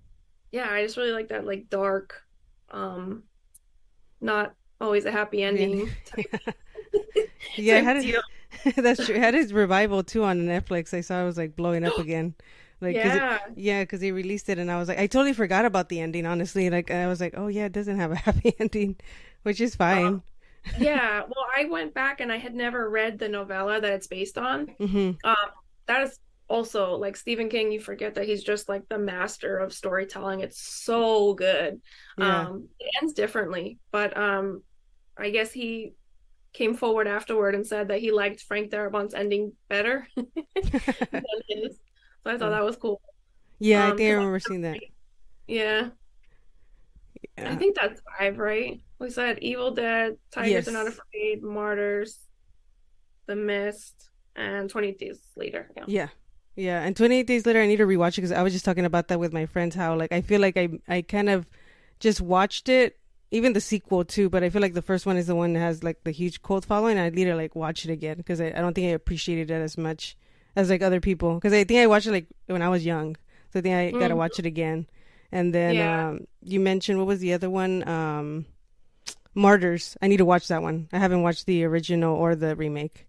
yeah, 0.51 0.69
I 0.71 0.84
just 0.84 0.97
really 0.97 1.12
like 1.12 1.27
that 1.27 1.45
like 1.45 1.69
dark, 1.69 2.23
um, 2.71 3.23
not 4.21 4.55
always 4.81 5.05
a 5.05 5.12
happy 5.12 5.43
ending. 5.43 5.89
yeah, 6.17 6.53
had 7.58 7.97
deal. 8.01 8.21
that's 8.77 9.05
true. 9.05 9.15
Had 9.19 9.36
its 9.36 9.51
revival, 9.51 10.03
too, 10.03 10.23
on 10.23 10.41
Netflix. 10.41 10.93
I 10.93 11.01
saw 11.01 11.21
it 11.21 11.25
was, 11.25 11.38
like, 11.38 11.55
blowing 11.55 11.84
up 11.86 11.97
again. 11.99 12.36
Like, 12.81 12.99
'cause 12.99 13.15
it- 13.15 13.23
yeah. 13.23 13.39
yeah, 13.55 13.84
because 13.84 14.01
he 14.01 14.12
released 14.12 14.49
it, 14.49 14.60
and 14.60 14.71
I 14.71 14.77
was 14.79 14.88
like, 14.89 14.99
I 14.99 15.08
totally 15.08 15.34
forgot 15.34 15.65
about 15.65 15.89
the 15.89 15.99
ending, 16.01 16.25
honestly. 16.25 16.69
Like, 16.69 16.91
I 16.91 17.08
was 17.08 17.19
like, 17.21 17.34
oh, 17.38 17.47
yeah, 17.47 17.65
it 17.65 17.71
doesn't 17.73 17.97
have 17.97 18.12
a 18.12 18.15
happy 18.27 18.55
ending, 18.60 18.97
which 19.43 19.62
is 19.62 19.75
fine. 19.75 20.23
yeah 20.75 21.21
well 21.21 21.45
i 21.55 21.65
went 21.65 21.93
back 21.93 22.19
and 22.19 22.31
i 22.31 22.38
had 22.38 22.53
never 22.53 22.89
read 22.89 23.17
the 23.17 23.29
novella 23.29 23.79
that 23.79 23.93
it's 23.93 24.08
based 24.08 24.38
on 24.38 24.67
hmm 24.79 25.12
um 25.23 25.36
that 25.88 26.01
is 26.03 26.19
also 26.47 26.95
like 26.95 27.15
stephen 27.15 27.49
king 27.49 27.71
you 27.71 27.79
forget 27.79 28.15
that 28.15 28.25
he's 28.25 28.43
just 28.43 28.69
like 28.69 28.84
the 28.89 28.97
master 28.99 29.58
of 29.58 29.73
storytelling 29.73 30.41
it's 30.41 30.60
so 30.60 31.34
good 31.34 31.81
Yeah. 32.17 32.47
um 32.47 32.67
it 32.79 32.91
ends 33.01 33.13
differently 33.13 33.79
but 33.91 34.15
um 34.17 34.62
i 35.17 35.29
guess 35.29 35.51
he 35.51 35.93
came 36.55 36.73
forward 36.73 37.07
afterward 37.07 37.53
and 37.55 37.65
said 37.67 37.87
that 37.89 37.99
he 37.99 38.11
liked 38.11 38.41
frank 38.41 38.71
darabont's 38.71 39.13
ending 39.13 39.51
better 39.69 40.07
than 40.15 40.31
his 41.49 41.77
so 42.23 42.31
i 42.33 42.37
thought 42.37 42.49
that 42.51 42.63
was 42.65 42.77
cool 42.77 43.01
yeah, 43.59 43.85
I 43.85 43.91
um, 43.91 43.97
think 43.97 44.07
I 44.09 44.11
'cause 44.11 44.13
I- 44.13 44.17
remember 44.17 44.39
seeing 44.39 44.61
that. 44.61 44.79
yeah 45.47 45.89
i 47.37 47.55
think 47.55 47.75
that's 47.79 48.01
five 48.17 48.37
right 48.37 48.79
we 48.99 49.09
said 49.09 49.39
evil 49.41 49.71
dead 49.71 50.17
tigers 50.31 50.67
are 50.67 50.71
not 50.71 50.87
afraid 50.87 51.43
martyrs 51.43 52.19
the 53.27 53.35
mist 53.35 54.09
and 54.35 54.69
28 54.69 54.99
days 54.99 55.19
later 55.35 55.69
yeah 55.77 55.83
Yeah. 55.87 56.07
Yeah. 56.58 56.81
And 56.85 56.95
28 56.95 57.27
days 57.27 57.45
later, 57.45 57.60
I 57.62 57.67
need 57.67 57.77
to 57.83 57.85
rewatch 57.85 58.13
it 58.13 58.21
because 58.23 58.31
I 58.31 58.41
was 58.41 58.53
just 58.53 58.63
talking 58.63 58.85
about 58.85 59.10
that 59.10 59.19
with 59.19 59.33
my 59.33 59.45
friends. 59.45 59.75
How, 59.75 59.93
like, 59.93 60.13
I 60.13 60.21
feel 60.21 60.39
like 60.39 60.56
I, 60.56 60.69
I 60.87 61.01
kind 61.01 61.27
of 61.27 61.45
just 61.99 62.21
watched 62.21 62.69
it, 62.69 62.97
even 63.32 63.54
the 63.54 63.62
sequel 63.62 64.06
too, 64.06 64.30
but 64.30 64.44
I 64.44 64.50
feel 64.50 64.62
like 64.62 64.73
the 64.73 64.82
first 64.82 65.06
one 65.06 65.17
is 65.17 65.28
the 65.28 65.36
one 65.36 65.54
that 65.54 65.60
has, 65.60 65.84
like, 65.84 66.04
the 66.04 66.12
huge 66.12 66.42
cult 66.42 66.65
following. 66.65 66.98
I 66.98 67.10
need 67.10 67.26
to, 67.26 67.36
like, 67.36 67.56
watch 67.56 67.86
it 67.86 67.92
again 67.92 68.17
because 68.17 68.40
I, 68.40 68.48
I 68.48 68.62
don't 68.62 68.73
think 68.73 68.88
I 68.88 68.92
appreciated 68.92 69.52
it 69.52 69.62
as 69.62 69.78
much 69.78 70.15
as, 70.56 70.69
like, 70.69 70.82
other 70.82 71.02
people. 71.02 71.36
Because 71.36 71.54
I 71.54 71.63
think 71.63 71.80
I 71.80 71.88
watched 71.88 72.08
it, 72.08 72.12
like, 72.12 72.28
when 72.48 72.62
I 72.62 72.69
was 72.69 72.86
young. 72.86 73.15
So 73.52 73.60
I 73.60 73.62
think 73.62 73.76
I 73.76 73.92
got 74.00 74.10
to 74.10 74.13
Mhm. 74.13 74.17
watch 74.17 74.40
it 74.40 74.46
again. 74.46 74.88
And 75.32 75.54
then 75.54 75.76
Yeah. 75.76 76.10
um, 76.10 76.28
you 76.44 76.60
mentioned, 76.60 76.98
what 76.98 77.08
was 77.08 77.19
the 77.19 77.34
other 77.34 77.50
one? 77.50 77.88
Um, 77.88 78.46
Martyrs. 79.34 79.98
I 80.02 80.08
need 80.08 80.17
to 80.17 80.26
watch 80.26 80.48
that 80.48 80.62
one. 80.62 80.88
I 80.94 81.00
haven't 81.00 81.21
watched 81.21 81.46
the 81.46 81.65
original 81.65 82.15
or 82.15 82.36
the 82.36 82.56
remake. 82.56 83.06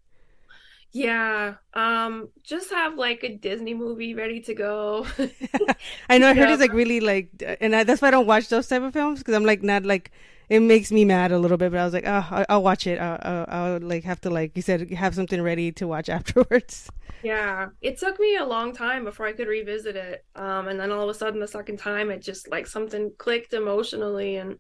Yeah, 0.97 1.57
um, 1.75 2.31
just 2.43 2.71
have 2.71 2.95
like 2.97 3.23
a 3.23 3.37
Disney 3.37 3.75
movie 3.75 4.15
ready 4.15 4.41
to 4.43 4.55
go. 4.55 5.07
I 6.09 6.19
know 6.19 6.29
I 6.29 6.35
heard 6.35 6.49
Yeah. 6.49 6.51
it's 6.51 6.61
like 6.61 6.73
really 6.73 7.01
like, 7.01 7.31
and 7.61 7.75
I, 7.75 7.85
that's 7.85 8.03
why 8.03 8.09
I 8.09 8.11
don't 8.11 8.27
watch 8.27 8.49
those 8.49 8.69
type 8.69 8.83
of 8.83 8.93
films 8.93 9.21
because 9.21 9.35
I'm 9.35 9.45
like 9.45 9.63
not 9.63 9.85
like 9.85 10.11
it 10.49 10.61
makes 10.61 10.93
me 10.93 11.05
mad 11.05 11.33
a 11.33 11.39
little 11.39 11.57
bit. 11.57 11.73
But 11.73 11.81
I 11.81 11.85
was 11.85 11.95
like, 11.95 12.05
oh, 12.07 12.27
I'll, 12.31 12.47
I'll 12.49 12.63
watch 12.63 12.87
it. 12.87 12.99
I'll, 12.99 13.19
I'll, 13.23 13.47
I'll, 13.49 13.81
like 13.81 14.05
have 14.05 14.21
to 14.23 14.31
like 14.31 14.57
you 14.57 14.63
said 14.63 14.91
have 14.93 15.15
something 15.15 15.41
ready 15.43 15.73
to 15.73 15.87
watch 15.87 16.09
afterwards. 16.19 16.91
Yeah, 17.23 17.71
it 17.81 17.99
took 17.99 18.21
me 18.21 18.37
a 18.37 18.45
long 18.45 18.73
time 18.75 19.05
before 19.05 19.27
I 19.27 19.33
could 19.33 19.49
revisit 19.49 19.97
it. 19.97 20.25
Um, 20.35 20.69
and 20.69 20.79
then 20.79 20.93
all 20.93 21.03
of 21.03 21.09
a 21.09 21.19
sudden, 21.19 21.41
the 21.41 21.49
second 21.49 21.79
time, 21.79 22.11
it 22.11 22.23
just 22.23 22.49
like 22.51 22.67
something 22.67 23.13
clicked 23.19 23.53
emotionally, 23.53 24.37
and 24.37 24.59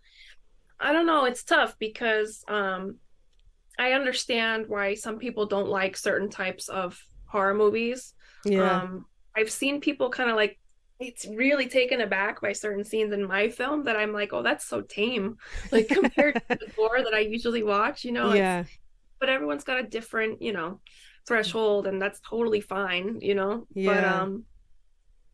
I 0.80 0.92
don't 0.92 1.06
know. 1.06 1.24
It's 1.26 1.44
tough 1.44 1.78
because 1.78 2.44
um, 2.48 2.98
I 3.78 3.92
understand 3.92 4.66
why 4.68 4.94
some 4.94 5.18
people 5.18 5.46
don't 5.46 5.68
like 5.68 5.96
certain 5.96 6.30
types 6.30 6.68
of 6.68 6.98
horror 7.26 7.54
movies. 7.54 8.14
Yeah. 8.44 8.82
Um, 8.82 9.06
I've 9.36 9.50
seen 9.50 9.80
people 9.80 10.10
kind 10.10 10.30
of 10.30 10.36
like 10.36 10.58
it's 10.98 11.26
really 11.26 11.68
taken 11.68 12.00
aback 12.00 12.40
by 12.40 12.52
certain 12.52 12.84
scenes 12.84 13.12
in 13.12 13.26
my 13.26 13.50
film 13.50 13.84
that 13.84 13.96
I'm 13.96 14.12
like, 14.12 14.32
oh, 14.32 14.42
that's 14.42 14.66
so 14.66 14.80
tame, 14.80 15.36
like 15.72 15.88
compared 15.88 16.36
to 16.36 16.56
the 16.56 16.72
gore 16.74 17.02
that 17.02 17.14
I 17.14 17.20
usually 17.20 17.62
watch. 17.62 18.04
You 18.04 18.12
know, 18.12 18.32
yeah. 18.32 18.64
But 19.18 19.28
everyone's 19.28 19.64
got 19.64 19.78
a 19.78 19.82
different, 19.82 20.42
you 20.42 20.52
know, 20.52 20.80
threshold, 21.26 21.86
and 21.86 22.00
that's 22.00 22.20
totally 22.20 22.60
fine. 22.60 23.18
You 23.20 23.34
know. 23.34 23.66
Yeah. 23.74 23.94
But 23.94 24.04
um, 24.04 24.44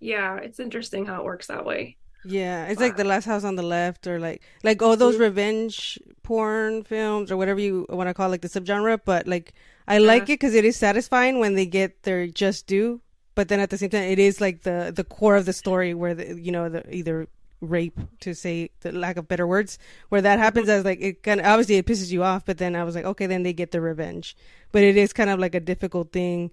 yeah, 0.01 0.36
it's 0.38 0.59
interesting 0.59 1.07
how 1.07 1.20
it 1.20 1.24
works 1.24 1.47
that 1.47 1.64
way. 1.64 1.97
Yeah, 2.25 2.66
it's 2.66 2.81
like 2.81 2.97
the 2.97 3.05
last 3.05 3.25
house 3.25 3.45
on 3.45 3.57
the 3.57 3.62
left, 3.62 4.07
or 4.07 4.18
like 4.18 4.43
like 4.62 4.81
all 4.81 4.97
those 4.97 5.14
mm-hmm. 5.14 5.25
revenge 5.25 5.99
porn 6.23 6.85
films, 6.85 7.33
or 7.33 7.37
whatever 7.37 7.61
you 7.61 7.87
want 7.89 8.09
to 8.09 8.14
call 8.14 8.27
it, 8.27 8.31
like 8.31 8.43
the 8.43 8.49
subgenre. 8.49 9.01
But 9.05 9.27
like, 9.27 9.55
I 9.89 9.97
uh-huh. 9.97 10.07
like 10.07 10.23
it 10.25 10.39
because 10.39 10.55
it 10.55 10.64
is 10.64 10.77
satisfying 10.77 11.41
when 11.41 11.55
they 11.55 11.66
get 11.66 12.05
their 12.05 12.27
just 12.27 12.66
due. 12.66 13.01
But 13.35 13.49
then 13.49 13.61
at 13.61 13.70
the 13.70 13.79
same 13.79 13.91
time, 13.91 14.05
it 14.05 14.18
is 14.18 14.41
like 14.41 14.62
the 14.62 14.93
the 14.95 15.05
core 15.05 15.37
of 15.37 15.47
the 15.47 15.53
story 15.53 15.95
where 15.95 16.14
the 16.14 16.41
you 16.41 16.53
know 16.53 16.68
the 16.68 16.95
either 16.95 17.29
rape 17.62 17.99
to 18.20 18.35
say 18.35 18.70
the 18.81 18.91
lack 18.93 19.16
of 19.16 19.29
better 19.29 19.47
words 19.47 19.79
where 20.09 20.20
that 20.20 20.39
happens 20.39 20.66
mm-hmm. 20.66 20.81
as 20.81 20.85
like 20.85 21.01
it 21.01 21.23
kind 21.23 21.39
of 21.39 21.47
obviously 21.47 21.77
it 21.77 21.87
pisses 21.87 22.11
you 22.11 22.25
off 22.25 22.45
but 22.45 22.59
then 22.59 22.75
i 22.75 22.83
was 22.83 22.97
like 22.97 23.05
okay 23.05 23.27
then 23.27 23.45
they 23.45 23.53
get 23.53 23.70
the 23.70 23.81
revenge 23.81 24.37
but 24.73 24.83
it 24.83 24.97
is 24.97 25.12
kind 25.12 25.31
of 25.31 25.39
like 25.39 25.55
a 25.55 25.61
difficult 25.61 26.11
thing 26.11 26.51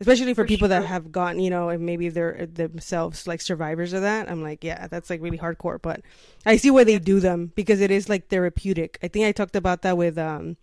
especially 0.00 0.34
for, 0.34 0.44
For 0.44 0.48
people 0.48 0.68
that 0.68 0.84
have 0.84 1.10
gotten 1.10 1.40
you 1.40 1.50
know 1.50 1.68
and 1.68 1.84
maybe 1.84 2.08
they're 2.08 2.46
themselves 2.46 3.26
like 3.26 3.40
survivors 3.40 3.92
of 3.92 4.02
that 4.02 4.30
i'm 4.30 4.42
like 4.42 4.62
yeah 4.62 4.86
that's 4.86 5.10
like 5.10 5.20
really 5.20 5.38
hardcore 5.38 5.80
but 5.80 6.02
i 6.46 6.56
see 6.56 6.70
why 6.70 6.84
they 6.84 6.98
do 6.98 7.20
them 7.20 7.52
because 7.54 7.80
it 7.80 7.90
is 7.90 8.08
like 8.08 8.28
therapeutic. 8.28 8.98
I 9.02 9.08
think 9.08 9.26
i 9.26 9.32
talked 9.32 9.56
about 9.56 9.82
that 9.82 9.96
with 9.96 10.18
um 10.18 10.56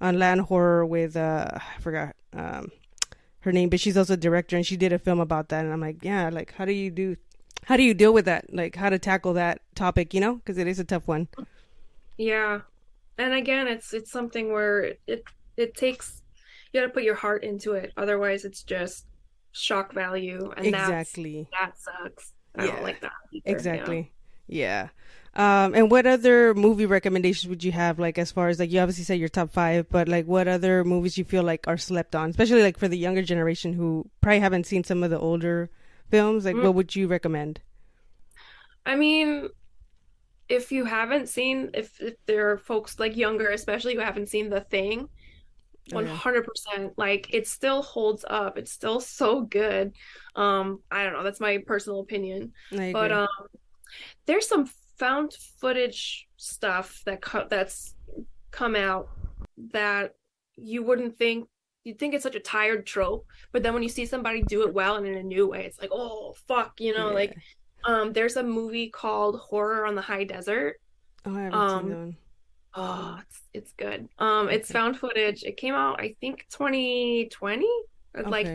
on 0.00 0.18
land 0.18 0.42
horror 0.42 0.84
with 0.84 1.16
uh 1.16 1.48
i 1.54 1.80
forgot 1.80 2.16
um 2.32 2.70
her 3.40 3.52
name 3.52 3.68
but 3.68 3.80
she's 3.80 3.96
also 3.96 4.14
a 4.14 4.16
director 4.16 4.56
and 4.56 4.66
she 4.66 4.76
did 4.76 4.92
a 4.92 4.98
film 4.98 5.20
about 5.20 5.48
that 5.48 5.64
and 5.64 5.72
i'm 5.72 5.80
like 5.80 6.02
yeah 6.02 6.28
like 6.28 6.52
how 6.54 6.64
do 6.64 6.72
you 6.72 6.90
do 6.90 7.16
how 7.64 7.76
do 7.76 7.82
you 7.82 7.94
deal 7.94 8.12
with 8.12 8.24
that? 8.24 8.52
Like 8.52 8.76
how 8.76 8.90
to 8.90 8.98
tackle 8.98 9.34
that 9.34 9.60
topic 9.74 10.14
you 10.14 10.20
know? 10.20 10.36
Because 10.36 10.58
it 10.58 10.66
is 10.66 10.78
a 10.78 10.84
tough 10.84 11.06
one. 11.06 11.28
Yeah. 12.16 12.62
And 13.18 13.34
again, 13.34 13.68
it's 13.68 13.92
it's 13.92 14.10
something 14.10 14.52
where 14.52 14.94
it 15.06 15.24
it 15.56 15.76
takes 15.76 16.21
you 16.72 16.80
got 16.80 16.86
to 16.86 16.92
put 16.92 17.02
your 17.02 17.14
heart 17.14 17.44
into 17.44 17.72
it. 17.74 17.92
Otherwise, 17.96 18.44
it's 18.44 18.62
just 18.62 19.06
shock 19.52 19.92
value, 19.92 20.50
and 20.56 20.66
exactly 20.66 21.48
that's 21.52 21.84
that 21.84 21.92
sucks. 22.02 22.32
I 22.56 22.64
Yeah. 22.66 22.72
don't 22.72 22.82
like 22.82 23.00
that. 23.00 23.12
either, 23.32 23.42
exactly 23.50 24.12
yeah 24.48 24.88
um 25.34 25.72
and 25.74 25.90
what 25.90 26.04
other 26.06 26.52
movie 26.52 26.84
recommendations 26.84 27.48
would 27.48 27.62
you 27.64 27.72
have 27.72 27.98
like 27.98 28.18
as 28.18 28.30
far 28.32 28.48
as 28.48 28.58
like 28.58 28.70
you 28.70 28.80
obviously 28.80 29.04
said 29.04 29.18
your 29.18 29.28
top 29.28 29.50
five 29.50 29.88
but 29.88 30.08
like 30.08 30.26
what 30.26 30.48
other 30.48 30.84
movies 30.84 31.16
you 31.16 31.24
feel 31.24 31.42
like 31.42 31.66
are 31.68 31.78
slept 31.78 32.14
on 32.14 32.28
especially 32.30 32.62
like 32.62 32.76
for 32.76 32.88
the 32.88 32.98
younger 32.98 33.22
generation 33.22 33.72
who 33.72 34.04
probably 34.20 34.40
haven't 34.40 34.66
seen 34.66 34.84
some 34.84 35.02
of 35.02 35.10
the 35.10 35.18
older 35.18 35.70
films 36.10 36.44
like 36.44 36.56
Mm. 36.56 36.64
what 36.64 36.74
would 36.74 36.94
you 36.96 37.06
recommend 37.06 37.60
I 38.84 38.96
mean, 38.96 39.48
if 40.48 40.72
you 40.72 40.84
haven't 40.84 41.28
seen, 41.28 41.70
if, 41.74 42.00
if 42.00 42.14
there 42.26 42.50
are 42.50 42.58
folks 42.58 42.98
like 42.98 43.16
younger, 43.16 43.48
especially 43.50 43.94
who 43.94 44.00
haven't 44.00 44.28
seen 44.28 44.50
The 44.50 44.60
Thing, 44.60 44.98
yeah. 45.00 45.06
100%, 45.90 46.92
like 46.96 47.32
it 47.34 47.46
still 47.46 47.82
holds 47.82 48.24
up. 48.28 48.56
It's 48.58 48.70
still 48.72 49.00
so 49.00 49.42
good. 49.42 49.92
Um, 50.36 50.80
I 50.90 51.04
don't 51.04 51.12
know, 51.12 51.22
that's 51.24 51.40
my 51.40 51.58
personal 51.66 52.00
opinion. 52.00 52.52
But 52.92 53.12
um, 53.12 53.28
there's 54.26 54.48
some 54.48 54.70
found 54.98 55.34
footage 55.58 56.28
stuff 56.36 57.02
that 57.06 57.20
co- 57.22 57.46
that's 57.48 57.94
come 58.50 58.76
out 58.76 59.08
that 59.72 60.14
you 60.56 60.82
wouldn't 60.82 61.16
think 61.16 61.48
you'd 61.84 61.98
think 61.98 62.14
it's 62.14 62.22
such 62.22 62.36
a 62.36 62.40
tired 62.40 62.86
trope, 62.86 63.26
but 63.50 63.62
then 63.64 63.74
when 63.74 63.82
you 63.82 63.88
see 63.88 64.06
somebody 64.06 64.42
do 64.42 64.62
it 64.62 64.72
well 64.72 64.94
and 64.96 65.06
in 65.06 65.16
a 65.16 65.22
new 65.22 65.48
way, 65.48 65.64
it's 65.64 65.80
like, 65.80 65.90
oh 65.92 66.32
fuck, 66.46 66.80
you 66.80 66.94
know, 66.94 67.08
Yeah. 67.08 67.14
like 67.14 67.36
um 67.84 68.12
there's 68.12 68.36
a 68.36 68.42
movie 68.44 68.88
called 68.88 69.40
Horror 69.40 69.84
on 69.86 69.96
the 69.96 70.02
High 70.02 70.22
Desert. 70.24 70.76
oh 71.26 71.34
i 71.36 71.40
haven't 71.42 71.54
um, 71.58 71.80
seen 71.80 71.90
that 71.90 71.96
one 71.96 72.16
Oh, 72.74 73.18
it's 73.20 73.40
it's 73.52 73.72
good. 73.72 74.08
Um 74.18 74.48
it's 74.48 74.70
Okay. 74.70 74.78
found 74.78 74.98
footage. 74.98 75.42
It 75.44 75.56
came 75.56 75.74
out 75.74 76.00
I 76.00 76.16
think 76.20 76.46
2020. 76.50 77.66
It, 78.14 78.28
Like 78.28 78.46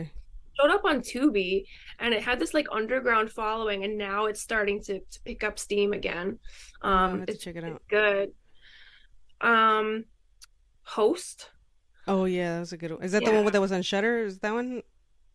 showed 0.60 0.70
up 0.70 0.84
on 0.84 1.00
Tubi 1.02 1.66
and 2.00 2.12
it 2.12 2.22
had 2.22 2.40
this 2.40 2.52
like 2.52 2.66
underground 2.72 3.30
following 3.30 3.84
and 3.84 3.96
now 3.96 4.26
it's 4.26 4.40
starting 4.40 4.82
to, 4.82 4.98
to 4.98 5.20
pick 5.24 5.44
up 5.44 5.58
steam 5.58 5.92
again. 5.92 6.38
Um 6.82 7.24
it's, 7.28 7.44
check 7.44 7.56
it 7.56 7.64
out 7.64 7.82
good. 7.88 8.32
Um 9.40 10.04
Host. 10.82 11.50
oh 12.06 12.24
yeah 12.24 12.54
that 12.54 12.60
was 12.60 12.72
a 12.72 12.76
good 12.76 12.90
one 12.92 13.02
is 13.02 13.12
that 13.12 13.24
the 13.24 13.30
one 13.30 13.44
that 13.52 13.60
was 13.60 13.72
on 13.72 13.82
Shudder 13.82 14.20
is 14.24 14.38
that 14.40 14.52
one 14.54 14.82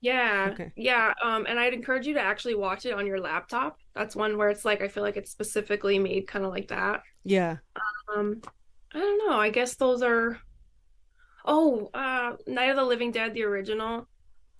Yeah. 0.02 0.50
Okay. 0.54 0.72
Yeah, 0.76 1.14
um 1.24 1.46
and 1.48 1.58
I'd 1.60 1.74
encourage 1.74 2.06
you 2.08 2.16
to 2.16 2.22
actually 2.22 2.56
watch 2.56 2.86
it 2.86 2.94
on 2.94 3.06
your 3.08 3.20
laptop. 3.20 3.78
That's 3.96 4.16
one 4.16 4.38
where 4.38 4.50
it's 4.50 4.66
like 4.66 4.82
I 4.82 4.88
feel 4.90 5.04
like 5.04 5.18
it's 5.18 5.32
specifically 5.32 6.00
made 6.00 6.28
kind 6.28 6.44
of 6.46 6.52
like 6.52 6.68
that. 6.70 7.02
yeah 7.24 7.58
Um 8.16 8.42
I 8.94 9.00
don't 9.00 9.28
know. 9.30 9.40
I 9.40 9.50
guess 9.50 9.76
those 9.76 10.02
are 10.02 10.40
Oh, 11.46 11.90
uh 11.94 12.38
Night 12.48 12.70
of 12.70 12.76
the 12.78 12.84
Living 12.86 13.12
Dead 13.12 13.34
the 13.34 13.44
original. 13.44 14.08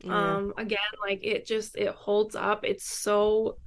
yeah. 0.04 0.38
Um 0.40 0.54
again 0.58 0.80
like 1.02 1.22
it 1.24 1.46
just 1.48 1.78
it 1.78 1.90
holds 1.90 2.36
up. 2.36 2.66
It's 2.66 2.86
so 2.86 3.60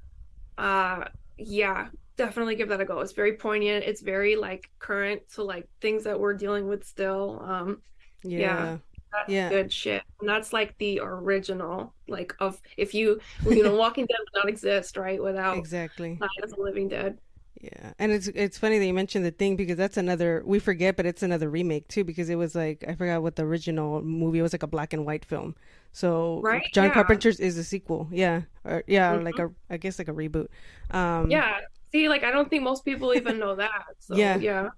uh 0.59 1.07
yeah 1.39 1.89
definitely 2.17 2.57
give 2.57 2.71
that 2.71 2.81
a 2.81 2.87
go. 2.87 3.01
It's 3.01 3.13
very 3.13 3.37
poignant. 3.39 3.85
It's 3.87 4.03
very 4.03 4.37
like 4.37 4.71
current 4.81 5.23
to 5.35 5.45
like 5.45 5.69
things 5.81 6.05
that 6.05 6.21
we're 6.21 6.35
dealing 6.35 6.69
with 6.69 6.85
still. 6.85 7.41
Um 7.45 7.83
yeah 8.23 8.71
that's 9.13 9.33
Yeah. 9.33 9.49
good 9.49 9.73
shit. 9.73 10.03
And 10.21 10.29
that's 10.29 10.53
like 10.53 10.77
the 10.79 11.01
original 11.03 11.95
like 12.09 12.35
of 12.41 12.61
if 12.77 12.95
you 12.95 13.21
you 13.51 13.65
know 13.65 13.77
walking 13.77 14.07
dead 14.07 14.19
would 14.21 14.41
not 14.45 14.49
exist 14.51 14.97
right 14.99 15.23
without 15.23 15.59
exactly. 15.59 16.19
Night 16.21 16.31
of 16.45 16.51
the 16.51 16.61
living 16.63 16.89
dead 16.89 17.19
Yeah, 17.59 17.93
and 17.99 18.13
it's 18.13 18.29
it's 18.29 18.59
funny 18.59 18.79
that 18.79 18.85
you 18.87 18.93
mentioned 18.93 19.25
the 19.25 19.31
thing 19.31 19.57
because 19.57 19.77
that's 19.77 19.97
another 19.97 20.43
we 20.45 20.59
forget, 20.59 20.95
but 20.97 21.07
it's 21.07 21.23
another 21.23 21.49
remake 21.49 21.89
too 21.89 22.05
because 22.05 22.29
it 22.29 22.35
was 22.37 22.55
like 22.55 22.85
I 22.87 22.95
forgot 22.95 23.23
what 23.23 23.37
the 23.37 23.45
original 23.45 24.03
movie 24.03 24.41
it 24.41 24.43
was 24.43 24.53
like 24.53 24.63
a 24.63 24.67
black 24.67 24.93
and 24.93 25.07
white 25.07 25.25
film. 25.25 25.55
So 25.93 26.41
Right, 26.43 26.67
John 26.73 26.89
yeah. 26.89 26.95
Carpenter's 26.95 27.41
is 27.41 27.57
a 27.57 27.65
sequel. 27.65 28.09
Yeah, 28.13 28.43
or 28.65 28.85
yeah, 28.87 29.17
Mhm. 29.17 29.25
like 29.25 29.39
a 29.39 29.51
I 29.71 29.79
guess 29.79 29.99
like 29.99 30.09
a 30.09 30.13
reboot. 30.13 30.49
Um, 30.91 31.31
yeah 31.31 31.61
see 31.93 32.09
like 32.09 32.25
i 32.25 32.31
don't 32.31 32.51
think 32.51 32.63
most 32.63 32.85
people 32.85 33.15
even 33.15 33.39
know 33.39 33.55
that 33.55 33.87
so 33.99 34.17
Yeah. 34.17 34.37
yeah 34.37 34.71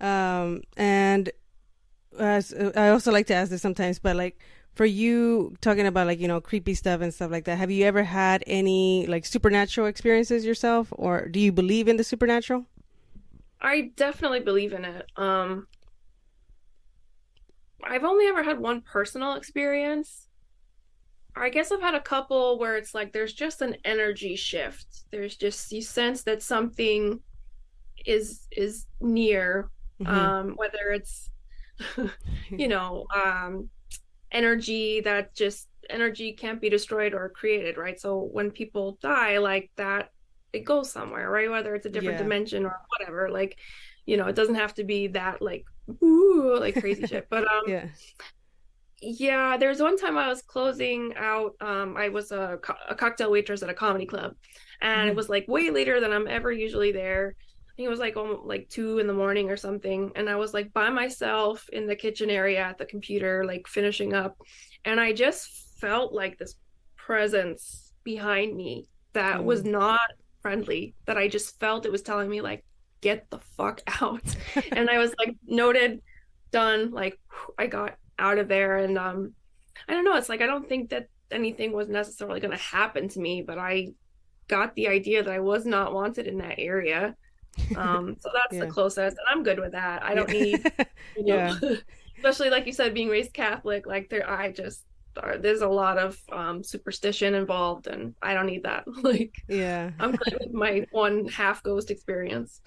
Um, 0.00 0.62
and 0.76 1.30
uh, 2.18 2.40
I 2.76 2.88
also 2.90 3.10
like 3.12 3.26
to 3.28 3.34
ask 3.34 3.50
this 3.50 3.62
sometimes, 3.62 3.98
but 3.98 4.16
like 4.16 4.38
for 4.74 4.84
you 4.84 5.54
talking 5.60 5.86
about 5.86 6.06
like 6.06 6.20
you 6.20 6.28
know 6.28 6.40
creepy 6.40 6.74
stuff 6.74 7.00
and 7.00 7.12
stuff 7.12 7.30
like 7.30 7.44
that, 7.44 7.58
have 7.58 7.70
you 7.70 7.84
ever 7.84 8.02
had 8.02 8.42
any 8.46 9.06
like 9.06 9.24
supernatural 9.26 9.86
experiences 9.86 10.44
yourself, 10.44 10.88
or 10.92 11.28
do 11.28 11.40
you 11.40 11.52
believe 11.52 11.88
in 11.88 11.96
the 11.96 12.04
supernatural? 12.04 12.66
I 13.60 13.92
definitely 13.96 14.40
believe 14.40 14.72
in 14.72 14.84
it. 14.84 15.06
Um, 15.16 15.66
I've 17.82 18.04
only 18.04 18.26
ever 18.26 18.42
had 18.42 18.58
one 18.58 18.82
personal 18.82 19.34
experience. 19.34 20.28
I 21.36 21.48
guess 21.48 21.72
I've 21.72 21.80
had 21.80 21.94
a 21.94 22.00
couple 22.00 22.58
where 22.58 22.76
it's 22.76 22.94
like 22.94 23.12
there's 23.12 23.32
just 23.32 23.60
an 23.62 23.76
energy 23.84 24.36
shift. 24.36 24.86
There's 25.10 25.36
just 25.36 25.72
you 25.72 25.82
sense 25.82 26.22
that 26.24 26.42
something 26.42 27.20
is 28.06 28.46
is 28.52 28.86
near. 29.00 29.70
Mhm. 30.00 30.08
Um, 30.08 30.52
whether 30.56 30.90
it's 30.92 31.30
you 32.50 32.68
know, 32.68 33.06
um, 33.14 33.68
energy 34.34 35.00
that 35.02 35.34
just 35.36 35.68
energy 35.90 36.34
can't 36.34 36.60
be 36.60 36.70
destroyed 36.70 37.14
or 37.14 37.30
created, 37.30 37.78
right? 37.78 38.00
So 38.00 38.20
when 38.20 38.50
people 38.52 38.98
die 39.02 39.38
like 39.38 39.70
that, 39.76 40.10
it 40.52 40.64
goes 40.64 40.92
somewhere, 40.92 41.30
right? 41.30 41.50
Whether 41.50 41.74
it's 41.76 41.86
a 41.86 41.90
different 41.90 42.18
Yeah. 42.18 42.24
dimension 42.24 42.66
or 42.66 42.76
whatever, 42.98 43.30
like, 43.30 43.58
you 44.06 44.18
know, 44.18 44.26
it 44.28 44.36
doesn't 44.36 44.56
have 44.56 44.74
to 44.76 44.84
be 44.84 45.08
that 45.08 45.42
like 45.42 45.66
ooh, 46.02 46.58
like 46.60 46.78
crazy 46.78 47.06
shit. 47.06 47.28
But 47.30 47.44
um 47.44 47.62
yeah. 47.68 47.86
yeah, 49.00 49.56
there 49.56 49.68
was 49.68 49.82
one 49.82 49.98
time 49.98 50.16
I 50.16 50.28
was 50.28 50.42
closing 50.42 51.14
out. 51.16 51.52
Um, 51.60 51.96
I 51.96 52.08
was 52.08 52.30
a, 52.32 52.58
co- 52.62 52.74
a 52.88 52.94
cocktail 52.94 53.30
waitress 53.30 53.62
at 53.62 53.68
a 53.70 53.74
comedy 53.74 54.06
club, 54.06 54.34
and 54.80 55.08
Mhm. 55.08 55.10
it 55.10 55.16
was 55.16 55.28
like 55.28 55.46
way 55.48 55.70
later 55.70 56.00
than 56.00 56.12
I'm 56.12 56.28
ever 56.28 56.50
usually 56.52 56.92
there. 56.92 57.34
I 57.74 57.76
think 57.76 57.86
it 57.86 57.90
was 57.90 57.98
like 58.00 58.16
almost 58.16 58.44
like 58.46 58.68
two 58.68 58.98
in 59.00 59.06
the 59.08 59.12
morning 59.12 59.50
or 59.50 59.56
something, 59.56 60.12
and 60.14 60.28
I 60.30 60.36
was 60.36 60.54
like 60.54 60.72
by 60.72 60.90
myself 60.90 61.68
in 61.72 61.86
the 61.86 61.96
kitchen 61.96 62.30
area 62.30 62.60
at 62.60 62.78
the 62.78 62.86
computer, 62.86 63.44
like 63.44 63.66
finishing 63.66 64.14
up, 64.14 64.36
and 64.84 65.00
I 65.00 65.12
just 65.12 65.48
felt 65.80 66.12
like 66.12 66.38
this 66.38 66.54
presence 66.96 67.92
behind 68.04 68.56
me 68.56 68.88
that 69.12 69.44
was 69.44 69.62
Mm. 69.62 69.72
not 69.72 70.00
friendly. 70.40 70.94
That 71.06 71.18
I 71.18 71.28
just 71.28 71.58
felt 71.60 71.84
it 71.86 71.92
was 71.92 72.02
telling 72.02 72.30
me 72.30 72.40
like, 72.40 72.64
get 73.00 73.28
the 73.30 73.38
fuck 73.56 73.80
out. 74.02 74.22
and 74.72 74.88
I 74.88 74.98
was 74.98 75.14
like, 75.18 75.34
noted, 75.46 76.00
done. 76.52 76.90
Like, 76.92 77.18
I 77.58 77.66
got 77.66 77.96
out 78.18 78.38
of 78.38 78.48
there. 78.48 78.76
And 78.78 78.96
um, 78.98 79.34
I 79.88 79.92
don't 79.94 80.04
know. 80.04 80.16
It's 80.16 80.28
like, 80.28 80.40
I 80.42 80.46
don't 80.46 80.68
think 80.68 80.90
that 80.90 81.08
anything 81.30 81.72
was 81.72 81.88
necessarily 81.88 82.40
going 82.40 82.56
to 82.56 82.62
happen 82.62 83.08
to 83.08 83.20
me, 83.20 83.42
but 83.42 83.58
I 83.58 83.88
got 84.48 84.74
the 84.74 84.88
idea 84.88 85.22
that 85.22 85.32
I 85.32 85.40
was 85.40 85.64
not 85.66 85.92
wanted 85.92 86.26
in 86.26 86.38
that 86.38 86.58
area. 86.58 87.14
Um, 87.76 88.16
so 88.20 88.30
that's 88.32 88.54
yeah. 88.54 88.64
the 88.64 88.70
closest, 88.70 89.16
and 89.16 89.26
I'm 89.28 89.42
good 89.42 89.58
with 89.58 89.72
that. 89.72 90.02
I 90.02 90.14
don't 90.14 90.30
need, 90.30 90.72
you 91.16 91.24
know, 91.24 91.56
yeah. 91.60 91.76
especially 92.16 92.50
like 92.50 92.66
you 92.66 92.72
said, 92.72 92.94
being 92.94 93.08
raised 93.08 93.32
Catholic. 93.32 93.86
Like 93.86 94.10
there, 94.10 94.28
I 94.28 94.52
just 94.52 94.84
there's 95.38 95.62
a 95.62 95.68
lot 95.68 95.98
of 95.98 96.20
um, 96.32 96.62
superstition 96.62 97.34
involved, 97.34 97.86
and 97.86 98.14
I 98.22 98.34
don't 98.34 98.46
need 98.46 98.64
that. 98.64 98.84
like, 99.02 99.34
yeah, 99.48 99.90
I'm 99.98 100.12
good 100.12 100.36
with 100.40 100.52
my 100.52 100.86
one 100.90 101.26
half 101.28 101.62
ghost 101.62 101.90
experience. 101.90 102.60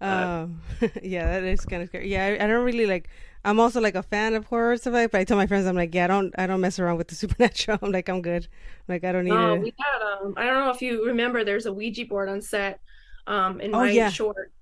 um, 0.00 0.60
yeah, 1.02 1.26
that 1.26 1.44
is 1.44 1.64
kind 1.64 1.82
of 1.82 1.88
scary. 1.88 2.10
Yeah, 2.10 2.26
I, 2.26 2.44
I, 2.44 2.46
don't 2.46 2.64
really 2.64 2.86
like. 2.86 3.08
I'm 3.44 3.60
also 3.60 3.80
like 3.80 3.94
a 3.94 4.02
fan 4.02 4.34
of 4.34 4.44
horror 4.46 4.76
stuff, 4.76 5.10
but 5.10 5.14
I 5.14 5.24
tell 5.24 5.36
my 5.36 5.46
friends, 5.46 5.66
I'm 5.66 5.76
like, 5.76 5.94
yeah, 5.94 6.04
I 6.04 6.08
don't, 6.08 6.34
I 6.38 6.46
don't 6.46 6.60
mess 6.60 6.78
around 6.78 6.96
with 6.96 7.08
the 7.08 7.14
supernatural. 7.14 7.78
I'm 7.82 7.92
like, 7.92 8.08
I'm 8.08 8.22
good. 8.22 8.48
Like, 8.88 9.04
I 9.04 9.12
don't 9.12 9.24
need. 9.24 9.30
No, 9.30 9.56
we 9.56 9.72
had. 9.78 10.02
Um, 10.02 10.34
I 10.36 10.44
don't 10.44 10.64
know 10.64 10.70
if 10.70 10.82
you 10.82 11.06
remember. 11.06 11.44
There's 11.44 11.66
a 11.66 11.72
Ouija 11.72 12.04
board 12.06 12.28
on 12.28 12.40
set. 12.40 12.80
Um, 13.26 13.60
in 13.60 13.74
oh, 13.74 13.78
my 13.78 13.90
yeah. 13.90 14.08
short, 14.08 14.52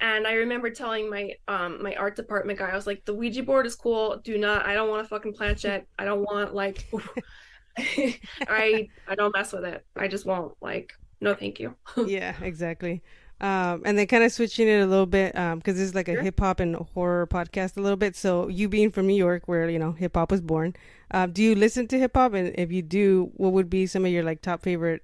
and 0.00 0.26
I 0.26 0.34
remember 0.34 0.70
telling 0.70 1.10
my 1.10 1.34
um 1.48 1.82
my 1.82 1.94
art 1.96 2.16
department 2.16 2.58
guy, 2.58 2.70
I 2.70 2.74
was 2.74 2.86
like, 2.86 3.04
the 3.04 3.14
Ouija 3.14 3.42
board 3.42 3.66
is 3.66 3.74
cool. 3.74 4.20
Do 4.22 4.38
not. 4.38 4.66
I 4.66 4.74
don't 4.74 4.88
want 4.88 5.04
a 5.04 5.08
fucking 5.08 5.34
planchette. 5.34 5.86
I 5.98 6.04
don't 6.04 6.22
want 6.22 6.54
like. 6.54 6.90
I 7.78 8.88
I 9.08 9.14
don't 9.16 9.34
mess 9.34 9.52
with 9.52 9.64
it. 9.64 9.84
I 9.96 10.08
just 10.08 10.26
won't 10.26 10.54
like. 10.60 10.92
No, 11.20 11.34
thank 11.34 11.58
you. 11.58 11.74
yeah, 12.06 12.34
exactly. 12.42 13.02
Um, 13.40 13.82
and 13.84 13.96
then 13.96 14.08
kind 14.08 14.24
of 14.24 14.32
switching 14.32 14.66
it 14.66 14.80
a 14.80 14.86
little 14.86 15.06
bit 15.06 15.32
because 15.32 15.52
um, 15.52 15.60
this 15.64 15.78
is 15.78 15.94
like 15.94 16.08
a 16.08 16.14
sure. 16.14 16.22
hip 16.22 16.40
hop 16.40 16.58
and 16.58 16.74
horror 16.74 17.26
podcast 17.28 17.76
a 17.76 17.80
little 17.80 17.96
bit. 17.96 18.16
So 18.16 18.48
you 18.48 18.68
being 18.68 18.90
from 18.90 19.06
New 19.06 19.16
York, 19.16 19.46
where 19.46 19.68
you 19.68 19.78
know 19.78 19.92
hip 19.92 20.16
hop 20.16 20.30
was 20.30 20.40
born, 20.40 20.74
uh, 21.10 21.26
do 21.26 21.42
you 21.42 21.54
listen 21.54 21.86
to 21.88 21.98
hip 21.98 22.16
hop? 22.16 22.34
And 22.34 22.54
if 22.56 22.72
you 22.72 22.82
do, 22.82 23.30
what 23.34 23.52
would 23.52 23.70
be 23.70 23.86
some 23.86 24.04
of 24.04 24.10
your 24.10 24.24
like 24.24 24.42
top 24.42 24.62
favorite 24.62 25.02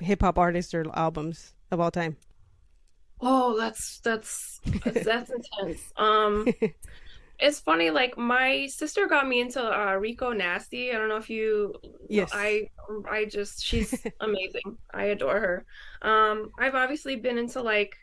hip 0.00 0.20
hop 0.22 0.38
artists 0.38 0.74
or 0.74 0.84
albums 0.94 1.54
of 1.72 1.80
all 1.80 1.90
time? 1.90 2.16
Oh, 3.20 3.56
that's 3.58 4.00
that's 4.00 4.60
that's 4.84 5.30
intense. 5.30 5.92
Um, 5.96 6.46
it's 7.38 7.60
funny. 7.60 7.90
Like 7.90 8.18
my 8.18 8.66
sister 8.66 9.06
got 9.06 9.28
me 9.28 9.40
into 9.40 9.62
uh, 9.62 9.94
Rico 9.94 10.32
Nasty. 10.32 10.90
I 10.90 10.94
don't 10.94 11.08
know 11.08 11.16
if 11.16 11.30
you. 11.30 11.74
Yes. 12.08 12.30
I 12.32 12.68
I 13.08 13.24
just 13.24 13.64
she's 13.64 13.94
amazing. 14.20 14.76
I 14.92 15.04
adore 15.04 15.40
her. 15.40 15.66
Um, 16.02 16.50
I've 16.58 16.74
obviously 16.74 17.16
been 17.16 17.38
into 17.38 17.62
like. 17.62 17.96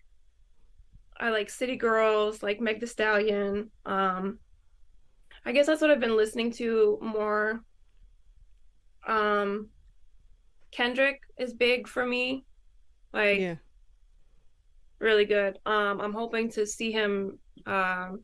I 1.21 1.31
like 1.31 1.49
City 1.49 1.75
Girls, 1.75 2.41
like 2.41 2.61
Meg 2.61 2.79
The 2.79 2.87
Stallion. 2.87 3.71
Um, 3.85 4.39
I 5.45 5.51
guess 5.51 5.65
that's 5.65 5.81
what 5.81 5.91
I've 5.91 5.99
been 5.99 6.15
listening 6.15 6.53
to 6.53 6.97
more. 7.01 7.61
Um, 9.05 9.67
Kendrick 10.71 11.19
is 11.37 11.53
big 11.53 11.89
for 11.89 12.05
me. 12.05 12.45
Like. 13.13 13.39
Yeah 13.39 13.55
really 14.99 15.25
good. 15.25 15.57
Um, 15.65 15.99
I'm 16.01 16.13
hoping 16.13 16.49
to 16.51 16.65
see 16.65 16.91
him. 16.91 17.39
Um, 17.65 18.21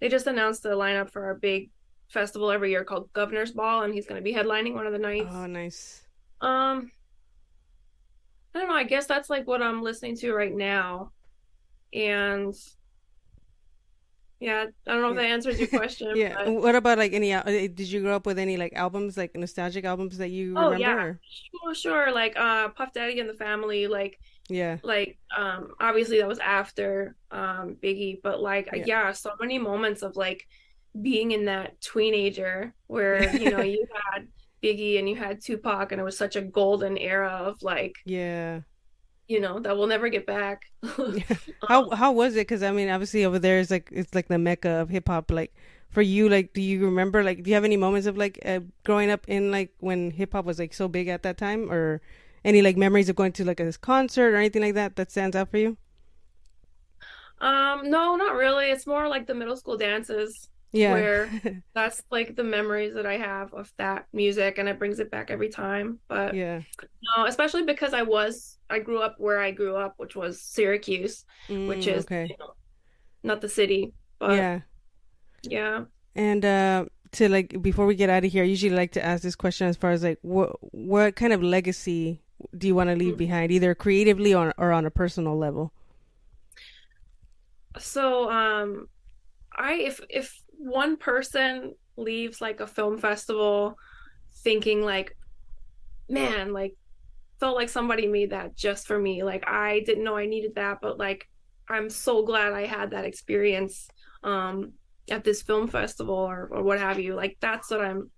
they 0.00 0.08
just 0.08 0.26
announced 0.26 0.62
the 0.62 0.70
lineup 0.70 1.10
for 1.10 1.24
our 1.24 1.34
big 1.34 1.70
festival 2.08 2.50
every 2.50 2.70
year 2.70 2.84
called 2.84 3.12
Governor's 3.12 3.52
Ball, 3.52 3.82
and 3.82 3.92
he's 3.92 4.06
going 4.06 4.18
to 4.18 4.24
be 4.24 4.34
headlining 4.34 4.74
one 4.74 4.86
of 4.86 4.92
the 4.92 4.98
nights. 4.98 5.28
Oh, 5.30 5.46
nice. 5.46 6.02
Um, 6.40 6.90
I 8.54 8.60
don't 8.60 8.68
know. 8.68 8.74
I 8.74 8.84
guess 8.84 9.06
that's 9.06 9.30
like 9.30 9.46
what 9.46 9.62
I'm 9.62 9.82
listening 9.82 10.16
to 10.18 10.32
right 10.32 10.54
now, 10.54 11.12
and 11.92 12.54
yeah, 14.40 14.66
I 14.86 14.90
don't 14.92 15.02
know 15.02 15.10
if 15.10 15.16
that 15.16 15.26
answers 15.26 15.58
your 15.58 15.68
question. 15.68 16.16
yeah. 16.16 16.34
But... 16.44 16.52
What 16.52 16.74
about 16.74 16.98
like 16.98 17.12
any? 17.12 17.32
Uh, 17.32 17.42
did 17.42 17.78
you 17.78 18.00
grow 18.00 18.16
up 18.16 18.26
with 18.26 18.38
any 18.38 18.56
like 18.56 18.72
albums, 18.74 19.16
like 19.16 19.36
nostalgic 19.36 19.84
albums 19.84 20.18
that 20.18 20.30
you 20.30 20.54
oh, 20.56 20.70
remember? 20.70 21.20
yeah, 21.22 21.72
sure, 21.72 21.74
sure. 21.74 22.12
Like 22.12 22.38
uh, 22.38 22.68
Puff 22.70 22.92
Daddy 22.92 23.20
and 23.20 23.28
the 23.28 23.34
Family, 23.34 23.86
like 23.86 24.18
yeah. 24.50 24.78
Like, 24.82 25.18
um, 25.36 25.72
obviously 25.80 26.18
that 26.18 26.28
was 26.28 26.38
after 26.40 27.14
um 27.30 27.76
Biggie, 27.82 28.20
but 28.22 28.40
like 28.40 28.68
yeah, 28.72 28.84
yeah 28.86 29.12
so 29.12 29.32
many 29.40 29.58
moments 29.58 30.02
of 30.02 30.16
like 30.16 30.46
being 31.00 31.30
in 31.30 31.44
that 31.44 31.80
teenager 31.80 32.74
where, 32.88 33.34
you 33.36 33.50
know, 33.50 33.60
you 33.62 33.86
had 34.12 34.26
Biggie 34.62 34.98
and 34.98 35.08
you 35.08 35.16
had 35.16 35.40
Tupac 35.40 35.92
and 35.92 36.00
it 36.00 36.04
was 36.04 36.18
such 36.18 36.36
a 36.36 36.42
golden 36.42 36.98
era 36.98 37.28
of 37.28 37.62
like 37.62 37.94
Yeah. 38.04 38.60
You 39.30 39.38
know, 39.38 39.60
that 39.60 39.76
we'll 39.76 39.86
never 39.86 40.08
get 40.08 40.26
back. 40.26 40.64
how 41.68 41.84
um, 41.84 41.92
how 41.92 42.10
was 42.10 42.34
it? 42.34 42.40
Because 42.48 42.64
I 42.64 42.72
mean, 42.72 42.88
obviously 42.88 43.24
over 43.24 43.38
there 43.38 43.60
is 43.60 43.70
like 43.70 43.88
it's 43.92 44.12
like 44.12 44.26
the 44.26 44.38
mecca 44.38 44.70
of 44.70 44.88
hip 44.88 45.06
hop. 45.06 45.30
Like 45.30 45.54
for 45.88 46.02
you, 46.02 46.28
like, 46.28 46.52
do 46.52 46.60
you 46.60 46.84
remember? 46.84 47.22
Like, 47.22 47.44
do 47.44 47.50
you 47.50 47.54
have 47.54 47.62
any 47.62 47.76
moments 47.76 48.08
of 48.08 48.16
like 48.16 48.40
uh, 48.44 48.58
growing 48.84 49.08
up 49.08 49.28
in 49.28 49.52
like 49.52 49.70
when 49.78 50.10
hip 50.10 50.32
hop 50.32 50.44
was 50.46 50.58
like 50.58 50.74
so 50.74 50.88
big 50.88 51.06
at 51.06 51.22
that 51.22 51.38
time, 51.38 51.70
or 51.70 52.00
any 52.44 52.60
like 52.60 52.76
memories 52.76 53.08
of 53.08 53.14
going 53.14 53.30
to 53.34 53.44
like 53.44 53.60
a 53.60 53.72
concert 53.74 54.34
or 54.34 54.36
anything 54.36 54.62
like 54.62 54.74
that 54.74 54.96
that 54.96 55.12
stands 55.12 55.36
out 55.36 55.48
for 55.48 55.58
you? 55.58 55.76
Um, 57.40 57.88
no, 57.88 58.16
not 58.16 58.34
really. 58.34 58.66
It's 58.72 58.84
more 58.84 59.06
like 59.06 59.28
the 59.28 59.34
middle 59.34 59.56
school 59.56 59.76
dances. 59.76 60.48
Yeah. 60.72 60.92
Where 60.92 61.30
that's 61.74 62.02
like 62.10 62.36
the 62.36 62.44
memories 62.44 62.94
that 62.94 63.06
I 63.06 63.16
have 63.16 63.52
of 63.52 63.72
that 63.78 64.06
music 64.12 64.58
and 64.58 64.68
it 64.68 64.78
brings 64.78 65.00
it 65.00 65.10
back 65.10 65.30
every 65.30 65.48
time. 65.48 65.98
But 66.08 66.34
yeah. 66.34 66.60
No, 67.16 67.26
especially 67.26 67.64
because 67.64 67.92
I 67.92 68.02
was 68.02 68.58
I 68.68 68.78
grew 68.78 69.00
up 69.00 69.16
where 69.18 69.40
I 69.40 69.50
grew 69.50 69.76
up, 69.76 69.94
which 69.96 70.14
was 70.14 70.42
Syracuse, 70.42 71.24
mm, 71.48 71.66
which 71.68 71.86
is 71.86 72.04
okay. 72.04 72.28
you 72.30 72.36
know, 72.38 72.54
not 73.22 73.40
the 73.40 73.48
city. 73.48 73.92
But 74.18 74.36
yeah. 74.36 74.60
Yeah. 75.42 75.84
And 76.14 76.44
uh 76.44 76.84
to 77.12 77.28
like 77.28 77.60
before 77.60 77.86
we 77.86 77.96
get 77.96 78.10
out 78.10 78.24
of 78.24 78.30
here, 78.30 78.44
I 78.44 78.46
usually 78.46 78.74
like 78.74 78.92
to 78.92 79.04
ask 79.04 79.22
this 79.22 79.36
question 79.36 79.66
as 79.66 79.76
far 79.76 79.90
as 79.90 80.04
like 80.04 80.18
what 80.22 80.56
what 80.72 81.16
kind 81.16 81.32
of 81.32 81.42
legacy 81.42 82.22
do 82.56 82.66
you 82.66 82.74
want 82.74 82.90
to 82.90 82.96
leave 82.96 83.14
mm. 83.14 83.18
behind, 83.18 83.50
either 83.50 83.74
creatively 83.74 84.34
or 84.34 84.54
or 84.56 84.72
on 84.72 84.86
a 84.86 84.90
personal 84.90 85.36
level? 85.36 85.72
So, 87.78 88.30
um, 88.30 88.88
I 89.56 89.74
if 89.74 90.00
if 90.08 90.40
one 90.60 90.96
person 90.96 91.74
leaves 91.96 92.40
like 92.40 92.60
a 92.60 92.66
film 92.66 92.98
festival 92.98 93.76
thinking 94.42 94.82
like, 94.82 95.16
man, 96.08 96.52
like 96.52 96.76
felt 97.38 97.56
like 97.56 97.70
somebody 97.70 98.06
made 98.06 98.30
that 98.30 98.56
just 98.56 98.86
for 98.86 98.98
me. 98.98 99.22
Like 99.22 99.48
I 99.48 99.80
didn't 99.80 100.04
know 100.04 100.16
I 100.16 100.26
needed 100.26 100.54
that, 100.56 100.78
but 100.82 100.98
like 100.98 101.28
I'm 101.68 101.88
so 101.88 102.24
glad 102.24 102.52
I 102.52 102.66
had 102.66 102.90
that 102.90 103.04
experience 103.04 103.88
um 104.22 104.72
at 105.10 105.24
this 105.24 105.42
film 105.42 105.66
festival 105.66 106.14
or, 106.14 106.48
or 106.52 106.62
what 106.62 106.78
have 106.78 107.00
you. 107.00 107.14
Like 107.14 107.38
that's 107.40 107.70
what 107.70 107.80
I'm 107.80 108.10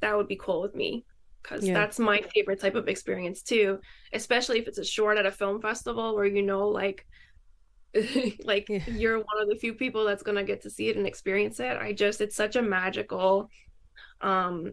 that 0.00 0.16
would 0.16 0.28
be 0.28 0.36
cool 0.36 0.62
with 0.62 0.74
me 0.74 1.04
because 1.42 1.66
yeah. 1.66 1.74
that's 1.74 1.98
my 1.98 2.20
favorite 2.34 2.60
type 2.60 2.74
of 2.74 2.88
experience 2.88 3.42
too 3.42 3.78
especially 4.12 4.58
if 4.58 4.68
it's 4.68 4.78
a 4.78 4.84
short 4.84 5.18
at 5.18 5.26
a 5.26 5.30
film 5.30 5.60
festival 5.60 6.14
where 6.14 6.26
you 6.26 6.42
know 6.42 6.68
like 6.68 7.06
like 8.44 8.68
yeah. 8.68 8.82
you're 8.88 9.18
one 9.18 9.42
of 9.42 9.48
the 9.48 9.56
few 9.56 9.74
people 9.74 10.04
that's 10.04 10.22
going 10.22 10.36
to 10.36 10.44
get 10.44 10.62
to 10.62 10.70
see 10.70 10.88
it 10.88 10.96
and 10.96 11.06
experience 11.06 11.60
it. 11.60 11.76
I 11.76 11.92
just 11.92 12.20
it's 12.20 12.36
such 12.36 12.56
a 12.56 12.62
magical 12.62 13.50
um 14.22 14.72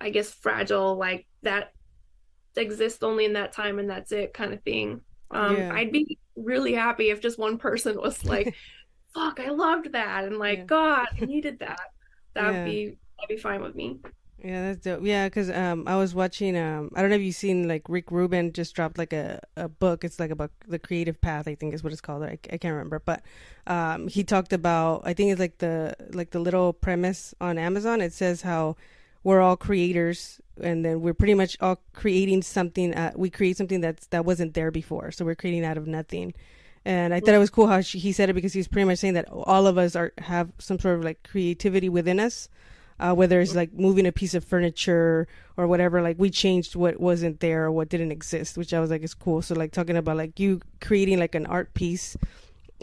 i 0.00 0.10
guess 0.10 0.32
fragile 0.32 0.96
like 0.96 1.26
that 1.42 1.72
exists 2.56 3.02
only 3.02 3.24
in 3.24 3.34
that 3.34 3.52
time 3.52 3.78
and 3.78 3.88
that's 3.88 4.12
it 4.12 4.34
kind 4.34 4.52
of 4.52 4.62
thing. 4.62 5.00
Um 5.30 5.56
yeah. 5.56 5.72
i'd 5.72 5.92
be 5.92 6.18
really 6.36 6.74
happy 6.74 7.10
if 7.10 7.20
just 7.20 7.38
one 7.38 7.58
person 7.58 7.96
was 7.96 8.24
like 8.26 8.54
fuck 9.14 9.40
i 9.40 9.50
loved 9.50 9.92
that 9.92 10.24
and 10.24 10.38
like 10.38 10.66
god 10.66 11.06
i 11.20 11.24
needed 11.24 11.60
that. 11.60 11.80
That 12.34 12.52
would 12.52 12.64
be 12.64 12.98
that'd 13.18 13.28
be 13.28 13.36
fine 13.36 13.62
with 13.62 13.74
me 13.74 14.00
yeah, 14.44 14.68
that's 14.68 14.84
dope. 14.84 15.00
Yeah, 15.04 15.28
because 15.28 15.50
um, 15.50 15.84
I 15.86 15.96
was 15.96 16.14
watching. 16.14 16.56
Um, 16.56 16.90
I 16.94 17.00
don't 17.00 17.10
know 17.10 17.16
if 17.16 17.22
you've 17.22 17.34
seen 17.34 17.68
like 17.68 17.82
Rick 17.88 18.10
Rubin 18.10 18.52
just 18.52 18.74
dropped 18.74 18.98
like 18.98 19.12
a, 19.12 19.40
a 19.56 19.68
book. 19.68 20.02
It's 20.02 20.18
like 20.18 20.30
about 20.30 20.50
the 20.66 20.80
creative 20.80 21.20
path. 21.20 21.46
I 21.46 21.54
think 21.54 21.74
is 21.74 21.84
what 21.84 21.92
it's 21.92 22.00
called. 22.00 22.24
I, 22.24 22.38
I 22.50 22.56
can't 22.56 22.72
remember, 22.72 22.98
but 22.98 23.22
um, 23.68 24.08
he 24.08 24.24
talked 24.24 24.52
about. 24.52 25.02
I 25.04 25.14
think 25.14 25.30
it's 25.30 25.40
like 25.40 25.58
the 25.58 25.94
like 26.10 26.30
the 26.30 26.40
little 26.40 26.72
premise 26.72 27.34
on 27.40 27.56
Amazon. 27.56 28.00
It 28.00 28.12
says 28.12 28.42
how 28.42 28.76
we're 29.22 29.40
all 29.40 29.56
creators, 29.56 30.40
and 30.60 30.84
then 30.84 31.02
we're 31.02 31.14
pretty 31.14 31.34
much 31.34 31.56
all 31.60 31.80
creating 31.92 32.42
something. 32.42 32.94
Uh, 32.94 33.12
we 33.14 33.30
create 33.30 33.56
something 33.56 33.80
that's 33.80 34.08
that 34.08 34.24
wasn't 34.24 34.54
there 34.54 34.72
before, 34.72 35.12
so 35.12 35.24
we're 35.24 35.36
creating 35.36 35.64
out 35.64 35.78
of 35.78 35.86
nothing. 35.86 36.34
And 36.84 37.14
I 37.14 37.20
thought 37.20 37.34
it 37.34 37.38
was 37.38 37.50
cool 37.50 37.68
how 37.68 37.80
she, 37.80 38.00
he 38.00 38.10
said 38.10 38.28
it 38.28 38.32
because 38.32 38.52
he's 38.52 38.66
pretty 38.66 38.86
much 38.86 38.98
saying 38.98 39.14
that 39.14 39.28
all 39.30 39.68
of 39.68 39.78
us 39.78 39.94
are 39.94 40.12
have 40.18 40.50
some 40.58 40.80
sort 40.80 40.96
of 40.96 41.04
like 41.04 41.22
creativity 41.22 41.88
within 41.88 42.18
us 42.18 42.48
uh, 43.02 43.12
whether 43.12 43.40
it's 43.40 43.54
like 43.54 43.74
moving 43.74 44.06
a 44.06 44.12
piece 44.12 44.32
of 44.32 44.44
furniture 44.44 45.26
or 45.56 45.66
whatever. 45.66 46.00
Like 46.00 46.18
we 46.18 46.30
changed 46.30 46.76
what 46.76 47.00
wasn't 47.00 47.40
there 47.40 47.64
or 47.64 47.72
what 47.72 47.88
didn't 47.88 48.12
exist, 48.12 48.56
which 48.56 48.72
I 48.72 48.78
was 48.78 48.90
like, 48.90 49.02
is 49.02 49.12
cool. 49.12 49.42
So 49.42 49.56
like 49.56 49.72
talking 49.72 49.96
about 49.96 50.16
like 50.16 50.38
you 50.38 50.60
creating 50.80 51.18
like 51.18 51.34
an 51.34 51.46
art 51.46 51.74
piece, 51.74 52.16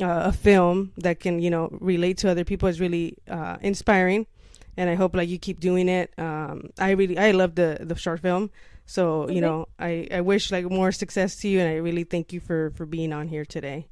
uh, 0.02 0.24
a 0.26 0.32
film 0.34 0.92
that 0.98 1.22
can 1.22 1.40
you 1.40 1.50
know 1.50 1.70
relate 1.80 2.18
to 2.20 2.30
other 2.30 2.44
people 2.44 2.68
is 2.68 2.82
really 2.82 3.18
uh, 3.30 3.58
inspiring, 3.62 4.28
and 4.76 4.90
I 4.90 4.96
hope 4.96 5.16
like 5.16 5.30
you 5.30 5.40
keep 5.40 5.62
doing 5.62 5.88
it. 5.88 6.12
Um, 6.18 6.70
I 6.78 6.92
really 6.92 7.18
I 7.18 7.32
love 7.32 7.56
the 7.56 7.78
the 7.80 7.96
short 7.96 8.20
film. 8.20 8.52
So 8.86 9.30
you 9.30 9.40
know, 9.40 9.68
I 9.80 10.08
I 10.12 10.20
wish 10.20 10.52
like 10.52 10.70
more 10.70 10.92
success 10.92 11.38
to 11.38 11.48
you, 11.48 11.62
and 11.62 11.70
I 11.70 11.76
really 11.76 12.04
thank 12.04 12.34
you 12.34 12.42
for 12.42 12.72
for 12.72 12.86
being 12.86 13.14
on 13.14 13.30
here 13.30 13.46
today. 13.46 13.88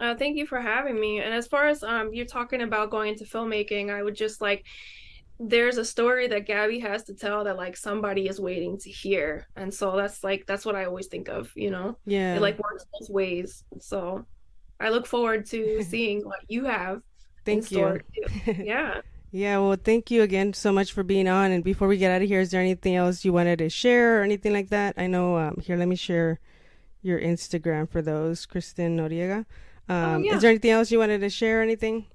Uh, 0.00 0.14
thank 0.14 0.36
you 0.36 0.46
for 0.46 0.60
having 0.60 1.00
me. 1.00 1.18
And 1.18 1.34
as 1.34 1.48
far 1.48 1.66
as 1.66 1.82
um, 1.82 2.14
you're 2.14 2.26
talking 2.26 2.62
about 2.62 2.90
going 2.90 3.14
into 3.14 3.24
filmmaking, 3.24 3.90
I 3.90 4.00
would 4.00 4.14
just 4.14 4.40
like 4.40 4.64
there's 5.40 5.78
a 5.78 5.84
story 5.84 6.26
that 6.28 6.46
Gabby 6.46 6.80
has 6.80 7.04
to 7.04 7.14
tell 7.14 7.44
that 7.44 7.56
like 7.56 7.76
somebody 7.76 8.28
is 8.28 8.40
waiting 8.40 8.78
to 8.78 8.90
hear. 8.90 9.46
And 9.56 9.72
so 9.72 9.96
that's 9.96 10.24
like 10.24 10.46
that's 10.46 10.66
what 10.66 10.74
I 10.74 10.84
always 10.84 11.06
think 11.06 11.28
of, 11.28 11.52
you 11.54 11.70
know. 11.70 11.96
Yeah. 12.06 12.36
It 12.36 12.42
like 12.42 12.58
works 12.58 12.84
both 12.98 13.08
ways. 13.10 13.64
So 13.80 14.26
I 14.80 14.88
look 14.90 15.06
forward 15.06 15.46
to 15.46 15.82
seeing 15.88 16.22
what 16.22 16.40
you 16.48 16.64
have. 16.64 17.02
Thank 17.44 17.70
you. 17.70 18.00
yeah. 18.46 19.00
Yeah, 19.30 19.58
well, 19.58 19.76
thank 19.76 20.10
you 20.10 20.22
again 20.22 20.54
so 20.54 20.72
much 20.72 20.92
for 20.92 21.02
being 21.02 21.28
on. 21.28 21.50
And 21.50 21.62
before 21.62 21.86
we 21.86 21.98
get 21.98 22.10
out 22.10 22.22
of 22.22 22.28
here, 22.28 22.40
is 22.40 22.50
there 22.50 22.62
anything 22.62 22.96
else 22.96 23.24
you 23.24 23.32
wanted 23.32 23.58
to 23.58 23.68
share 23.68 24.20
or 24.20 24.22
anything 24.22 24.54
like 24.54 24.70
that? 24.70 24.94
I 24.96 25.06
know, 25.06 25.36
um, 25.36 25.58
here, 25.62 25.76
let 25.76 25.86
me 25.86 25.96
share 25.96 26.40
your 27.02 27.20
Instagram 27.20 27.88
for 27.88 28.00
those, 28.00 28.46
Kristen 28.46 28.96
Noriega. 28.96 29.44
Um, 29.88 29.96
oh, 29.96 30.18
yeah. 30.18 30.34
Is 30.36 30.42
there 30.42 30.50
anything 30.50 30.70
else 30.70 30.90
you 30.90 30.98
wanted 30.98 31.20
to 31.20 31.28
share? 31.28 31.62
Anything? 31.62 32.06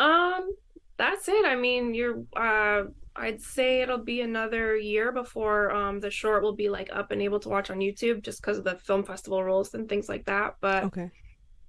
Um, 0.00 0.50
that's 0.96 1.28
it. 1.28 1.44
I 1.44 1.56
mean, 1.56 1.94
you're. 1.94 2.22
Uh, 2.36 2.84
I'd 3.16 3.40
say 3.40 3.80
it'll 3.80 3.98
be 3.98 4.22
another 4.22 4.76
year 4.76 5.12
before 5.12 5.70
um 5.70 6.00
the 6.00 6.10
short 6.10 6.42
will 6.42 6.54
be 6.54 6.68
like 6.68 6.90
up 6.92 7.12
and 7.12 7.22
able 7.22 7.38
to 7.40 7.48
watch 7.48 7.70
on 7.70 7.78
YouTube, 7.78 8.22
just 8.22 8.40
because 8.40 8.58
of 8.58 8.64
the 8.64 8.76
film 8.76 9.04
festival 9.04 9.42
rules 9.42 9.74
and 9.74 9.88
things 9.88 10.08
like 10.08 10.24
that. 10.26 10.56
But 10.60 10.84
okay. 10.84 11.10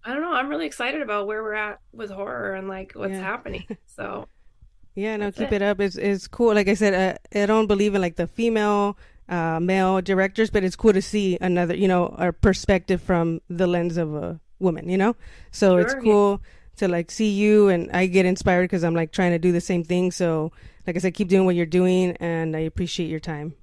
I 0.03 0.13
don't 0.13 0.21
know. 0.21 0.33
I'm 0.33 0.49
really 0.49 0.65
excited 0.65 1.01
about 1.01 1.27
where 1.27 1.41
we're 1.43 1.53
at 1.53 1.79
with 1.91 2.11
horror 2.11 2.53
and 2.53 2.67
like 2.67 2.93
what's 2.93 3.13
yeah. 3.13 3.21
happening. 3.21 3.65
So. 3.87 4.27
yeah, 4.93 5.15
no, 5.15 5.31
keep 5.31 5.53
it. 5.53 5.53
it. 5.53 5.61
up. 5.61 5.79
It's 5.79 5.95
it's 5.95 6.27
cool. 6.27 6.53
Like 6.53 6.67
I 6.67 6.73
said, 6.73 6.93
uh, 6.93 7.41
I 7.41 7.45
don't 7.45 7.67
believe 7.67 7.95
in 7.95 8.01
like 8.01 8.17
the 8.17 8.27
female, 8.27 8.97
uh, 9.29 9.59
male 9.61 10.01
directors, 10.01 10.49
but 10.49 10.65
it's 10.65 10.75
cool 10.75 10.91
to 10.91 11.01
see 11.01 11.37
another, 11.39 11.75
you 11.75 11.87
know, 11.87 12.13
a 12.17 12.33
perspective 12.33 13.01
from 13.01 13.39
the 13.49 13.67
lens 13.67 13.95
of 13.95 14.13
a 14.13 14.41
woman. 14.59 14.89
You 14.89 14.97
know, 14.97 15.15
so 15.51 15.71
sure, 15.71 15.79
it's 15.79 15.93
cool. 15.93 16.41
Yeah 16.43 16.49
to 16.75 16.87
like 16.87 17.11
see 17.11 17.31
you 17.31 17.69
and 17.69 17.91
I 17.91 18.07
get 18.07 18.25
inspired 18.25 18.63
because 18.63 18.83
I'm 18.83 18.95
like 18.95 19.11
trying 19.11 19.31
to 19.31 19.39
do 19.39 19.51
the 19.51 19.61
same 19.61 19.83
thing. 19.83 20.11
So, 20.11 20.51
like 20.85 20.95
I 20.95 20.99
said, 20.99 21.13
keep 21.13 21.27
doing 21.27 21.45
what 21.45 21.55
you're 21.55 21.65
doing 21.65 22.11
and 22.17 22.55
I 22.55 22.61
appreciate 22.61 23.09
your 23.09 23.19
time. 23.19 23.55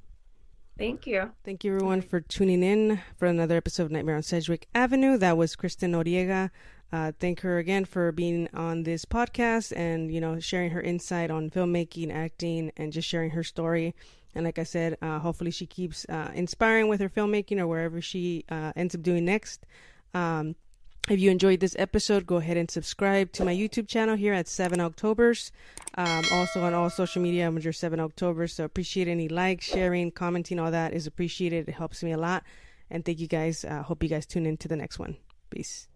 Thank 0.78 1.06
you. 1.06 1.30
Thank 1.44 1.64
you, 1.64 1.74
everyone, 1.74 2.00
for 2.00 2.20
tuning 2.20 2.62
in 2.62 3.00
for 3.16 3.26
another 3.26 3.56
episode 3.56 3.84
of 3.84 3.90
Nightmare 3.92 4.16
on 4.16 4.22
Sedgwick 4.22 4.66
Avenue. 4.74 5.18
That 5.18 5.36
was 5.36 5.54
Kristen 5.54 5.92
Noriega. 5.92 6.50
Uh, 6.92 7.12
thank 7.20 7.40
her 7.40 7.58
again 7.58 7.84
for 7.84 8.10
being 8.10 8.48
on 8.52 8.82
this 8.82 9.04
podcast 9.04 9.72
and, 9.76 10.12
you 10.12 10.20
know, 10.20 10.40
sharing 10.40 10.70
her 10.70 10.80
insight 10.80 11.30
on 11.30 11.50
filmmaking, 11.50 12.12
acting, 12.12 12.72
and 12.76 12.92
just 12.92 13.08
sharing 13.08 13.30
her 13.30 13.44
story. 13.44 13.94
And 14.34 14.44
like 14.44 14.58
I 14.58 14.64
said, 14.64 14.96
uh, 15.02 15.18
hopefully 15.18 15.50
she 15.50 15.66
keeps 15.66 16.06
uh, 16.08 16.30
inspiring 16.34 16.88
with 16.88 17.00
her 17.00 17.08
filmmaking 17.08 17.58
or 17.58 17.66
wherever 17.66 18.00
she 18.00 18.44
uh, 18.50 18.72
ends 18.74 18.94
up 18.94 19.02
doing 19.02 19.24
next. 19.24 19.64
Um, 20.14 20.56
if 21.08 21.18
you 21.18 21.30
enjoyed 21.30 21.60
this 21.60 21.74
episode, 21.78 22.26
go 22.26 22.36
ahead 22.36 22.56
and 22.56 22.70
subscribe 22.70 23.32
to 23.32 23.44
my 23.44 23.54
YouTube 23.54 23.88
channel 23.88 24.14
here 24.14 24.32
at 24.32 24.46
7 24.46 24.80
Octobers. 24.80 25.50
Um, 25.96 26.24
also 26.32 26.62
on 26.62 26.74
all 26.74 26.90
social 26.90 27.20
media, 27.20 27.46
I'm 27.46 27.56
under 27.56 27.72
7 27.72 27.98
October. 27.98 28.46
So 28.46 28.64
appreciate 28.64 29.08
any 29.08 29.28
likes, 29.28 29.64
sharing, 29.64 30.12
commenting, 30.12 30.60
all 30.60 30.70
that 30.70 30.92
is 30.92 31.06
appreciated. 31.06 31.68
It 31.68 31.72
helps 31.72 32.02
me 32.02 32.12
a 32.12 32.18
lot. 32.18 32.44
And 32.90 33.04
thank 33.04 33.18
you 33.18 33.26
guys. 33.26 33.64
Uh, 33.64 33.82
hope 33.82 34.02
you 34.02 34.08
guys 34.08 34.26
tune 34.26 34.46
in 34.46 34.56
to 34.58 34.68
the 34.68 34.76
next 34.76 34.98
one. 34.98 35.16
Peace. 35.50 35.88